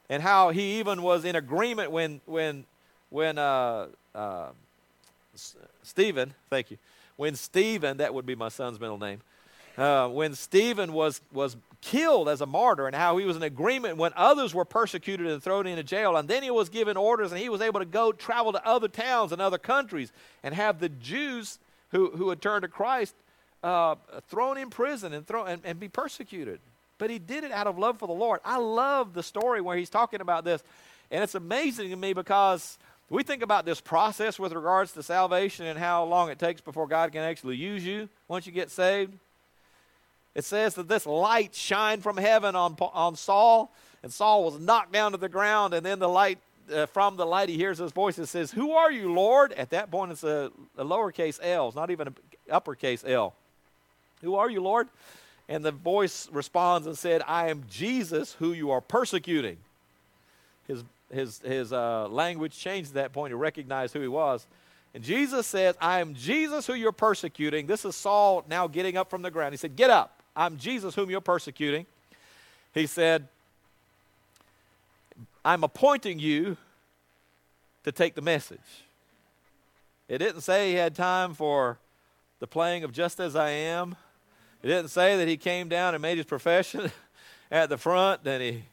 And 0.08 0.22
how 0.22 0.50
he 0.50 0.78
even 0.78 1.02
was 1.02 1.24
in 1.24 1.36
agreement 1.36 1.90
when, 1.90 2.20
when, 2.24 2.64
when 3.10 3.38
uh, 3.38 3.88
uh, 4.14 4.48
Stephen, 5.82 6.34
thank 6.50 6.70
you, 6.70 6.78
when 7.16 7.34
Stephen, 7.34 7.98
that 7.98 8.14
would 8.14 8.26
be 8.26 8.34
my 8.34 8.48
son's 8.48 8.80
middle 8.80 8.98
name, 8.98 9.20
uh, 9.76 10.08
when 10.08 10.34
Stephen 10.34 10.92
was, 10.92 11.20
was 11.32 11.56
killed 11.80 12.28
as 12.28 12.40
a 12.40 12.46
martyr 12.46 12.86
and 12.86 12.96
how 12.96 13.16
he 13.16 13.24
was 13.24 13.36
in 13.36 13.42
agreement 13.42 13.96
when 13.96 14.12
others 14.16 14.54
were 14.54 14.64
persecuted 14.64 15.26
and 15.26 15.42
thrown 15.42 15.66
into 15.66 15.82
jail. 15.82 16.16
And 16.16 16.28
then 16.28 16.42
he 16.42 16.50
was 16.50 16.68
given 16.68 16.96
orders 16.96 17.32
and 17.32 17.40
he 17.40 17.48
was 17.48 17.60
able 17.60 17.80
to 17.80 17.86
go 17.86 18.12
travel 18.12 18.52
to 18.52 18.66
other 18.66 18.88
towns 18.88 19.32
and 19.32 19.40
other 19.40 19.58
countries 19.58 20.12
and 20.42 20.54
have 20.54 20.80
the 20.80 20.88
Jews 20.88 21.58
who, 21.90 22.10
who 22.10 22.28
had 22.30 22.40
turned 22.40 22.62
to 22.62 22.68
Christ 22.68 23.14
uh, 23.62 23.96
thrown 24.28 24.58
in 24.58 24.70
prison 24.70 25.12
and, 25.12 25.26
throw, 25.26 25.44
and, 25.44 25.62
and 25.64 25.78
be 25.78 25.88
persecuted. 25.88 26.60
But 26.98 27.10
he 27.10 27.18
did 27.18 27.44
it 27.44 27.52
out 27.52 27.66
of 27.66 27.78
love 27.78 27.98
for 27.98 28.06
the 28.06 28.14
Lord. 28.14 28.40
I 28.44 28.58
love 28.58 29.14
the 29.14 29.22
story 29.22 29.60
where 29.60 29.76
he's 29.76 29.90
talking 29.90 30.20
about 30.20 30.44
this. 30.44 30.62
And 31.10 31.22
it's 31.22 31.34
amazing 31.34 31.90
to 31.90 31.96
me 31.96 32.12
because 32.12 32.76
we 33.08 33.22
think 33.22 33.42
about 33.42 33.64
this 33.64 33.80
process 33.80 34.38
with 34.38 34.52
regards 34.52 34.92
to 34.92 35.02
salvation 35.02 35.64
and 35.66 35.78
how 35.78 36.04
long 36.04 36.28
it 36.28 36.38
takes 36.38 36.60
before 36.60 36.86
God 36.86 37.12
can 37.12 37.22
actually 37.22 37.56
use 37.56 37.84
you 37.86 38.08
once 38.26 38.46
you 38.46 38.52
get 38.52 38.70
saved. 38.70 39.14
It 40.34 40.44
says 40.44 40.74
that 40.74 40.88
this 40.88 41.06
light 41.06 41.54
shined 41.54 42.02
from 42.02 42.16
heaven 42.16 42.54
on, 42.54 42.76
on 42.80 43.16
Saul, 43.16 43.72
and 44.02 44.12
Saul 44.12 44.44
was 44.44 44.60
knocked 44.60 44.92
down 44.92 45.12
to 45.12 45.18
the 45.18 45.28
ground, 45.28 45.74
and 45.74 45.84
then 45.84 45.98
the 45.98 46.08
light, 46.08 46.38
uh, 46.72 46.86
from 46.86 47.16
the 47.16 47.26
light, 47.26 47.48
he 47.48 47.56
hears 47.56 47.78
his 47.78 47.92
voice 47.92 48.18
and 48.18 48.28
says, 48.28 48.52
Who 48.52 48.72
are 48.72 48.92
you, 48.92 49.12
Lord? 49.12 49.52
At 49.54 49.70
that 49.70 49.90
point, 49.90 50.12
it's 50.12 50.22
a, 50.22 50.52
a 50.76 50.84
lowercase 50.84 51.40
L, 51.42 51.68
it's 51.68 51.76
not 51.76 51.90
even 51.90 52.08
an 52.08 52.16
uppercase 52.50 53.02
L. 53.06 53.34
Who 54.22 54.34
are 54.34 54.50
you, 54.50 54.60
Lord? 54.60 54.88
And 55.48 55.64
the 55.64 55.72
voice 55.72 56.28
responds 56.30 56.86
and 56.86 56.96
said, 56.96 57.22
I 57.26 57.48
am 57.48 57.64
Jesus 57.70 58.34
who 58.34 58.52
you 58.52 58.70
are 58.70 58.80
persecuting. 58.80 59.56
His, 60.66 60.84
his, 61.10 61.38
his 61.40 61.72
uh, 61.72 62.08
language 62.08 62.58
changed 62.58 62.90
at 62.90 62.94
that 62.94 63.12
point. 63.12 63.30
He 63.30 63.34
recognized 63.34 63.94
who 63.94 64.00
he 64.00 64.08
was. 64.08 64.46
And 64.94 65.02
Jesus 65.02 65.46
says, 65.46 65.74
I 65.80 66.00
am 66.00 66.14
Jesus 66.14 66.66
who 66.66 66.74
you're 66.74 66.92
persecuting. 66.92 67.66
This 67.66 67.84
is 67.84 67.96
Saul 67.96 68.44
now 68.48 68.66
getting 68.66 68.96
up 68.96 69.08
from 69.08 69.22
the 69.22 69.30
ground. 69.30 69.52
He 69.52 69.56
said, 69.56 69.76
Get 69.76 69.90
up. 69.90 70.22
I'm 70.36 70.56
Jesus 70.56 70.94
whom 70.94 71.10
you're 71.10 71.20
persecuting. 71.20 71.86
He 72.74 72.86
said, 72.86 73.26
I'm 75.44 75.64
appointing 75.64 76.18
you 76.18 76.56
to 77.84 77.92
take 77.92 78.14
the 78.14 78.22
message. 78.22 78.84
It 80.08 80.18
didn't 80.18 80.42
say 80.42 80.70
he 80.70 80.74
had 80.74 80.94
time 80.94 81.34
for 81.34 81.78
the 82.38 82.46
playing 82.46 82.84
of 82.84 82.92
Just 82.92 83.18
As 83.18 83.34
I 83.34 83.50
Am. 83.50 83.96
It 84.62 84.68
didn't 84.68 84.88
say 84.88 85.16
that 85.16 85.28
he 85.28 85.36
came 85.36 85.68
down 85.68 85.94
and 85.94 86.02
made 86.02 86.16
his 86.16 86.26
profession 86.26 86.90
at 87.50 87.68
the 87.68 87.78
front 87.78 88.26
and 88.26 88.42
he 88.42 88.64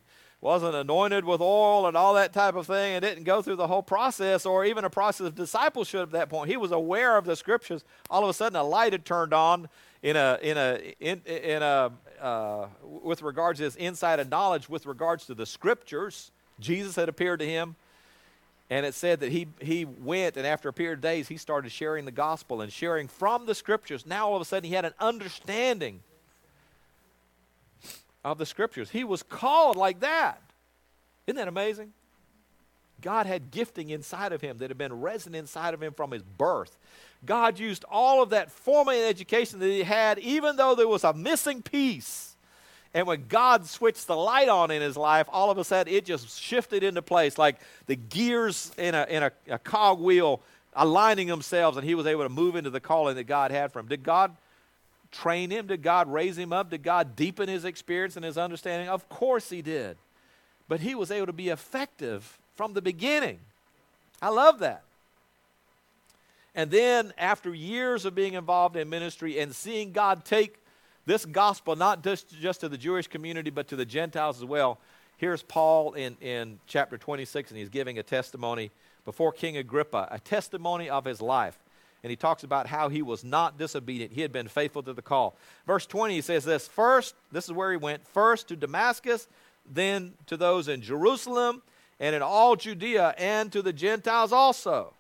wasn't 0.42 0.76
anointed 0.76 1.26
with 1.26 1.42
oil 1.42 1.88
and 1.88 1.98
all 1.98 2.14
that 2.14 2.32
type 2.32 2.56
of 2.56 2.68
thing 2.68 2.94
and 2.94 3.02
didn't 3.02 3.24
go 3.24 3.42
through 3.42 3.56
the 3.56 3.68
whole 3.68 3.82
process 3.82 4.46
or 4.46 4.64
even 4.64 4.86
a 4.86 4.90
process 4.90 5.26
of 5.28 5.36
discipleship 5.36 6.04
at 6.04 6.12
that 6.12 6.30
point. 6.30 6.50
He 6.50 6.58
was 6.58 6.72
aware 6.72 7.18
of 7.18 7.26
the 7.26 7.36
scriptures. 7.36 7.84
All 8.10 8.24
of 8.24 8.30
a 8.30 8.34
sudden, 8.34 8.56
a 8.56 8.64
light 8.64 8.94
had 8.94 9.06
turned 9.06 9.34
on 9.34 9.70
in 10.04 10.16
a 10.16 10.38
in 10.44 10.58
a 10.58 10.94
in, 11.00 11.22
in 11.26 11.64
a 11.64 11.92
uh, 12.22 12.68
with 12.84 13.24
regards 13.24 13.58
to 13.58 13.66
his 13.66 13.76
insight 13.76 14.20
and 14.20 14.30
knowledge 14.30 14.70
with 14.70 14.86
regards 14.86 15.26
to 15.26 15.34
the 15.34 15.48
scriptures. 15.48 16.32
Jesus 16.60 16.96
had 16.96 17.10
appeared 17.10 17.40
to 17.40 17.46
him, 17.48 17.76
and 18.70 18.86
it 18.86 18.94
said 18.94 19.20
that 19.20 19.32
he 19.32 19.48
he 19.60 19.86
went 19.86 20.38
and 20.38 20.48
after 20.48 20.70
a 20.70 20.74
period 20.74 21.00
of 21.00 21.02
days 21.02 21.28
he 21.28 21.38
started 21.38 21.72
sharing 21.72 22.06
the 22.06 22.12
gospel 22.12 22.62
and 22.62 22.72
sharing 22.72 23.08
from 23.08 23.46
the 23.46 23.56
scriptures. 23.56 24.06
Now 24.06 24.30
all 24.30 24.36
of 24.36 24.42
a 24.42 24.46
sudden 24.46 24.68
he 24.68 24.76
had 24.76 24.86
an 24.86 24.94
understanding 25.00 26.02
of 28.24 28.38
the 28.38 28.46
scriptures. 28.46 28.90
He 28.90 29.04
was 29.04 29.22
called 29.22 29.76
like 29.76 30.00
that. 30.00 30.42
Isn't 31.28 31.38
that 31.38 31.48
amazing? 31.48 31.94
God 33.02 33.26
had 33.26 33.52
gifting 33.52 33.90
inside 33.90 34.34
of 34.34 34.42
him 34.42 34.58
that 34.58 34.70
had 34.70 34.78
been 34.78 35.02
resident 35.02 35.42
inside 35.42 35.74
of 35.74 35.84
him 35.84 35.94
from 35.94 36.12
his 36.12 36.24
birth. 36.24 36.78
God 37.26 37.60
used 37.60 37.84
all 37.90 38.24
of 38.24 38.30
that 38.30 38.52
formal 38.52 38.94
education 38.94 39.60
that 39.60 39.68
he 39.68 39.84
had, 39.84 40.18
even 40.20 40.56
though 40.56 40.76
there 40.76 40.88
was 40.88 41.04
a 41.04 41.14
missing 41.14 41.62
piece. 41.62 42.35
And 42.96 43.06
when 43.06 43.26
God 43.28 43.68
switched 43.68 44.08
the 44.08 44.16
light 44.16 44.48
on 44.48 44.72
in 44.72 44.82
his 44.82 44.96
life, 44.96 45.28
all 45.30 45.52
of 45.52 45.58
a 45.58 45.66
sudden 45.66 45.94
it 45.94 46.06
just 46.06 46.42
shifted 46.42 46.82
into 46.82 47.02
place 47.02 47.38
like 47.38 47.58
the 47.88 47.98
gears 47.98 48.72
in 48.78 48.96
a, 48.96 49.06
in 49.10 49.22
a, 49.22 49.32
a 49.50 49.60
cog 49.60 50.00
wheel 50.00 50.42
aligning 50.74 51.28
themselves, 51.28 51.76
and 51.76 51.86
he 51.86 51.94
was 51.94 52.08
able 52.08 52.24
to 52.24 52.30
move 52.30 52.56
into 52.56 52.70
the 52.70 52.80
calling 52.80 53.18
that 53.18 53.26
God 53.26 53.52
had 53.52 53.74
for 53.74 53.80
him. 53.80 53.88
Did 53.88 54.02
God 54.02 54.34
train 55.12 55.50
him? 55.50 55.68
Did 55.68 55.84
God 55.84 56.10
raise 56.12 56.38
him 56.38 56.54
up? 56.54 56.70
Did 56.70 56.84
God 56.84 57.18
deepen 57.18 57.50
his 57.50 57.66
experience 57.66 58.16
and 58.16 58.24
his 58.24 58.38
understanding? 58.38 58.88
Of 58.88 59.10
course 59.10 59.50
he 59.50 59.62
did. 59.62 59.98
But 60.70 60.80
he 60.80 60.96
was 60.96 61.12
able 61.12 61.28
to 61.28 61.34
be 61.34 61.50
effective 61.50 62.40
from 62.56 62.74
the 62.74 62.82
beginning. 62.82 63.40
I 64.22 64.30
love 64.30 64.60
that. 64.60 64.84
And 66.56 66.72
then, 66.72 67.12
after 67.18 67.54
years 67.54 68.06
of 68.06 68.16
being 68.16 68.36
involved 68.36 68.78
in 68.78 68.90
ministry 68.90 69.38
and 69.38 69.54
seeing 69.54 69.92
God 69.92 70.24
take 70.24 70.60
this 71.06 71.26
gospel 71.26 71.76
not 71.76 72.04
just, 72.04 72.40
just 72.40 72.62
to 72.62 72.70
the 72.70 72.78
Jewish 72.78 73.08
community, 73.08 73.50
but 73.50 73.68
to 73.70 73.76
the 73.76 73.86
Gentiles 73.86 74.38
as 74.38 74.46
well, 74.46 74.80
here's 75.18 75.44
Paul 75.44 75.94
in, 75.94 76.18
in 76.22 76.60
chapter 76.68 76.98
26, 76.98 77.52
and 77.52 77.60
he's 77.60 77.70
giving 77.70 78.00
a 78.00 78.04
testimony 78.04 78.72
before 79.06 79.32
King 79.32 79.58
Agrippa, 79.58 80.08
a 80.12 80.20
testimony 80.20 80.90
of 80.90 81.06
his 81.06 81.22
life. 81.22 81.58
And 82.04 82.10
he 82.12 82.16
talks 82.16 82.44
about 82.44 82.68
how 82.68 82.90
he 82.90 83.02
was 83.02 83.24
not 83.24 83.58
disobedient. 83.58 84.14
He 84.14 84.22
had 84.22 84.32
been 84.32 84.48
faithful 84.48 84.84
to 84.84 84.94
the 84.94 85.02
call. 85.02 85.36
Verse 85.66 85.88
20, 85.88 86.14
he 86.14 86.22
says 86.22 86.46
this 86.46 86.68
First, 86.68 87.16
this 87.32 87.46
is 87.46 87.52
where 87.52 87.72
he 87.72 87.78
went, 87.78 88.08
first 88.08 88.48
to 88.50 88.56
Damascus, 88.56 89.28
then 89.72 90.14
to 90.28 90.38
those 90.38 90.68
in 90.68 90.82
Jerusalem, 90.82 91.64
and 92.00 92.16
in 92.16 92.22
all 92.22 92.56
Judea, 92.56 93.16
and 93.18 93.52
to 93.52 93.62
the 93.62 93.74
Gentiles 93.74 94.32
also. 94.32 94.94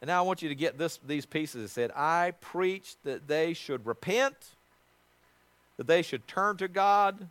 And 0.00 0.08
now 0.08 0.18
I 0.18 0.26
want 0.26 0.42
you 0.42 0.48
to 0.48 0.54
get 0.54 0.78
this, 0.78 0.98
these 1.06 1.26
pieces. 1.26 1.64
It 1.64 1.68
said, 1.68 1.90
I 1.94 2.32
preached 2.40 2.96
that 3.04 3.28
they 3.28 3.52
should 3.52 3.84
repent, 3.84 4.34
that 5.76 5.86
they 5.86 6.02
should 6.02 6.26
turn 6.26 6.56
to 6.56 6.68
God, 6.68 7.28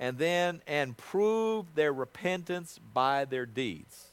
and 0.00 0.18
then 0.18 0.60
and 0.66 0.96
prove 0.96 1.66
their 1.76 1.92
repentance 1.92 2.80
by 2.92 3.24
their 3.24 3.46
deeds. 3.46 4.06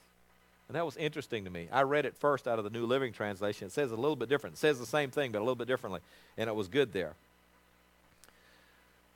And 0.67 0.75
that 0.75 0.86
was 0.86 0.95
interesting 0.95 1.43
to 1.45 1.49
me. 1.49 1.67
I 1.71 1.82
read 1.82 2.05
it 2.05 2.15
first 2.15 2.47
out 2.47 2.57
of 2.57 2.63
the 2.63 2.69
New 2.69 2.86
Living 2.86 3.11
Translation. 3.11 3.67
It 3.67 3.73
says 3.73 3.91
a 3.91 3.95
little 3.95 4.15
bit 4.15 4.29
different. 4.29 4.55
It 4.55 4.59
says 4.59 4.79
the 4.79 4.86
same 4.86 5.11
thing, 5.11 5.32
but 5.34 5.39
a 5.39 5.43
little 5.43 5.55
bit 5.55 5.67
differently. 5.67 5.99
And 6.38 6.47
it 6.47 6.55
was 6.55 6.69
good 6.69 6.93
there. 6.93 7.13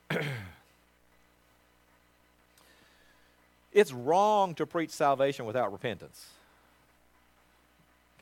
it's 3.72 3.94
wrong 3.94 4.54
to 4.56 4.66
preach 4.66 4.90
salvation 4.90 5.46
without 5.46 5.72
repentance. 5.72 6.26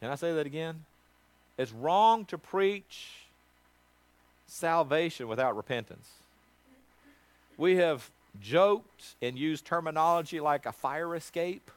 Can 0.04 0.12
I 0.12 0.16
say 0.16 0.34
that 0.34 0.46
again? 0.46 0.84
It's 1.58 1.72
wrong 1.72 2.26
to 2.26 2.38
preach 2.38 3.08
salvation 4.48 5.30
without 5.30 5.56
repentance. 5.56 6.10
We 7.56 7.78
have 7.78 8.12
joked 8.42 9.16
and 9.22 9.40
used 9.40 9.64
terminology 9.64 10.42
like 10.42 10.66
a 10.66 10.74
fire 10.74 11.16
escape 11.16 11.72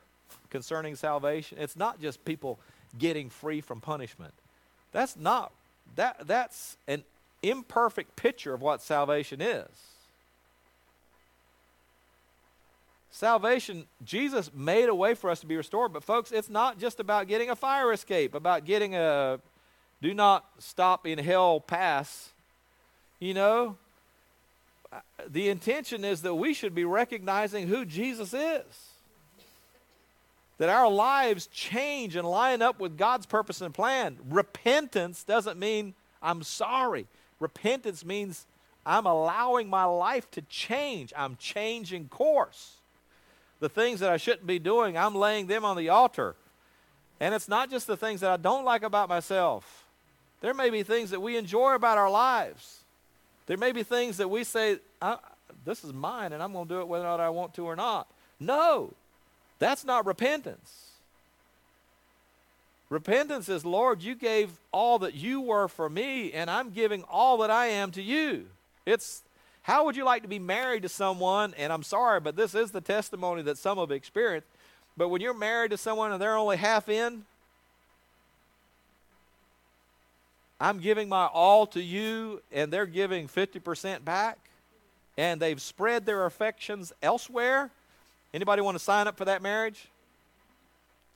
concerning 0.51 0.97
salvation. 0.97 1.59
It's 1.61 1.77
not 1.77 2.01
just 2.01 2.25
people 2.25 2.59
getting 2.99 3.31
free 3.31 3.61
from 3.61 3.81
punishment. 3.81 4.35
That's 4.91 5.17
not 5.17 5.53
that 5.95 6.27
that's 6.27 6.79
an 6.89 7.05
imperfect 7.45 8.17
picture 8.17 8.53
of 8.53 8.61
what 8.61 8.83
salvation 8.83 9.41
is. 9.41 9.69
Salvation, 13.17 13.87
Jesus 14.05 14.51
made 14.55 14.91
a 14.91 14.95
way 14.95 15.15
for 15.15 15.31
us 15.31 15.41
to 15.41 15.47
be 15.47 15.57
restored, 15.57 15.91
but 15.91 16.05
folks, 16.05 16.33
it's 16.33 16.51
not 16.51 16.79
just 16.79 17.01
about 17.01 17.29
getting 17.29 17.49
a 17.49 17.57
fire 17.57 17.91
escape, 17.91 18.35
about 18.35 18.67
getting 18.67 18.95
a 18.95 19.41
do 20.03 20.13
not 20.13 20.45
stop 20.59 21.07
in 21.07 21.19
hell 21.19 21.59
pass. 21.59 22.29
You 23.19 23.33
know, 23.33 23.77
the 25.27 25.49
intention 25.49 26.05
is 26.05 26.21
that 26.21 26.35
we 26.35 26.53
should 26.53 26.75
be 26.75 26.85
recognizing 26.85 27.69
who 27.69 27.87
Jesus 27.87 28.35
is. 28.35 28.91
That 30.59 30.69
our 30.69 30.91
lives 30.91 31.47
change 31.47 32.17
and 32.17 32.29
line 32.29 32.61
up 32.61 32.79
with 32.79 32.99
God's 32.99 33.25
purpose 33.25 33.63
and 33.63 33.73
plan. 33.73 34.19
Repentance 34.29 35.25
doesn't 35.25 35.59
mean 35.59 35.95
I'm 36.23 36.43
sorry. 36.43 37.07
Repentance 37.41 38.05
means 38.05 38.45
I'm 38.85 39.07
allowing 39.07 39.71
my 39.71 39.85
life 39.85 40.31
to 40.33 40.43
change. 40.43 41.15
I'm 41.17 41.37
changing 41.37 42.09
course 42.09 42.76
the 43.61 43.69
things 43.69 44.01
that 44.01 44.11
I 44.11 44.17
shouldn't 44.17 44.47
be 44.47 44.59
doing, 44.59 44.97
I'm 44.97 45.15
laying 45.15 45.47
them 45.47 45.65
on 45.65 45.77
the 45.77 45.89
altar. 45.89 46.35
And 47.21 47.35
it's 47.35 47.49
not 47.49 47.71
just 47.71 47.87
the 47.87 47.97
things 47.97 48.21
that 48.21 48.31
I 48.31 48.37
don't 48.37 48.65
like 48.65 48.83
about 48.83 49.09
myself. 49.09 49.85
There 50.43 50.53
may 50.53 50.71
be 50.71 50.83
things 50.83 51.11
that 51.11 51.21
we 51.21 51.37
enjoy 51.37 51.75
about 51.75 51.97
our 51.97 52.11
lives. 52.11 52.81
There 53.47 53.57
may 53.57 53.73
be 53.73 53.83
things 53.83 54.19
that 54.19 54.29
we 54.29 54.45
say, 54.45 54.79
this 55.65 55.83
is 55.83 55.93
mine 55.93 56.33
and 56.33 56.43
I'm 56.43 56.53
going 56.53 56.69
to 56.69 56.75
do 56.75 56.81
it 56.81 56.89
whether 56.89 57.05
or 57.05 57.09
not 57.09 57.21
I 57.21 57.31
want 57.31 57.55
to 57.55 57.65
or 57.65 57.77
not. 57.77 58.07
No. 58.39 58.93
That's 59.59 59.85
not 59.85 60.05
repentance. 60.05 60.91
Repentance 62.89 63.49
is, 63.49 63.65
Lord, 63.65 64.03
you 64.03 64.15
gave 64.15 64.51
all 64.71 64.99
that 65.01 65.15
you 65.15 65.41
were 65.41 65.67
for 65.67 65.89
me, 65.91 66.33
and 66.33 66.49
I'm 66.49 66.71
giving 66.71 67.03
all 67.05 67.39
that 67.39 67.51
I 67.51 67.67
am 67.67 67.91
to 67.93 68.03
you. 68.03 68.47
It's 68.85 69.23
how 69.67 69.85
would 69.85 69.97
you 69.97 70.05
like 70.05 70.23
to 70.23 70.29
be 70.29 70.39
married 70.39 70.85
to 70.85 70.89
someone? 70.89 71.53
And 71.59 71.73
I'm 71.73 71.83
sorry, 71.83 72.21
but 72.21 72.37
this 72.37 72.55
is 72.55 72.71
the 72.71 72.81
testimony 72.81 73.43
that 73.43 73.59
some 73.59 73.79
have 73.79 73.91
experienced. 73.91 74.47
But 74.97 75.09
when 75.09 75.21
you're 75.21 75.35
married 75.35 75.73
to 75.73 75.77
someone 75.77 76.13
and 76.13 76.23
they're 76.23 76.37
only 76.37 76.57
half 76.57 76.89
in, 76.89 77.25
I'm 80.61 80.79
giving 80.79 81.09
my 81.09 81.27
all 81.27 81.67
to 81.67 81.83
you, 81.83 82.43
and 82.53 82.73
they're 82.73 82.87
giving 82.87 83.27
50% 83.27 84.05
back, 84.05 84.39
and 85.19 85.43
they've 85.43 85.61
spread 85.61 86.07
their 86.07 86.27
affections 86.27 86.93
elsewhere. 87.03 87.73
Anybody 88.33 88.63
want 88.63 88.77
to 88.79 88.85
sign 88.85 89.09
up 89.09 89.17
for 89.17 89.25
that 89.25 89.43
marriage? 89.43 89.89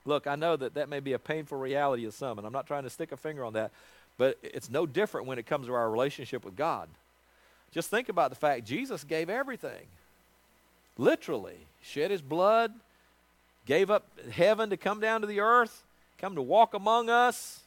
Look, 0.03 0.27
I 0.27 0.35
know 0.35 0.57
that 0.57 0.73
that 0.73 0.89
may 0.89 0.99
be 0.99 1.13
a 1.13 1.19
painful 1.19 1.57
reality 1.57 2.03
of 2.03 2.13
some, 2.13 2.37
and 2.37 2.45
I'm 2.45 2.51
not 2.51 2.67
trying 2.67 2.83
to 2.83 2.89
stick 2.89 3.13
a 3.13 3.17
finger 3.17 3.45
on 3.45 3.53
that, 3.53 3.71
but 4.17 4.37
it's 4.43 4.69
no 4.69 4.85
different 4.85 5.25
when 5.25 5.39
it 5.39 5.45
comes 5.45 5.67
to 5.67 5.73
our 5.73 5.89
relationship 5.89 6.43
with 6.43 6.57
God. 6.57 6.89
Just 7.73 7.89
think 7.89 8.09
about 8.09 8.29
the 8.29 8.35
fact 8.35 8.65
Jesus 8.65 9.03
gave 9.03 9.29
everything. 9.29 9.85
Literally, 10.97 11.57
shed 11.81 12.11
his 12.11 12.21
blood, 12.21 12.73
gave 13.65 13.89
up 13.89 14.05
heaven 14.31 14.69
to 14.69 14.77
come 14.77 14.99
down 14.99 15.21
to 15.21 15.27
the 15.27 15.39
earth, 15.39 15.83
come 16.17 16.35
to 16.35 16.41
walk 16.41 16.73
among 16.73 17.09
us. 17.09 17.61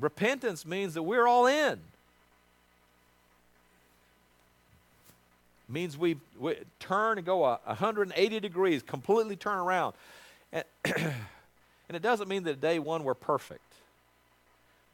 Repentance 0.00 0.64
means 0.64 0.94
that 0.94 1.02
we're 1.02 1.26
all 1.26 1.46
in. 1.46 1.80
means 5.68 5.96
we, 5.96 6.16
we 6.38 6.56
turn 6.80 7.18
and 7.18 7.26
go 7.26 7.44
a 7.44 7.60
180 7.64 8.40
degrees, 8.40 8.82
completely 8.82 9.36
turn 9.36 9.58
around. 9.58 9.94
And, 10.52 10.64
and 10.84 11.94
it 11.94 12.02
doesn't 12.02 12.28
mean 12.28 12.44
that 12.44 12.60
day 12.60 12.78
one 12.78 13.04
we're 13.04 13.14
perfect. 13.14 13.60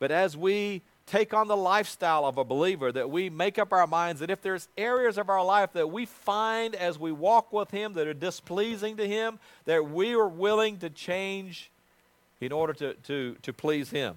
But 0.00 0.10
as 0.10 0.36
we 0.36 0.82
take 1.06 1.34
on 1.34 1.48
the 1.48 1.56
lifestyle 1.56 2.24
of 2.24 2.38
a 2.38 2.44
believer, 2.44 2.90
that 2.92 3.10
we 3.10 3.28
make 3.28 3.58
up 3.58 3.72
our 3.72 3.86
minds 3.86 4.20
that 4.20 4.30
if 4.30 4.40
there's 4.40 4.68
areas 4.78 5.18
of 5.18 5.28
our 5.28 5.44
life 5.44 5.72
that 5.74 5.88
we 5.88 6.06
find 6.06 6.74
as 6.74 6.98
we 6.98 7.12
walk 7.12 7.52
with 7.52 7.70
Him 7.70 7.92
that 7.94 8.06
are 8.06 8.14
displeasing 8.14 8.96
to 8.96 9.06
Him, 9.06 9.38
that 9.66 9.90
we 9.90 10.14
are 10.14 10.28
willing 10.28 10.78
to 10.78 10.90
change 10.90 11.70
in 12.40 12.52
order 12.52 12.72
to, 12.72 12.94
to, 12.94 13.36
to 13.42 13.52
please 13.52 13.90
Him. 13.90 14.16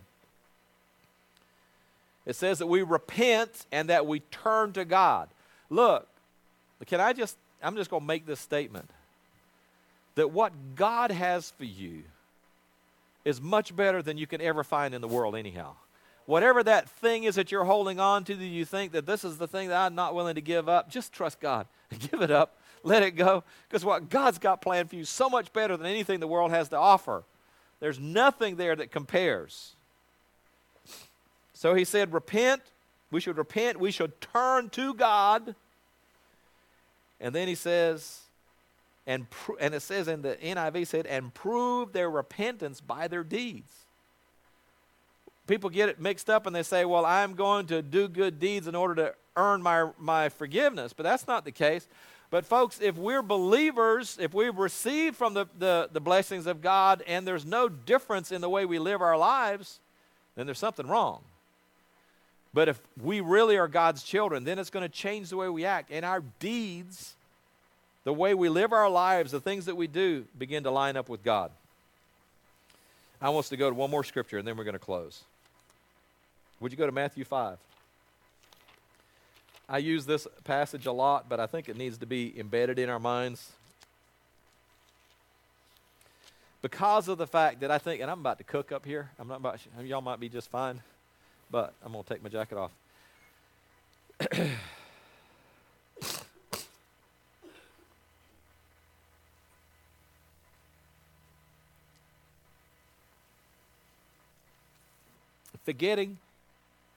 It 2.26 2.36
says 2.36 2.60
that 2.60 2.68
we 2.68 2.82
repent 2.82 3.66
and 3.72 3.90
that 3.90 4.06
we 4.06 4.20
turn 4.20 4.74
to 4.74 4.86
God. 4.86 5.30
Look, 5.70 6.08
can 6.86 7.00
I 7.00 7.14
just, 7.14 7.38
I'm 7.64 7.76
just 7.76 7.90
going 7.90 8.04
to 8.04 8.08
make 8.08 8.26
this 8.26 8.40
statement 8.40 8.90
that 10.16 10.32
what 10.32 10.52
God 10.76 11.12
has 11.12 11.52
for 11.52 11.66
you 11.66 12.04
is 13.24 13.42
much 13.42 13.76
better 13.76 14.02
than 14.02 14.18
you 14.18 14.26
can 14.26 14.42
ever 14.42 14.64
find 14.64 14.94
in 14.94 15.02
the 15.02 15.08
world, 15.08 15.36
anyhow. 15.36 15.74
Whatever 16.28 16.62
that 16.64 16.88
thing 16.88 17.24
is 17.24 17.34
that 17.36 17.52
you're 17.52 17.64
holding 17.64 18.00
on 18.00 18.24
to 18.26 18.36
that 18.36 18.46
you 18.46 18.64
think 18.64 18.92
that 18.92 19.08
this 19.08 19.24
is 19.24 19.40
the 19.40 19.48
thing 19.48 19.70
that 19.70 19.84
I'm 19.84 19.96
not 19.96 20.14
willing 20.14 20.36
to 20.36 20.42
give 20.42 20.70
up, 20.70 20.92
just 20.92 21.12
trust 21.12 21.40
God. 21.40 21.66
Give 22.12 22.22
it 22.22 22.30
up. 22.30 22.56
Let 22.84 23.02
it 23.02 23.12
go. 23.12 23.44
Because 23.68 23.84
what 23.84 24.10
God's 24.10 24.38
got 24.38 24.62
planned 24.62 24.90
for 24.92 24.96
you 24.98 25.06
so 25.06 25.30
much 25.30 25.52
better 25.52 25.76
than 25.76 25.88
anything 25.88 26.20
the 26.20 26.28
world 26.28 26.52
has 26.52 26.70
to 26.70 26.78
offer. 26.78 27.24
There's 27.80 28.00
nothing 28.00 28.58
there 28.58 28.76
that 28.76 28.92
compares. 28.92 29.74
So 31.54 31.74
he 31.74 31.84
said, 31.84 32.14
Repent. 32.14 32.62
We 33.10 33.20
should 33.22 33.38
repent. 33.38 33.80
We 33.80 33.92
should 33.92 34.20
turn 34.20 34.70
to 34.72 34.94
God 34.94 35.56
and 37.20 37.34
then 37.34 37.48
he 37.48 37.56
says, 37.56 38.22
and, 39.06 39.26
and 39.60 39.74
it 39.74 39.82
says 39.82 40.08
in 40.08 40.22
the 40.22 40.36
NIV 40.36 40.88
said, 40.88 41.06
and 41.08 41.34
prove 41.34 41.94
their 41.94 42.10
repentance 42.10 42.82
by 42.82 43.08
their 43.08 43.24
deeds. 43.24 43.72
People 45.48 45.70
get 45.70 45.90
it 45.90 46.00
mixed 46.00 46.30
up 46.30 46.46
and 46.46 46.56
they 46.56 46.64
say, 46.64 46.86
well, 46.86 47.06
I'm 47.06 47.34
going 47.34 47.68
to 47.68 47.82
do 47.82 48.08
good 48.08 48.40
deeds 48.40 48.68
in 48.68 48.76
order 48.76 48.96
to 48.96 49.16
earn 49.36 49.62
my, 49.62 49.90
my 49.98 50.30
forgiveness. 50.30 50.94
But 50.94 51.04
that's 51.04 51.28
not 51.28 51.46
the 51.46 51.52
case. 51.52 51.88
But, 52.30 52.46
folks, 52.46 52.82
if 52.82 52.98
we're 52.98 53.22
believers, 53.22 54.18
if 54.20 54.34
we've 54.34 54.58
received 54.58 55.16
from 55.16 55.34
the, 55.34 55.46
the, 55.58 55.90
the 55.92 56.02
blessings 56.02 56.46
of 56.46 56.62
God 56.62 57.02
and 57.08 57.26
there's 57.26 57.46
no 57.46 57.70
difference 57.70 58.34
in 58.34 58.42
the 58.42 58.50
way 58.50 58.66
we 58.66 58.80
live 58.80 59.02
our 59.02 59.18
lives, 59.18 59.80
then 60.36 60.46
there's 60.46 60.60
something 60.60 60.86
wrong. 60.86 61.22
But 62.54 62.68
if 62.68 62.82
we 63.02 63.22
really 63.22 63.58
are 63.58 63.70
God's 63.70 64.04
children, 64.04 64.44
then 64.44 64.60
it's 64.60 64.70
going 64.70 64.84
to 64.84 64.90
change 64.90 65.30
the 65.30 65.38
way 65.38 65.48
we 65.48 65.64
act. 65.64 65.90
And 65.92 66.04
our 66.04 66.22
deeds, 66.40 67.16
the 68.04 68.12
way 68.12 68.34
we 68.34 68.50
live 68.50 68.74
our 68.74 68.90
lives, 68.90 69.32
the 69.32 69.40
things 69.40 69.66
that 69.66 69.76
we 69.76 69.88
do, 69.88 70.26
begin 70.38 70.64
to 70.64 70.72
line 70.72 70.98
up 70.98 71.08
with 71.08 71.24
God. 71.24 71.52
I 73.22 73.30
want 73.30 73.46
us 73.46 73.50
to 73.50 73.58
go 73.58 73.70
to 73.70 73.76
one 73.76 73.90
more 73.90 74.04
scripture 74.04 74.38
and 74.38 74.48
then 74.48 74.58
we're 74.58 74.64
going 74.64 74.74
to 74.74 74.80
close. 74.80 75.24
Would 76.60 76.72
you 76.72 76.78
go 76.78 76.86
to 76.86 76.92
Matthew 76.92 77.24
5? 77.24 77.58
I 79.70 79.78
use 79.80 80.06
this 80.06 80.28
passage 80.44 80.86
a 80.86 80.92
lot, 80.92 81.28
but 81.28 81.40
I 81.40 81.48
think 81.48 81.68
it 81.70 81.78
needs 81.78 81.98
to 81.98 82.06
be 82.06 82.38
embedded 82.40 82.80
in 82.80 82.90
our 82.90 83.00
minds. 83.00 83.52
Because 86.62 87.08
of 87.08 87.18
the 87.18 87.28
fact 87.28 87.60
that 87.60 87.70
I 87.70 87.78
think, 87.78 88.02
and 88.02 88.10
I'm 88.10 88.20
about 88.20 88.38
to 88.38 88.44
cook 88.44 88.72
up 88.72 88.86
here, 88.86 89.12
I'm 89.20 89.28
not 89.28 89.38
about, 89.38 89.60
y'all 89.84 90.02
might 90.02 90.20
be 90.20 90.30
just 90.30 90.50
fine 90.50 90.82
but 91.50 91.74
I'm 91.84 91.92
going 91.92 92.04
to 92.04 92.14
take 92.14 92.24
my 92.24 92.30
jacket 92.30 92.58
off. 92.58 92.72
forgetting 105.64 106.18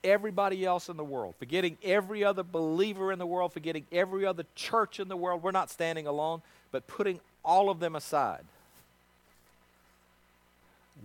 everybody 0.02 0.64
else 0.64 0.88
in 0.88 0.96
the 0.96 1.04
world, 1.04 1.34
forgetting 1.38 1.76
every 1.82 2.24
other 2.24 2.42
believer 2.42 3.12
in 3.12 3.18
the 3.18 3.26
world, 3.26 3.52
forgetting 3.52 3.86
every 3.92 4.24
other 4.24 4.44
church 4.54 5.00
in 5.00 5.08
the 5.08 5.16
world. 5.16 5.42
We're 5.42 5.50
not 5.50 5.70
standing 5.70 6.06
alone, 6.06 6.42
but 6.72 6.86
putting 6.86 7.20
all 7.44 7.70
of 7.70 7.80
them 7.80 7.96
aside. 7.96 8.44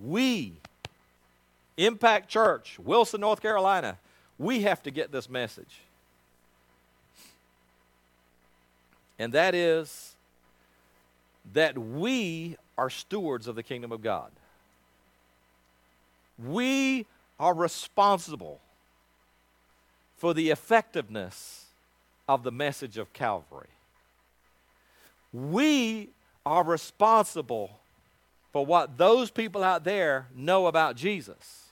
We 0.04 0.54
Impact 1.78 2.30
Church, 2.30 2.80
Wilson, 2.80 3.22
North 3.22 3.41
Carolina, 3.41 3.98
we 4.38 4.62
have 4.62 4.82
to 4.84 4.91
get 4.91 5.12
this 5.12 5.30
message. 5.30 5.82
And 9.20 9.34
that 9.34 9.54
is 9.56 10.14
that 11.54 11.78
we 11.78 12.58
are 12.78 12.89
stewards 12.89 13.48
of 13.48 13.56
the 13.56 13.64
kingdom 13.64 13.91
of 13.91 14.02
God. 14.02 14.32
We 16.43 17.06
are 17.39 17.54
responsible 17.54 18.60
for 20.18 20.34
the 20.34 20.49
effectiveness 20.49 21.66
of 22.28 22.43
the 22.43 22.51
message 22.51 22.97
of 22.97 23.13
Calvary. 23.13 23.68
We 25.34 26.09
are 26.45 26.63
responsible 26.63 27.80
for 28.51 28.66
what 28.66 28.97
those 28.97 29.30
people 29.32 29.63
out 29.63 29.84
there 29.84 30.28
know 30.34 30.68
about 30.68 30.95
Jesus. 30.95 31.66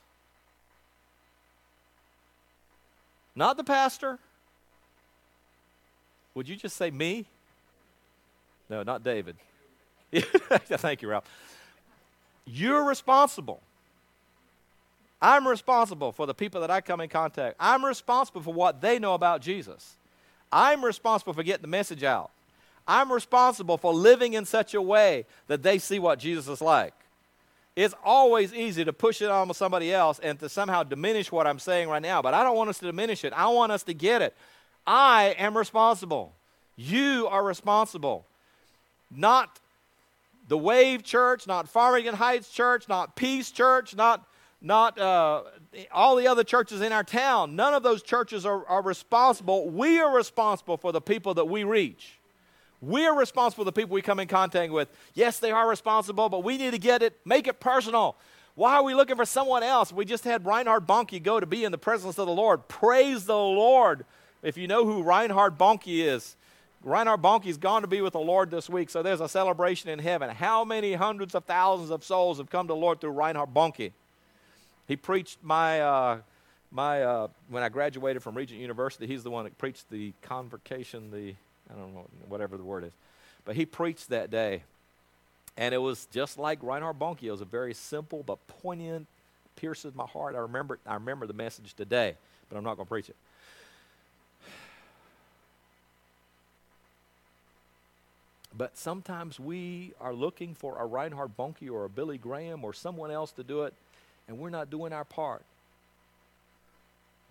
Not 3.35 3.57
the 3.57 3.63
pastor. 3.63 4.19
Would 6.35 6.49
you 6.49 6.55
just 6.55 6.75
say 6.75 6.91
me? 6.91 7.25
No, 8.69 8.83
not 8.83 9.03
David. 9.03 9.35
Thank 10.13 11.01
you, 11.01 11.09
Ralph. 11.09 11.25
You're 12.45 12.83
responsible. 12.83 13.61
I'm 15.23 15.47
responsible 15.47 16.11
for 16.11 16.25
the 16.27 16.33
people 16.33 16.59
that 16.61 16.69
I 16.69 16.81
come 16.81 16.99
in 16.99 17.07
contact. 17.07 17.55
I'm 17.59 17.85
responsible 17.85 18.41
for 18.41 18.53
what 18.53 18.81
they 18.81 18.99
know 18.99 19.13
about 19.13 19.41
Jesus. 19.41 19.95
I'm 20.51 20.83
responsible 20.83 21.33
for 21.33 21.43
getting 21.43 21.61
the 21.61 21.69
message 21.69 22.03
out. 22.03 22.29
I'm 22.85 23.09
responsible 23.09 23.77
for 23.77 23.93
living 23.93 24.33
in 24.33 24.43
such 24.43 24.73
a 24.73 24.81
way 24.81 25.25
that 25.47 25.63
they 25.63 25.79
see 25.79 25.97
what 25.97 26.19
Jesus 26.19 26.49
is 26.49 26.61
like. 26.61 26.93
It's 27.75 27.95
always 28.03 28.53
easy 28.53 28.83
to 28.83 28.91
push 28.91 29.21
it 29.21 29.29
on 29.29 29.51
somebody 29.53 29.93
else 29.93 30.19
and 30.19 30.37
to 30.41 30.49
somehow 30.49 30.83
diminish 30.83 31.31
what 31.31 31.47
I'm 31.47 31.57
saying 31.57 31.87
right 31.87 32.01
now, 32.01 32.21
but 32.21 32.33
I 32.33 32.43
don't 32.43 32.57
want 32.57 32.69
us 32.69 32.79
to 32.79 32.85
diminish 32.85 33.23
it. 33.23 33.31
I 33.33 33.47
want 33.47 33.71
us 33.71 33.83
to 33.83 33.93
get 33.93 34.21
it. 34.21 34.35
I 34.85 35.35
am 35.39 35.57
responsible. 35.57 36.33
You 36.75 37.27
are 37.31 37.43
responsible. 37.43 38.25
Not 39.09 39.59
the 40.49 40.57
Wave 40.57 41.03
Church, 41.03 41.47
not 41.47 41.69
Farmington 41.69 42.15
Heights 42.15 42.49
Church, 42.49 42.89
not 42.89 43.15
Peace 43.15 43.49
Church, 43.49 43.95
not, 43.95 44.27
not 44.63 44.97
uh, 44.97 45.43
all 45.91 46.15
the 46.15 46.27
other 46.27 46.43
churches 46.43 46.81
in 46.81 46.93
our 46.93 47.03
town. 47.03 47.55
None 47.55 47.73
of 47.73 47.83
those 47.83 48.01
churches 48.01 48.45
are, 48.45 48.65
are 48.65 48.81
responsible. 48.81 49.69
We 49.69 49.99
are 49.99 50.15
responsible 50.15 50.77
for 50.77 50.93
the 50.93 51.01
people 51.01 51.33
that 51.33 51.45
we 51.45 51.65
reach. 51.65 52.19
We're 52.81 53.13
responsible 53.13 53.63
for 53.63 53.65
the 53.65 53.73
people 53.73 53.93
we 53.93 54.01
come 54.01 54.19
in 54.19 54.27
contact 54.27 54.71
with. 54.71 54.89
Yes, 55.13 55.39
they 55.39 55.51
are 55.51 55.69
responsible, 55.69 56.29
but 56.29 56.43
we 56.43 56.57
need 56.57 56.71
to 56.71 56.79
get 56.79 57.03
it, 57.03 57.19
make 57.25 57.47
it 57.47 57.59
personal. 57.59 58.15
Why 58.55 58.75
are 58.75 58.83
we 58.83 58.93
looking 58.93 59.15
for 59.15 59.25
someone 59.25 59.63
else? 59.63 59.91
We 59.91 60.05
just 60.05 60.23
had 60.23 60.45
Reinhard 60.45 60.87
Bonnke 60.87 61.21
go 61.21 61.39
to 61.39 61.45
be 61.45 61.65
in 61.65 61.71
the 61.71 61.77
presence 61.77 62.17
of 62.17 62.27
the 62.27 62.33
Lord. 62.33 62.67
Praise 62.67 63.25
the 63.25 63.37
Lord. 63.37 64.05
If 64.43 64.57
you 64.57 64.67
know 64.67 64.85
who 64.85 65.01
Reinhard 65.01 65.57
Bonnke 65.57 66.05
is, 66.05 66.35
Reinhard 66.83 67.21
Bonnke's 67.21 67.57
gone 67.57 67.81
to 67.81 67.87
be 67.87 68.01
with 68.01 68.13
the 68.13 68.19
Lord 68.19 68.51
this 68.51 68.69
week, 68.69 68.89
so 68.89 69.01
there's 69.01 69.21
a 69.21 69.29
celebration 69.29 69.89
in 69.89 69.99
heaven. 69.99 70.29
How 70.29 70.65
many 70.65 70.93
hundreds 70.93 71.33
of 71.35 71.45
thousands 71.45 71.89
of 71.89 72.03
souls 72.03 72.37
have 72.37 72.49
come 72.49 72.67
to 72.67 72.73
the 72.73 72.79
Lord 72.79 72.99
through 72.99 73.11
Reinhard 73.11 73.53
Bonnke? 73.53 73.93
He 74.87 74.95
preached 74.95 75.37
my, 75.41 75.81
uh, 75.81 76.17
my 76.71 77.03
uh, 77.03 77.27
when 77.49 77.63
I 77.63 77.69
graduated 77.69 78.21
from 78.21 78.35
Regent 78.35 78.59
University, 78.59 79.07
he's 79.07 79.23
the 79.23 79.31
one 79.31 79.45
that 79.45 79.57
preached 79.57 79.89
the 79.89 80.13
convocation, 80.21 81.11
the, 81.11 81.35
I 81.73 81.77
don't 81.77 81.93
know, 81.93 82.05
whatever 82.27 82.57
the 82.57 82.63
word 82.63 82.83
is. 82.83 82.91
But 83.45 83.55
he 83.55 83.65
preached 83.65 84.09
that 84.09 84.29
day. 84.29 84.63
And 85.55 85.73
it 85.73 85.77
was 85.77 86.07
just 86.11 86.39
like 86.39 86.59
Reinhard 86.61 86.97
Bonnke. 86.97 87.23
It 87.23 87.31
was 87.31 87.41
a 87.41 87.45
very 87.45 87.73
simple 87.73 88.23
but 88.25 88.45
poignant, 88.47 89.07
pierces 89.55 89.93
my 89.93 90.05
heart. 90.05 90.35
I 90.35 90.39
remember, 90.39 90.79
I 90.85 90.95
remember 90.95 91.27
the 91.27 91.33
message 91.33 91.75
today, 91.75 92.15
but 92.49 92.57
I'm 92.57 92.63
not 92.63 92.75
going 92.75 92.85
to 92.85 92.89
preach 92.89 93.09
it. 93.09 93.15
But 98.55 98.77
sometimes 98.77 99.39
we 99.39 99.93
are 99.99 100.13
looking 100.13 100.53
for 100.53 100.77
a 100.77 100.85
Reinhard 100.85 101.35
Bonnke 101.37 101.71
or 101.71 101.85
a 101.85 101.89
Billy 101.89 102.17
Graham 102.17 102.63
or 102.63 102.73
someone 102.73 103.09
else 103.09 103.31
to 103.33 103.43
do 103.43 103.63
it, 103.63 103.73
and 104.27 104.37
we're 104.37 104.49
not 104.49 104.69
doing 104.69 104.93
our 104.93 105.05
part. 105.05 105.43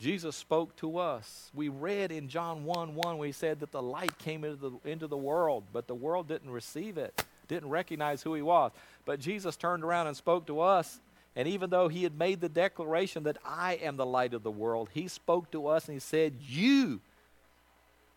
Jesus 0.03 0.35
spoke 0.35 0.75
to 0.77 0.99
us. 0.99 1.51
We 1.55 1.69
read 1.69 2.11
in 2.11 2.29
John 2.29 2.65
1 2.65 2.97
1 2.97 3.19
where 3.19 3.27
he 3.27 3.33
said 3.33 3.61
that 3.61 3.71
the 3.71 3.83
light 3.83 4.19
came 4.19 4.43
into 4.43 4.57
the, 4.57 4.91
into 4.91 5.07
the 5.07 5.17
world, 5.17 5.63
but 5.73 5.87
the 5.87 5.95
world 5.95 6.27
didn't 6.27 6.51
receive 6.51 6.99
it, 6.99 7.25
didn't 7.47 7.69
recognize 7.69 8.23
who 8.23 8.35
he 8.35 8.43
was. 8.43 8.73
But 9.05 9.21
Jesus 9.21 9.57
turned 9.57 9.85
around 9.85 10.09
and 10.09 10.17
spoke 10.17 10.47
to 10.49 10.61
us. 10.61 11.01
And 11.35 11.49
even 11.49 11.71
though 11.71 11.89
he 11.89 12.03
had 12.03 12.19
made 12.19 12.41
the 12.41 12.49
declaration 12.49 13.23
that 13.23 13.39
I 13.45 13.75
am 13.75 13.97
the 13.97 14.05
light 14.05 14.35
of 14.35 14.43
the 14.43 14.51
world, 14.51 14.91
he 14.93 15.09
spoke 15.09 15.51
to 15.53 15.69
us 15.69 15.87
and 15.87 15.95
he 15.95 16.01
said, 16.01 16.35
You 16.41 17.01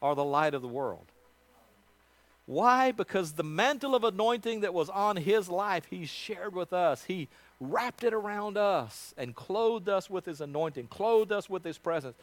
are 0.01 0.15
the 0.15 0.23
light 0.23 0.53
of 0.53 0.61
the 0.61 0.67
world. 0.67 1.05
Why? 2.45 2.91
Because 2.91 3.34
the 3.34 3.43
mantle 3.43 3.95
of 3.95 4.03
anointing 4.03 4.61
that 4.61 4.73
was 4.73 4.89
on 4.89 5.17
his 5.17 5.49
life, 5.49 5.86
he 5.89 6.05
shared 6.05 6.53
with 6.53 6.73
us. 6.73 7.05
He 7.05 7.28
wrapped 7.60 8.03
it 8.03 8.14
around 8.14 8.58
us 8.58 9.14
and 9.18 9.36
clothed 9.36 9.89
us 9.89 10.10
with 10.10 10.26
his 10.26 10.41
anointing, 10.41 10.88
clothed 10.88 11.32
us 11.32 11.49
with 11.49 11.64
his 11.64 11.78
presence, 11.78 12.16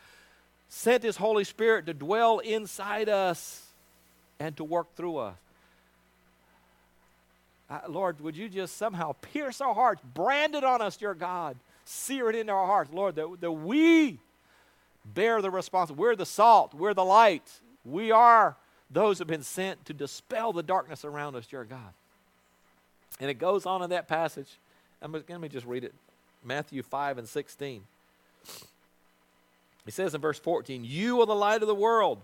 sent 0.68 1.02
his 1.02 1.16
Holy 1.16 1.44
Spirit 1.44 1.86
to 1.86 1.94
dwell 1.94 2.38
inside 2.38 3.08
us 3.08 3.66
and 4.38 4.56
to 4.56 4.64
work 4.64 4.94
through 4.96 5.18
us. 5.18 5.36
Uh, 7.70 7.78
Lord, 7.88 8.20
would 8.20 8.36
you 8.36 8.48
just 8.48 8.76
somehow 8.76 9.12
pierce 9.12 9.60
our 9.60 9.74
hearts, 9.74 10.02
brand 10.14 10.54
it 10.54 10.64
on 10.64 10.82
us, 10.82 10.96
dear 10.96 11.14
God, 11.14 11.56
sear 11.86 12.28
it 12.28 12.36
into 12.36 12.52
our 12.52 12.66
hearts, 12.66 12.92
Lord, 12.92 13.14
that, 13.16 13.40
that 13.40 13.52
we 13.52 14.18
bear 15.04 15.40
the 15.40 15.50
responsibility. 15.50 16.00
We're 16.00 16.16
the 16.16 16.26
salt, 16.26 16.74
we're 16.74 16.94
the 16.94 17.04
light, 17.04 17.50
we 17.84 18.10
are 18.10 18.56
those 18.90 19.18
who 19.18 19.22
have 19.22 19.28
been 19.28 19.42
sent 19.42 19.86
to 19.86 19.94
dispel 19.94 20.52
the 20.52 20.62
darkness 20.62 21.04
around 21.04 21.34
us, 21.34 21.46
dear 21.46 21.64
God. 21.64 21.94
And 23.20 23.30
it 23.30 23.38
goes 23.38 23.64
on 23.64 23.82
in 23.82 23.90
that 23.90 24.06
passage. 24.06 24.58
Let 25.10 25.40
me 25.40 25.48
just 25.48 25.66
read 25.66 25.84
it 25.84 25.94
Matthew 26.44 26.82
5 26.82 27.18
and 27.18 27.28
16. 27.28 27.82
He 29.84 29.90
says 29.90 30.14
in 30.14 30.20
verse 30.20 30.38
14, 30.38 30.84
You 30.84 31.20
are 31.20 31.26
the 31.26 31.34
light 31.34 31.62
of 31.62 31.68
the 31.68 31.74
world. 31.74 32.20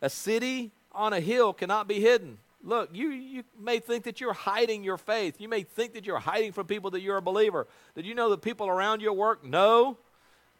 A 0.00 0.10
city 0.10 0.70
on 0.92 1.12
a 1.12 1.20
hill 1.20 1.52
cannot 1.52 1.88
be 1.88 2.00
hidden. 2.00 2.38
Look, 2.62 2.90
you, 2.94 3.10
you 3.10 3.44
may 3.60 3.78
think 3.78 4.04
that 4.04 4.20
you're 4.20 4.32
hiding 4.32 4.84
your 4.84 4.96
faith. 4.96 5.38
You 5.38 5.48
may 5.48 5.64
think 5.64 5.92
that 5.92 6.06
you're 6.06 6.18
hiding 6.18 6.52
from 6.52 6.66
people 6.66 6.90
that 6.92 7.02
you're 7.02 7.18
a 7.18 7.22
believer. 7.22 7.66
Did 7.94 8.06
you 8.06 8.14
know 8.14 8.30
that 8.30 8.40
people 8.40 8.68
around 8.68 9.02
your 9.02 9.12
work 9.12 9.44
know 9.44 9.98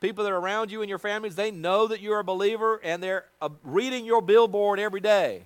people 0.04 0.22
that 0.22 0.32
are 0.32 0.38
around 0.38 0.70
you 0.70 0.82
and 0.82 0.88
your 0.90 0.98
families, 0.98 1.34
they 1.34 1.50
know 1.50 1.86
that 1.86 2.02
you're 2.02 2.18
a 2.18 2.24
believer 2.24 2.78
and 2.84 3.02
they're 3.02 3.24
uh, 3.40 3.48
reading 3.62 4.04
your 4.04 4.20
billboard 4.20 4.78
every 4.78 5.00
day. 5.00 5.44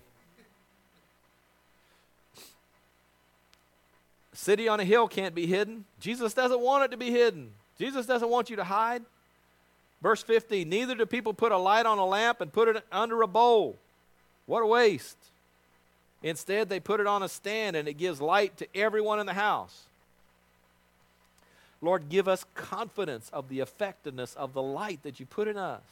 City 4.39 4.69
on 4.69 4.79
a 4.79 4.85
hill 4.85 5.09
can't 5.09 5.35
be 5.35 5.47
hidden. 5.47 5.85
Jesus 5.99 6.33
doesn't 6.33 6.61
want 6.61 6.85
it 6.85 6.93
to 6.93 6.97
be 6.97 7.11
hidden. 7.11 7.51
Jesus 7.77 8.07
doesn't 8.07 8.29
want 8.29 8.49
you 8.49 8.55
to 8.55 8.63
hide. 8.63 9.03
Verse 10.01 10.23
15 10.23 10.69
Neither 10.69 10.95
do 10.95 11.07
people 11.07 11.35
put 11.35 11.51
a 11.51 11.59
light 11.59 11.87
on 11.87 11.99
a 11.99 12.07
lamp 12.07 12.41
and 12.41 12.53
put 12.53 12.69
it 12.69 12.85
under 12.93 13.21
a 13.23 13.27
bowl. 13.27 13.77
What 14.47 14.61
a 14.61 14.67
waste. 14.67 15.17
Instead, 16.23 16.69
they 16.69 16.79
put 16.79 17.01
it 17.01 17.09
on 17.09 17.25
a 17.25 17.29
stand 17.29 17.75
and 17.75 17.89
it 17.89 17.95
gives 17.95 18.21
light 18.21 18.57
to 18.59 18.77
everyone 18.77 19.19
in 19.19 19.27
the 19.27 19.35
house. 19.35 19.83
Lord, 21.83 22.09
give 22.09 22.29
us 22.29 22.47
confidence 22.55 23.31
of 23.33 23.49
the 23.49 23.59
effectiveness 23.59 24.37
of 24.37 24.53
the 24.53 24.63
light 24.63 25.03
that 25.03 25.19
you 25.19 25.27
put 25.27 25.49
in 25.49 25.57
us. 25.57 25.83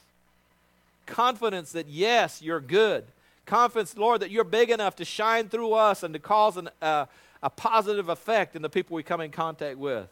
Confidence 1.04 1.72
that, 1.72 1.88
yes, 1.88 2.40
you're 2.40 2.60
good. 2.60 3.04
Confidence, 3.44 3.96
Lord, 3.96 4.20
that 4.22 4.30
you're 4.30 4.44
big 4.44 4.70
enough 4.70 4.94
to 4.96 5.04
shine 5.04 5.48
through 5.48 5.72
us 5.72 6.04
and 6.04 6.14
to 6.14 6.20
cause 6.20 6.56
an, 6.56 6.68
uh, 6.80 7.06
a 7.46 7.50
positive 7.50 8.08
effect 8.08 8.56
in 8.56 8.62
the 8.62 8.68
people 8.68 8.94
we 8.94 9.02
come 9.02 9.20
in 9.20 9.30
contact 9.30 9.78
with. 9.78 10.08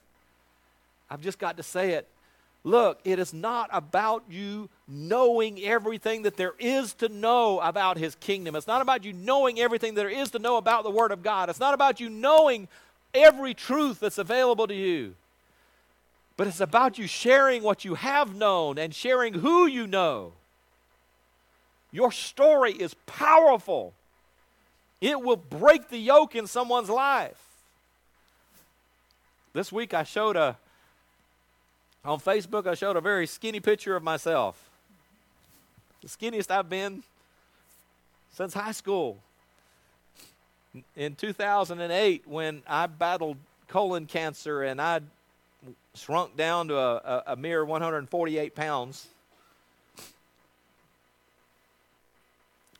I've 1.10 1.20
just 1.20 1.38
got 1.38 1.56
to 1.58 1.62
say 1.62 1.90
it. 1.90 2.08
Look, 2.62 3.00
it 3.04 3.18
is 3.18 3.34
not 3.34 3.68
about 3.72 4.24
you 4.30 4.70
knowing 4.88 5.60
everything 5.62 6.22
that 6.22 6.38
there 6.38 6.54
is 6.58 6.94
to 6.94 7.10
know 7.10 7.60
about 7.60 7.98
His 7.98 8.14
kingdom. 8.14 8.56
It's 8.56 8.66
not 8.66 8.80
about 8.80 9.04
you 9.04 9.12
knowing 9.12 9.60
everything 9.60 9.94
that 9.94 10.00
there 10.00 10.10
is 10.10 10.30
to 10.30 10.38
know 10.38 10.56
about 10.56 10.84
the 10.84 10.90
Word 10.90 11.12
of 11.12 11.22
God. 11.22 11.50
It's 11.50 11.60
not 11.60 11.74
about 11.74 12.00
you 12.00 12.08
knowing 12.08 12.68
every 13.12 13.52
truth 13.52 14.00
that's 14.00 14.18
available 14.18 14.66
to 14.66 14.74
you 14.74 15.14
but 16.36 16.46
it's 16.46 16.60
about 16.60 16.98
you 16.98 17.06
sharing 17.06 17.62
what 17.62 17.84
you 17.84 17.94
have 17.94 18.34
known 18.34 18.78
and 18.78 18.94
sharing 18.94 19.34
who 19.34 19.66
you 19.66 19.86
know. 19.86 20.32
Your 21.92 22.10
story 22.10 22.72
is 22.72 22.94
powerful, 23.06 23.94
it 25.04 25.20
will 25.20 25.36
break 25.36 25.90
the 25.90 25.98
yoke 25.98 26.34
in 26.34 26.46
someone's 26.46 26.88
life. 26.88 27.38
This 29.52 29.70
week 29.70 29.92
I 29.92 30.02
showed 30.02 30.34
a, 30.34 30.56
on 32.06 32.20
Facebook, 32.20 32.66
I 32.66 32.74
showed 32.74 32.96
a 32.96 33.02
very 33.02 33.26
skinny 33.26 33.60
picture 33.60 33.96
of 33.96 34.02
myself. 34.02 34.58
The 36.00 36.08
skinniest 36.08 36.50
I've 36.50 36.70
been 36.70 37.02
since 38.32 38.54
high 38.54 38.72
school. 38.72 39.18
In 40.96 41.14
2008, 41.16 42.26
when 42.26 42.62
I 42.66 42.86
battled 42.86 43.36
colon 43.68 44.06
cancer 44.06 44.62
and 44.62 44.80
I 44.80 45.00
shrunk 45.94 46.34
down 46.34 46.68
to 46.68 46.78
a, 46.78 46.96
a, 46.96 47.22
a 47.26 47.36
mere 47.36 47.62
148 47.62 48.54
pounds. 48.54 49.06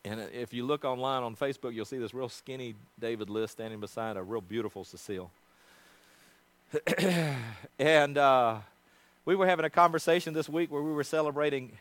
And 0.06 0.20
if 0.34 0.52
you 0.52 0.66
look 0.66 0.84
online 0.84 1.22
on 1.22 1.34
Facebook, 1.34 1.72
you'll 1.72 1.86
see 1.86 1.96
this 1.96 2.12
real 2.12 2.28
skinny 2.28 2.74
David 3.00 3.30
List 3.30 3.54
standing 3.54 3.80
beside 3.80 4.18
a 4.18 4.22
real 4.22 4.42
beautiful 4.42 4.84
Cecile. 4.84 5.30
and 7.78 8.18
uh, 8.18 8.56
we 9.24 9.34
were 9.34 9.46
having 9.46 9.64
a 9.64 9.70
conversation 9.70 10.34
this 10.34 10.46
week 10.46 10.70
where 10.70 10.82
we 10.82 10.92
were 10.92 11.04
celebrating 11.04 11.72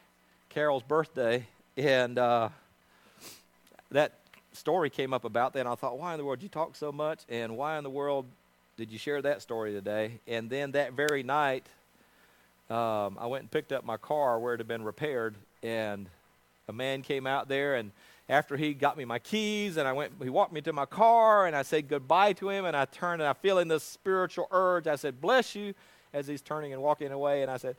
Carol's 0.47 0.84
birthday, 0.84 1.45
and 1.76 2.17
uh, 2.17 2.47
that 3.91 4.13
story 4.53 4.89
came 4.89 5.13
up 5.13 5.26
about 5.26 5.51
that. 5.53 5.59
And 5.61 5.69
I 5.69 5.76
thought, 5.76 5.99
why 5.99 6.13
in 6.13 6.17
the 6.17 6.24
world 6.24 6.41
you 6.41 6.47
talk 6.47 6.78
so 6.78 6.93
much, 6.93 7.19
and 7.28 7.57
why 7.57 7.78
in 7.78 7.84
the 7.84 7.89
world 7.89 8.26
did 8.78 8.89
you 8.89 8.97
share 8.97 9.21
that 9.21 9.41
story 9.41 9.74
today? 9.74 10.19
And 10.30 10.49
then 10.49 10.71
that 10.71 10.93
very 10.93 11.24
night, 11.24 11.65
um, 12.69 13.17
I 13.19 13.26
went 13.26 13.41
and 13.41 13.51
picked 13.51 13.74
up 13.74 13.84
my 13.84 13.97
car 13.97 14.39
where 14.39 14.53
it 14.53 14.61
had 14.61 14.67
been 14.69 14.86
repaired, 14.86 15.36
and 15.61 16.07
a 16.69 16.74
man 16.74 17.01
came 17.01 17.28
out 17.28 17.49
there 17.49 17.76
and 17.76 17.91
after 18.30 18.55
he 18.55 18.74
got 18.74 18.97
me 18.97 19.05
my 19.05 19.19
keys 19.19 19.78
and 19.78 19.88
I 19.88 19.93
went 19.93 20.13
he 20.21 20.30
walked 20.30 20.53
me 20.53 20.61
to 20.61 20.74
my 20.74 20.86
car 20.86 21.45
and 21.45 21.55
I 21.55 21.61
said 21.63 21.88
goodbye 21.88 22.34
to 22.34 22.49
him 22.49 22.65
and 22.65 22.76
I 22.76 22.86
turned 22.86 23.21
and 23.21 23.30
I 23.30 23.34
feel 23.34 23.59
in 23.59 23.67
this 23.67 23.84
spiritual 23.84 24.47
urge. 24.51 24.88
I 24.88 24.95
said, 24.95 25.19
Bless 25.19 25.55
you 25.55 25.74
as 26.13 26.28
he's 26.28 26.41
turning 26.41 26.74
and 26.74 26.82
walking 26.82 27.11
away 27.11 27.41
and 27.41 27.51
I 27.51 27.57
said, 27.57 27.76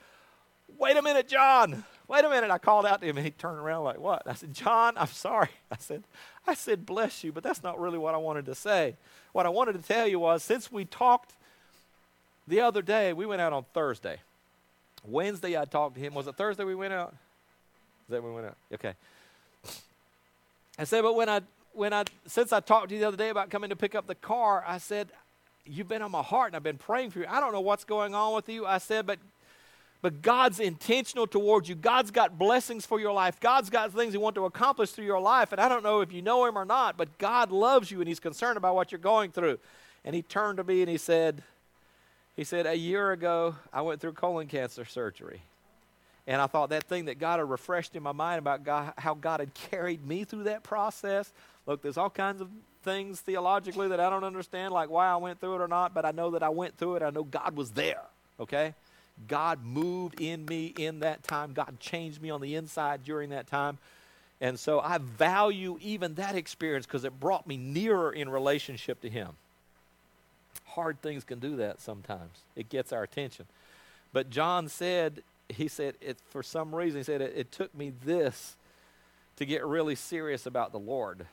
Wait 0.78 0.96
a 0.96 1.02
minute, 1.02 1.28
John. 1.28 1.84
Wait 2.08 2.24
a 2.24 2.28
minute. 2.28 2.50
I 2.50 2.58
called 2.58 2.84
out 2.86 3.00
to 3.00 3.06
him 3.06 3.16
and 3.16 3.24
he 3.24 3.30
turned 3.30 3.58
around 3.58 3.84
like, 3.84 3.98
What? 3.98 4.22
I 4.26 4.34
said, 4.34 4.52
John, 4.52 4.94
I'm 4.96 5.06
sorry. 5.08 5.50
I 5.70 5.76
said, 5.78 6.04
I 6.46 6.54
said, 6.54 6.84
bless 6.84 7.24
you, 7.24 7.32
but 7.32 7.42
that's 7.42 7.62
not 7.62 7.80
really 7.80 7.98
what 7.98 8.14
I 8.14 8.18
wanted 8.18 8.46
to 8.46 8.54
say. 8.54 8.96
What 9.32 9.46
I 9.46 9.48
wanted 9.48 9.72
to 9.72 9.82
tell 9.82 10.06
you 10.06 10.20
was 10.20 10.42
since 10.42 10.70
we 10.70 10.84
talked 10.84 11.32
the 12.46 12.60
other 12.60 12.82
day, 12.82 13.12
we 13.12 13.24
went 13.24 13.40
out 13.40 13.52
on 13.52 13.64
Thursday. 13.72 14.18
Wednesday, 15.02 15.58
I 15.58 15.64
talked 15.64 15.94
to 15.94 16.00
him. 16.00 16.14
Was 16.14 16.26
it 16.26 16.36
Thursday 16.36 16.64
we 16.64 16.74
went 16.74 16.92
out? 16.92 17.14
Is 18.06 18.10
that 18.10 18.22
when 18.22 18.32
we 18.32 18.36
went 18.36 18.48
out? 18.48 18.56
Okay. 18.74 18.94
I 20.78 20.84
said, 20.84 21.02
but 21.02 21.14
when 21.14 21.28
I, 21.28 21.40
when 21.72 21.92
I, 21.92 22.04
since 22.26 22.52
I 22.52 22.60
talked 22.60 22.88
to 22.88 22.94
you 22.94 23.00
the 23.00 23.08
other 23.08 23.16
day 23.16 23.28
about 23.28 23.50
coming 23.50 23.70
to 23.70 23.76
pick 23.76 23.94
up 23.94 24.06
the 24.06 24.14
car, 24.14 24.64
I 24.66 24.78
said, 24.78 25.08
you've 25.64 25.88
been 25.88 26.02
on 26.02 26.10
my 26.10 26.22
heart 26.22 26.48
and 26.48 26.56
I've 26.56 26.62
been 26.62 26.78
praying 26.78 27.10
for 27.10 27.20
you. 27.20 27.26
I 27.28 27.40
don't 27.40 27.52
know 27.52 27.60
what's 27.60 27.84
going 27.84 28.14
on 28.14 28.34
with 28.34 28.48
you. 28.48 28.66
I 28.66 28.78
said, 28.78 29.06
but 29.06 29.18
but 30.04 30.20
God's 30.20 30.60
intentional 30.60 31.26
towards 31.26 31.66
you. 31.66 31.74
God's 31.74 32.10
got 32.10 32.38
blessings 32.38 32.84
for 32.84 33.00
your 33.00 33.14
life. 33.14 33.40
God's 33.40 33.70
got 33.70 33.90
things 33.90 34.12
He 34.12 34.18
wants 34.18 34.34
to 34.34 34.44
accomplish 34.44 34.90
through 34.90 35.06
your 35.06 35.18
life. 35.18 35.50
And 35.50 35.58
I 35.58 35.66
don't 35.66 35.82
know 35.82 36.02
if 36.02 36.12
you 36.12 36.20
know 36.20 36.44
Him 36.44 36.58
or 36.58 36.66
not, 36.66 36.98
but 36.98 37.16
God 37.16 37.50
loves 37.50 37.90
you 37.90 38.00
and 38.00 38.06
He's 38.06 38.20
concerned 38.20 38.58
about 38.58 38.74
what 38.74 38.92
you're 38.92 38.98
going 38.98 39.30
through. 39.30 39.58
And 40.04 40.14
He 40.14 40.20
turned 40.20 40.58
to 40.58 40.64
me 40.64 40.82
and 40.82 40.90
He 40.90 40.98
said, 40.98 41.42
He 42.36 42.44
said, 42.44 42.66
A 42.66 42.74
year 42.74 43.12
ago, 43.12 43.54
I 43.72 43.80
went 43.80 44.02
through 44.02 44.12
colon 44.12 44.46
cancer 44.46 44.84
surgery. 44.84 45.40
And 46.26 46.40
I 46.40 46.46
thought 46.46 46.70
that 46.70 46.84
thing 46.84 47.04
that 47.06 47.18
God 47.18 47.38
had 47.38 47.50
refreshed 47.50 47.94
in 47.96 48.02
my 48.02 48.12
mind 48.12 48.38
about 48.38 48.64
God, 48.64 48.94
how 48.96 49.14
God 49.14 49.40
had 49.40 49.52
carried 49.54 50.06
me 50.06 50.24
through 50.24 50.44
that 50.44 50.62
process, 50.62 51.30
Look, 51.66 51.82
there's 51.82 51.96
all 51.96 52.10
kinds 52.10 52.40
of 52.40 52.48
things 52.82 53.20
theologically 53.20 53.88
that 53.88 54.00
I 54.00 54.10
don't 54.10 54.24
understand, 54.24 54.74
like 54.74 54.90
why 54.90 55.08
I 55.08 55.16
went 55.16 55.40
through 55.40 55.54
it 55.56 55.60
or 55.60 55.68
not, 55.68 55.94
but 55.94 56.04
I 56.04 56.10
know 56.10 56.32
that 56.32 56.42
I 56.42 56.50
went 56.50 56.76
through 56.76 56.96
it. 56.96 57.02
I 57.02 57.10
know 57.10 57.24
God 57.24 57.56
was 57.56 57.70
there, 57.70 58.02
okay? 58.38 58.74
God 59.28 59.64
moved 59.64 60.20
in 60.20 60.44
me 60.44 60.74
in 60.76 61.00
that 61.00 61.22
time. 61.22 61.52
God 61.54 61.80
changed 61.80 62.20
me 62.20 62.30
on 62.30 62.40
the 62.40 62.54
inside 62.54 63.04
during 63.04 63.30
that 63.30 63.46
time. 63.46 63.78
And 64.40 64.58
so 64.58 64.80
I 64.80 64.98
value 64.98 65.78
even 65.80 66.14
that 66.16 66.34
experience 66.34 66.84
because 66.84 67.04
it 67.04 67.18
brought 67.18 67.46
me 67.46 67.56
nearer 67.56 68.12
in 68.12 68.28
relationship 68.28 69.00
to 69.02 69.08
Him. 69.08 69.30
Hard 70.66 71.00
things 71.00 71.24
can 71.24 71.38
do 71.38 71.56
that 71.56 71.80
sometimes, 71.80 72.40
it 72.56 72.68
gets 72.68 72.92
our 72.92 73.04
attention. 73.04 73.46
But 74.12 74.28
John 74.28 74.68
said, 74.68 75.22
he 75.48 75.68
said, 75.68 75.94
it, 76.00 76.18
for 76.30 76.42
some 76.42 76.74
reason, 76.74 77.00
he 77.00 77.04
said, 77.04 77.20
it, 77.20 77.32
it 77.36 77.52
took 77.52 77.74
me 77.74 77.92
this 78.04 78.56
to 79.36 79.44
get 79.44 79.64
really 79.64 79.94
serious 79.94 80.46
about 80.46 80.72
the 80.72 80.78
Lord. 80.78 81.26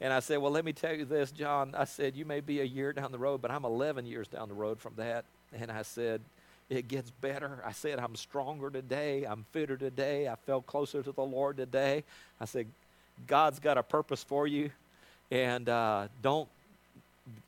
And 0.00 0.12
I 0.12 0.20
said, 0.20 0.38
Well, 0.38 0.50
let 0.50 0.64
me 0.64 0.72
tell 0.72 0.94
you 0.94 1.04
this, 1.04 1.30
John. 1.30 1.74
I 1.76 1.84
said, 1.84 2.16
You 2.16 2.24
may 2.24 2.40
be 2.40 2.60
a 2.60 2.64
year 2.64 2.92
down 2.92 3.12
the 3.12 3.18
road, 3.18 3.40
but 3.40 3.50
I'm 3.50 3.64
11 3.64 4.04
years 4.04 4.26
down 4.26 4.48
the 4.48 4.54
road 4.54 4.80
from 4.80 4.94
that. 4.96 5.24
And 5.52 5.70
I 5.70 5.82
said, 5.82 6.20
It 6.68 6.88
gets 6.88 7.10
better. 7.10 7.62
I 7.64 7.70
said, 7.70 8.00
I'm 8.00 8.16
stronger 8.16 8.68
today. 8.68 9.24
I'm 9.24 9.46
fitter 9.52 9.76
today. 9.76 10.28
I 10.28 10.34
felt 10.34 10.66
closer 10.66 11.02
to 11.04 11.12
the 11.12 11.22
Lord 11.22 11.56
today. 11.56 12.02
I 12.40 12.46
said, 12.46 12.66
God's 13.28 13.60
got 13.60 13.78
a 13.78 13.82
purpose 13.82 14.24
for 14.24 14.46
you. 14.46 14.70
And 15.30 15.68
uh, 15.68 16.08
don't, 16.20 16.48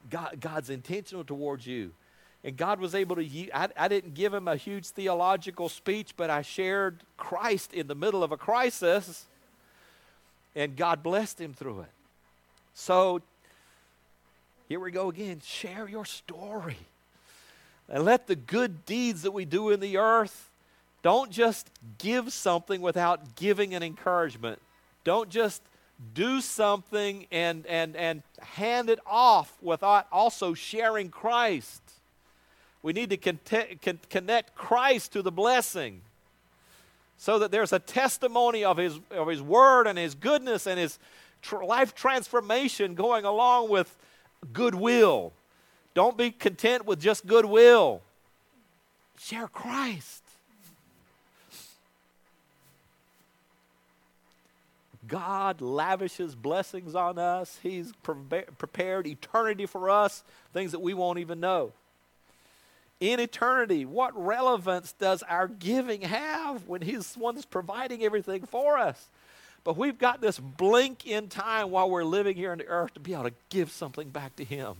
God, 0.08 0.36
God's 0.40 0.70
intentional 0.70 1.24
towards 1.24 1.66
you. 1.66 1.90
And 2.44 2.58
God 2.58 2.78
was 2.78 2.94
able 2.94 3.16
to, 3.16 3.50
I, 3.54 3.68
I 3.74 3.88
didn't 3.88 4.12
give 4.12 4.34
him 4.34 4.46
a 4.48 4.56
huge 4.56 4.86
theological 4.88 5.70
speech, 5.70 6.12
but 6.14 6.28
I 6.28 6.42
shared 6.42 7.02
Christ 7.16 7.72
in 7.72 7.86
the 7.86 7.94
middle 7.94 8.22
of 8.22 8.32
a 8.32 8.36
crisis. 8.36 9.24
And 10.54 10.76
God 10.76 11.02
blessed 11.02 11.40
him 11.40 11.54
through 11.54 11.80
it. 11.80 11.90
So 12.74 13.22
here 14.68 14.78
we 14.78 14.90
go 14.90 15.08
again. 15.08 15.40
Share 15.42 15.88
your 15.88 16.04
story. 16.04 16.76
And 17.88 18.04
let 18.04 18.26
the 18.26 18.36
good 18.36 18.84
deeds 18.84 19.22
that 19.22 19.32
we 19.32 19.46
do 19.46 19.70
in 19.70 19.80
the 19.80 19.96
earth, 19.96 20.50
don't 21.02 21.30
just 21.30 21.70
give 21.98 22.32
something 22.32 22.80
without 22.80 23.36
giving 23.36 23.74
an 23.74 23.82
encouragement. 23.82 24.60
Don't 25.02 25.30
just 25.30 25.62
do 26.12 26.40
something 26.40 27.26
and, 27.30 27.66
and, 27.66 27.96
and 27.96 28.22
hand 28.40 28.90
it 28.90 28.98
off 29.06 29.56
without 29.62 30.06
also 30.10 30.54
sharing 30.54 31.08
Christ. 31.08 31.80
We 32.84 32.92
need 32.92 33.08
to 33.10 33.16
con- 33.16 33.40
con- 33.82 33.98
connect 34.10 34.54
Christ 34.54 35.14
to 35.14 35.22
the 35.22 35.32
blessing 35.32 36.02
so 37.16 37.38
that 37.38 37.50
there's 37.50 37.72
a 37.72 37.78
testimony 37.78 38.62
of 38.62 38.76
his, 38.76 39.00
of 39.10 39.26
his 39.26 39.40
word 39.40 39.86
and 39.86 39.98
his 39.98 40.14
goodness 40.14 40.66
and 40.66 40.78
his 40.78 40.98
tr- 41.40 41.64
life 41.64 41.94
transformation 41.94 42.94
going 42.94 43.24
along 43.24 43.70
with 43.70 43.96
goodwill. 44.52 45.32
Don't 45.94 46.18
be 46.18 46.30
content 46.30 46.84
with 46.84 47.00
just 47.00 47.26
goodwill. 47.26 48.02
Share 49.18 49.48
Christ. 49.48 50.22
God 55.08 55.62
lavishes 55.62 56.34
blessings 56.34 56.94
on 56.94 57.18
us. 57.18 57.58
He's 57.62 57.94
pre- 58.02 58.42
prepared 58.58 59.06
eternity 59.06 59.64
for 59.64 59.88
us, 59.88 60.22
things 60.52 60.72
that 60.72 60.80
we 60.80 60.92
won't 60.92 61.18
even 61.18 61.40
know. 61.40 61.72
In 63.04 63.20
eternity, 63.20 63.84
what 63.84 64.18
relevance 64.18 64.92
does 64.92 65.22
our 65.24 65.46
giving 65.46 66.00
have 66.00 66.66
when 66.66 66.80
He's 66.80 67.12
the 67.12 67.18
one 67.18 67.34
that's 67.34 67.44
providing 67.44 68.02
everything 68.02 68.46
for 68.46 68.78
us? 68.78 69.08
But 69.62 69.76
we've 69.76 69.98
got 69.98 70.22
this 70.22 70.38
blink 70.38 71.06
in 71.06 71.28
time 71.28 71.70
while 71.70 71.90
we're 71.90 72.02
living 72.02 72.34
here 72.34 72.52
on 72.52 72.56
the 72.56 72.66
earth 72.66 72.94
to 72.94 73.00
be 73.00 73.12
able 73.12 73.24
to 73.24 73.34
give 73.50 73.70
something 73.70 74.08
back 74.08 74.36
to 74.36 74.44
Him. 74.44 74.76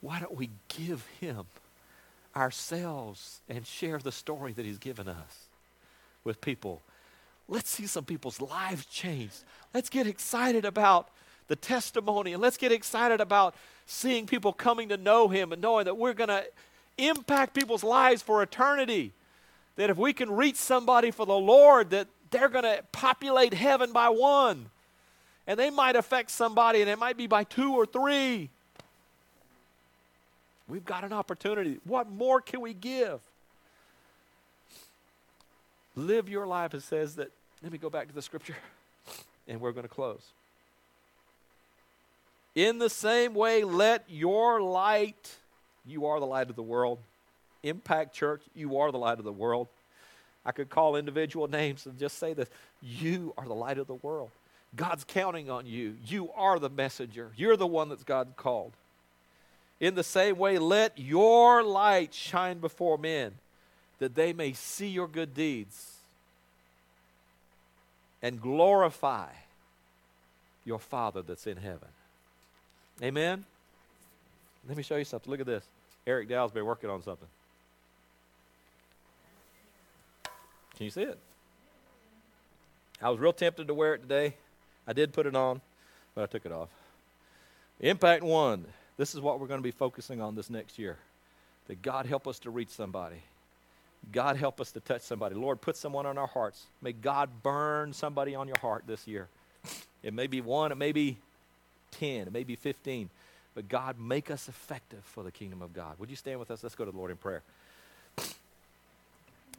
Why 0.00 0.20
don't 0.20 0.36
we 0.36 0.50
give 0.68 1.04
Him 1.20 1.46
ourselves 2.36 3.40
and 3.48 3.66
share 3.66 3.98
the 3.98 4.12
story 4.12 4.52
that 4.52 4.64
He's 4.64 4.78
given 4.78 5.08
us 5.08 5.48
with 6.22 6.40
people? 6.40 6.82
Let's 7.48 7.68
see 7.68 7.88
some 7.88 8.04
people's 8.04 8.40
lives 8.40 8.86
change. 8.86 9.32
Let's 9.74 9.88
get 9.88 10.06
excited 10.06 10.64
about 10.64 11.08
the 11.50 11.56
testimony 11.56 12.32
and 12.32 12.40
let's 12.40 12.56
get 12.56 12.70
excited 12.70 13.20
about 13.20 13.56
seeing 13.84 14.24
people 14.24 14.52
coming 14.52 14.88
to 14.88 14.96
know 14.96 15.26
Him 15.26 15.52
and 15.52 15.60
knowing 15.60 15.84
that 15.84 15.98
we're 15.98 16.14
going 16.14 16.28
to 16.28 16.44
impact 16.96 17.54
people's 17.54 17.82
lives 17.82 18.22
for 18.22 18.40
eternity 18.40 19.12
that 19.76 19.90
if 19.90 19.96
we 19.96 20.12
can 20.12 20.30
reach 20.30 20.56
somebody 20.56 21.10
for 21.10 21.24
the 21.24 21.32
Lord, 21.32 21.90
that 21.90 22.06
they're 22.30 22.50
going 22.50 22.64
to 22.64 22.84
populate 22.92 23.54
heaven 23.54 23.92
by 23.92 24.10
one. 24.10 24.66
And 25.46 25.58
they 25.58 25.70
might 25.70 25.96
affect 25.96 26.30
somebody, 26.30 26.82
and 26.82 26.90
it 26.90 26.98
might 26.98 27.16
be 27.16 27.26
by 27.26 27.44
two 27.44 27.74
or 27.74 27.86
three. 27.86 28.50
We've 30.68 30.84
got 30.84 31.02
an 31.02 31.12
opportunity. 31.12 31.80
What 31.84 32.10
more 32.10 32.40
can 32.40 32.60
we 32.60 32.74
give? 32.74 33.20
Live 35.96 36.28
your 36.28 36.46
life, 36.46 36.74
it 36.74 36.82
says 36.82 37.16
that. 37.16 37.32
Let 37.62 37.72
me 37.72 37.78
go 37.78 37.90
back 37.90 38.08
to 38.08 38.14
the 38.14 38.22
scripture, 38.22 38.56
and 39.48 39.60
we're 39.60 39.72
going 39.72 39.82
to 39.82 39.88
close. 39.88 40.22
In 42.54 42.78
the 42.78 42.90
same 42.90 43.34
way, 43.34 43.64
let 43.64 44.04
your 44.08 44.60
light, 44.60 45.36
you 45.86 46.06
are 46.06 46.18
the 46.18 46.26
light 46.26 46.50
of 46.50 46.56
the 46.56 46.62
world, 46.62 46.98
Impact 47.62 48.14
Church, 48.14 48.42
you 48.54 48.78
are 48.78 48.90
the 48.90 48.98
light 48.98 49.18
of 49.18 49.24
the 49.24 49.32
world. 49.32 49.68
I 50.44 50.52
could 50.52 50.70
call 50.70 50.96
individual 50.96 51.48
names 51.48 51.86
and 51.86 51.98
just 51.98 52.18
say 52.18 52.32
this 52.32 52.48
you 52.82 53.34
are 53.36 53.46
the 53.46 53.54
light 53.54 53.78
of 53.78 53.86
the 53.86 53.94
world. 53.94 54.30
God's 54.74 55.04
counting 55.04 55.50
on 55.50 55.66
you. 55.66 55.96
You 56.06 56.30
are 56.32 56.58
the 56.58 56.70
messenger. 56.70 57.30
You're 57.36 57.56
the 57.56 57.66
one 57.66 57.88
that's 57.88 58.04
God 58.04 58.34
called. 58.36 58.72
In 59.80 59.94
the 59.94 60.04
same 60.04 60.36
way, 60.36 60.58
let 60.58 60.98
your 60.98 61.62
light 61.62 62.14
shine 62.14 62.58
before 62.58 62.98
men 62.98 63.32
that 63.98 64.14
they 64.14 64.32
may 64.32 64.52
see 64.52 64.88
your 64.88 65.08
good 65.08 65.34
deeds 65.34 65.96
and 68.22 68.40
glorify 68.40 69.28
your 70.64 70.78
Father 70.78 71.22
that's 71.22 71.46
in 71.46 71.56
heaven. 71.56 71.88
Amen? 73.02 73.44
Let 74.68 74.76
me 74.76 74.82
show 74.82 74.96
you 74.96 75.04
something. 75.04 75.30
Look 75.30 75.40
at 75.40 75.46
this. 75.46 75.64
Eric 76.06 76.28
Dow's 76.28 76.50
been 76.50 76.66
working 76.66 76.90
on 76.90 77.02
something. 77.02 77.28
Can 80.76 80.84
you 80.84 80.90
see 80.90 81.02
it? 81.02 81.18
I 83.02 83.08
was 83.10 83.18
real 83.18 83.32
tempted 83.32 83.68
to 83.68 83.74
wear 83.74 83.94
it 83.94 84.02
today. 84.02 84.34
I 84.86 84.92
did 84.92 85.12
put 85.12 85.26
it 85.26 85.34
on, 85.34 85.60
but 86.14 86.22
I 86.24 86.26
took 86.26 86.44
it 86.44 86.52
off. 86.52 86.68
Impact 87.80 88.22
one. 88.22 88.66
This 88.96 89.14
is 89.14 89.20
what 89.20 89.40
we're 89.40 89.46
going 89.46 89.60
to 89.60 89.64
be 89.64 89.70
focusing 89.70 90.20
on 90.20 90.34
this 90.34 90.50
next 90.50 90.78
year. 90.78 90.98
That 91.68 91.80
God 91.80 92.04
help 92.06 92.26
us 92.26 92.38
to 92.40 92.50
reach 92.50 92.68
somebody. 92.68 93.22
God 94.12 94.36
help 94.36 94.60
us 94.60 94.72
to 94.72 94.80
touch 94.80 95.02
somebody. 95.02 95.34
Lord, 95.34 95.60
put 95.60 95.76
someone 95.76 96.04
on 96.04 96.18
our 96.18 96.26
hearts. 96.26 96.64
May 96.82 96.92
God 96.92 97.30
burn 97.42 97.92
somebody 97.92 98.34
on 98.34 98.48
your 98.48 98.58
heart 98.60 98.84
this 98.86 99.06
year. 99.06 99.28
It 100.02 100.14
may 100.14 100.26
be 100.26 100.40
one, 100.40 100.72
it 100.72 100.78
may 100.78 100.92
be 100.92 101.18
10, 101.92 102.28
it 102.28 102.32
may 102.32 102.44
be 102.44 102.56
15. 102.56 103.10
But 103.54 103.68
God, 103.68 103.98
make 103.98 104.30
us 104.30 104.48
effective 104.48 105.04
for 105.04 105.22
the 105.22 105.32
kingdom 105.32 105.60
of 105.62 105.72
God. 105.72 105.98
Would 105.98 106.10
you 106.10 106.16
stand 106.16 106.38
with 106.38 106.50
us? 106.50 106.62
Let's 106.62 106.74
go 106.74 106.84
to 106.84 106.90
the 106.90 106.96
Lord 106.96 107.10
in 107.10 107.16
prayer. 107.16 107.42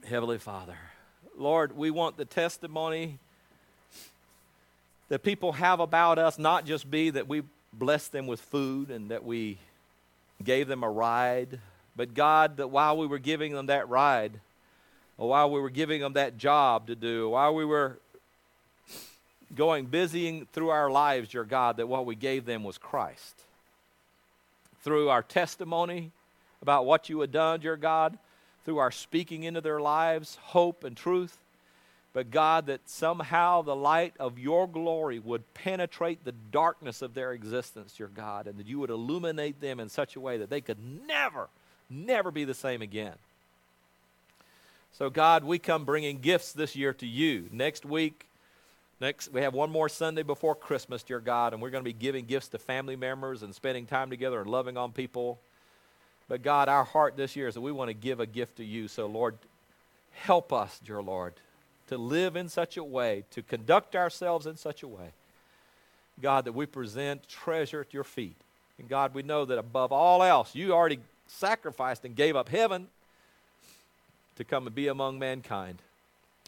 Heavenly 0.06 0.38
Father. 0.38 0.78
Lord, 1.38 1.76
we 1.76 1.92
want 1.92 2.18
the 2.18 2.26
testimony 2.26 3.20
that 5.10 5.24
people 5.24 5.52
have 5.54 5.80
about 5.80 6.18
us 6.18 6.40
not 6.40 6.66
just 6.66 6.90
be 6.90 7.10
that 7.10 7.28
we 7.28 7.44
blessed 7.74 8.12
them 8.12 8.28
with 8.28 8.40
food 8.40 8.90
and 8.90 9.12
that 9.12 9.24
we 9.24 9.58
gave 10.44 10.68
them 10.68 10.84
a 10.84 10.90
ride, 10.90 11.60
but 11.96 12.14
God, 12.14 12.58
that 12.58 12.70
while 12.70 12.98
we 12.98 13.06
were 13.08 13.20
giving 13.20 13.54
them 13.54 13.68
that 13.68 13.90
ride, 13.90 14.40
or 15.18 15.30
while 15.30 15.52
we 15.52 15.60
were 15.60 15.70
giving 15.70 16.02
them 16.02 16.14
that 16.14 16.38
job 16.38 16.88
to 16.88 16.96
do, 16.96 17.30
while 17.30 17.54
we 17.54 17.66
were 17.66 18.00
going 19.56 19.86
busying 19.86 20.48
through 20.54 20.70
our 20.70 20.90
lives, 20.90 21.30
dear 21.30 21.44
God, 21.44 21.78
that 21.78 21.88
what 21.88 22.06
we 22.06 22.16
gave 22.16 22.46
them 22.46 22.64
was 22.64 22.78
Christ. 22.78 23.36
Through 24.84 25.10
our 25.10 25.24
testimony 25.24 26.12
about 26.62 26.86
what 26.86 27.10
you 27.10 27.20
had 27.22 27.32
done, 27.32 27.60
dear 27.60 27.78
God, 27.78 28.18
through 28.66 28.78
our 28.78 28.92
speaking 28.92 29.44
into 29.44 29.62
their 29.62 29.80
lives 29.80 30.38
hope 30.42 30.84
and 30.84 30.96
truth. 30.96 31.38
But 32.14 32.30
God, 32.30 32.66
that 32.66 32.90
somehow 32.90 33.62
the 33.62 33.76
light 33.76 34.14
of 34.20 34.38
your 34.38 34.68
glory 34.68 35.18
would 35.18 35.54
penetrate 35.54 36.26
the 36.26 36.34
darkness 36.52 37.02
of 37.02 37.14
their 37.14 37.32
existence, 37.32 37.94
dear 37.98 38.10
God, 38.14 38.48
and 38.48 38.58
that 38.60 38.68
you 38.68 38.80
would 38.80 38.90
illuminate 38.90 39.62
them 39.62 39.80
in 39.80 39.88
such 39.88 40.16
a 40.16 40.20
way 40.20 40.38
that 40.38 40.50
they 40.50 40.60
could 40.60 40.78
never, 41.08 41.48
never 41.90 42.30
be 42.30 42.44
the 42.44 42.54
same 42.54 42.82
again. 42.82 43.14
So, 44.94 45.10
God, 45.10 45.46
we 45.46 45.58
come 45.58 45.86
bringing 45.86 46.20
gifts 46.20 46.52
this 46.52 46.76
year 46.76 46.94
to 46.96 47.08
you. 47.08 47.48
Next 47.50 47.86
week, 47.86 48.26
next 49.02 49.34
we 49.34 49.42
have 49.42 49.54
one 49.54 49.72
more 49.72 49.90
Sunday 49.90 50.24
before 50.24 50.56
Christmas, 50.56 51.04
dear 51.04 51.20
God, 51.20 51.54
and 51.54 51.62
we're 51.62 51.72
going 51.72 51.84
to 51.84 51.90
be 51.90 51.92
giving 51.92 52.26
gifts 52.26 52.48
to 52.50 52.60
family 52.60 52.96
members 52.96 53.44
and 53.44 53.54
spending 53.54 53.88
time 53.88 54.10
together 54.10 54.40
and 54.40 54.50
loving 54.50 54.78
on 54.78 54.92
people. 54.92 55.40
But 56.30 56.44
God, 56.44 56.70
our 56.70 56.86
heart 56.86 57.18
this 57.18 57.36
year 57.36 57.48
is 57.48 57.56
that 57.56 57.62
we 57.62 57.72
want 57.72 57.90
to 57.90 57.94
give 57.94 58.20
a 58.20 58.26
gift 58.26 58.58
to 58.58 58.64
you. 58.64 58.88
So, 58.88 59.08
Lord, 59.08 59.38
help 60.14 60.54
us, 60.54 60.80
dear 60.86 61.02
Lord, 61.02 61.34
to 61.88 61.98
live 61.98 62.36
in 62.36 62.48
such 62.48 62.78
a 62.78 62.84
way, 62.84 63.26
to 63.32 63.42
conduct 63.42 63.96
ourselves 63.96 64.46
in 64.46 64.56
such 64.56 64.84
a 64.84 64.88
way, 64.88 65.10
God, 66.22 66.46
that 66.46 66.54
we 66.54 66.68
present 66.68 67.28
treasure 67.28 67.82
at 67.82 67.94
your 67.94 68.06
feet. 68.06 68.38
And 68.78 68.88
God, 68.88 69.14
we 69.14 69.24
know 69.24 69.44
that 69.46 69.58
above 69.58 69.92
all 69.92 70.24
else, 70.24 70.56
you 70.56 70.74
already 70.74 71.00
sacrificed 71.28 72.06
and 72.06 72.16
gave 72.16 72.36
up 72.36 72.50
heaven 72.50 72.88
to 74.36 74.44
come 74.44 74.68
and 74.68 74.76
be 74.76 74.88
among 74.88 75.20
mankind. 75.20 75.82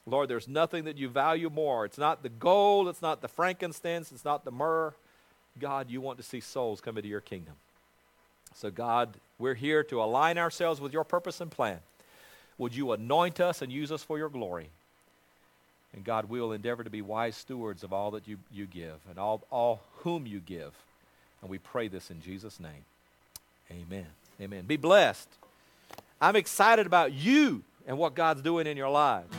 Lord, 0.05 0.29
there's 0.29 0.47
nothing 0.47 0.83
that 0.83 0.97
you 0.97 1.07
value 1.07 1.49
more. 1.49 1.85
It's 1.85 1.97
not 1.97 2.23
the 2.23 2.29
gold, 2.29 2.87
it's 2.89 3.01
not 3.01 3.21
the 3.21 3.27
frankincense, 3.27 4.11
it's 4.11 4.25
not 4.25 4.43
the 4.43 4.51
myrrh. 4.51 4.93
God, 5.59 5.89
you 5.89 6.01
want 6.01 6.17
to 6.17 6.23
see 6.23 6.39
souls 6.39 6.81
come 6.81 6.97
into 6.97 7.09
your 7.09 7.21
kingdom. 7.21 7.53
So, 8.55 8.69
God, 8.69 9.15
we're 9.39 9.53
here 9.53 9.83
to 9.85 10.01
align 10.01 10.37
ourselves 10.37 10.81
with 10.81 10.93
your 10.93 11.03
purpose 11.03 11.41
and 11.41 11.49
plan. 11.49 11.79
Would 12.57 12.75
you 12.75 12.91
anoint 12.91 13.39
us 13.39 13.61
and 13.61 13.71
use 13.71 13.91
us 13.91 14.03
for 14.03 14.17
your 14.17 14.29
glory? 14.29 14.69
And 15.93 16.03
God, 16.03 16.29
we 16.29 16.41
will 16.41 16.53
endeavor 16.53 16.83
to 16.83 16.89
be 16.89 17.01
wise 17.01 17.35
stewards 17.35 17.83
of 17.83 17.93
all 17.93 18.11
that 18.11 18.27
you, 18.27 18.37
you 18.51 18.65
give 18.65 18.97
and 19.09 19.17
all, 19.17 19.43
all 19.51 19.81
whom 19.97 20.25
you 20.25 20.39
give. 20.39 20.73
And 21.41 21.49
we 21.49 21.59
pray 21.59 21.87
this 21.87 22.09
in 22.09 22.21
Jesus' 22.21 22.59
name. 22.59 22.85
Amen. 23.71 24.07
Amen. 24.41 24.65
Be 24.65 24.77
blessed. 24.77 25.29
I'm 26.19 26.35
excited 26.35 26.87
about 26.87 27.13
you 27.13 27.63
and 27.85 27.97
what 27.97 28.15
God's 28.15 28.41
doing 28.41 28.65
in 28.65 28.77
your 28.77 28.89
lives. 28.89 29.33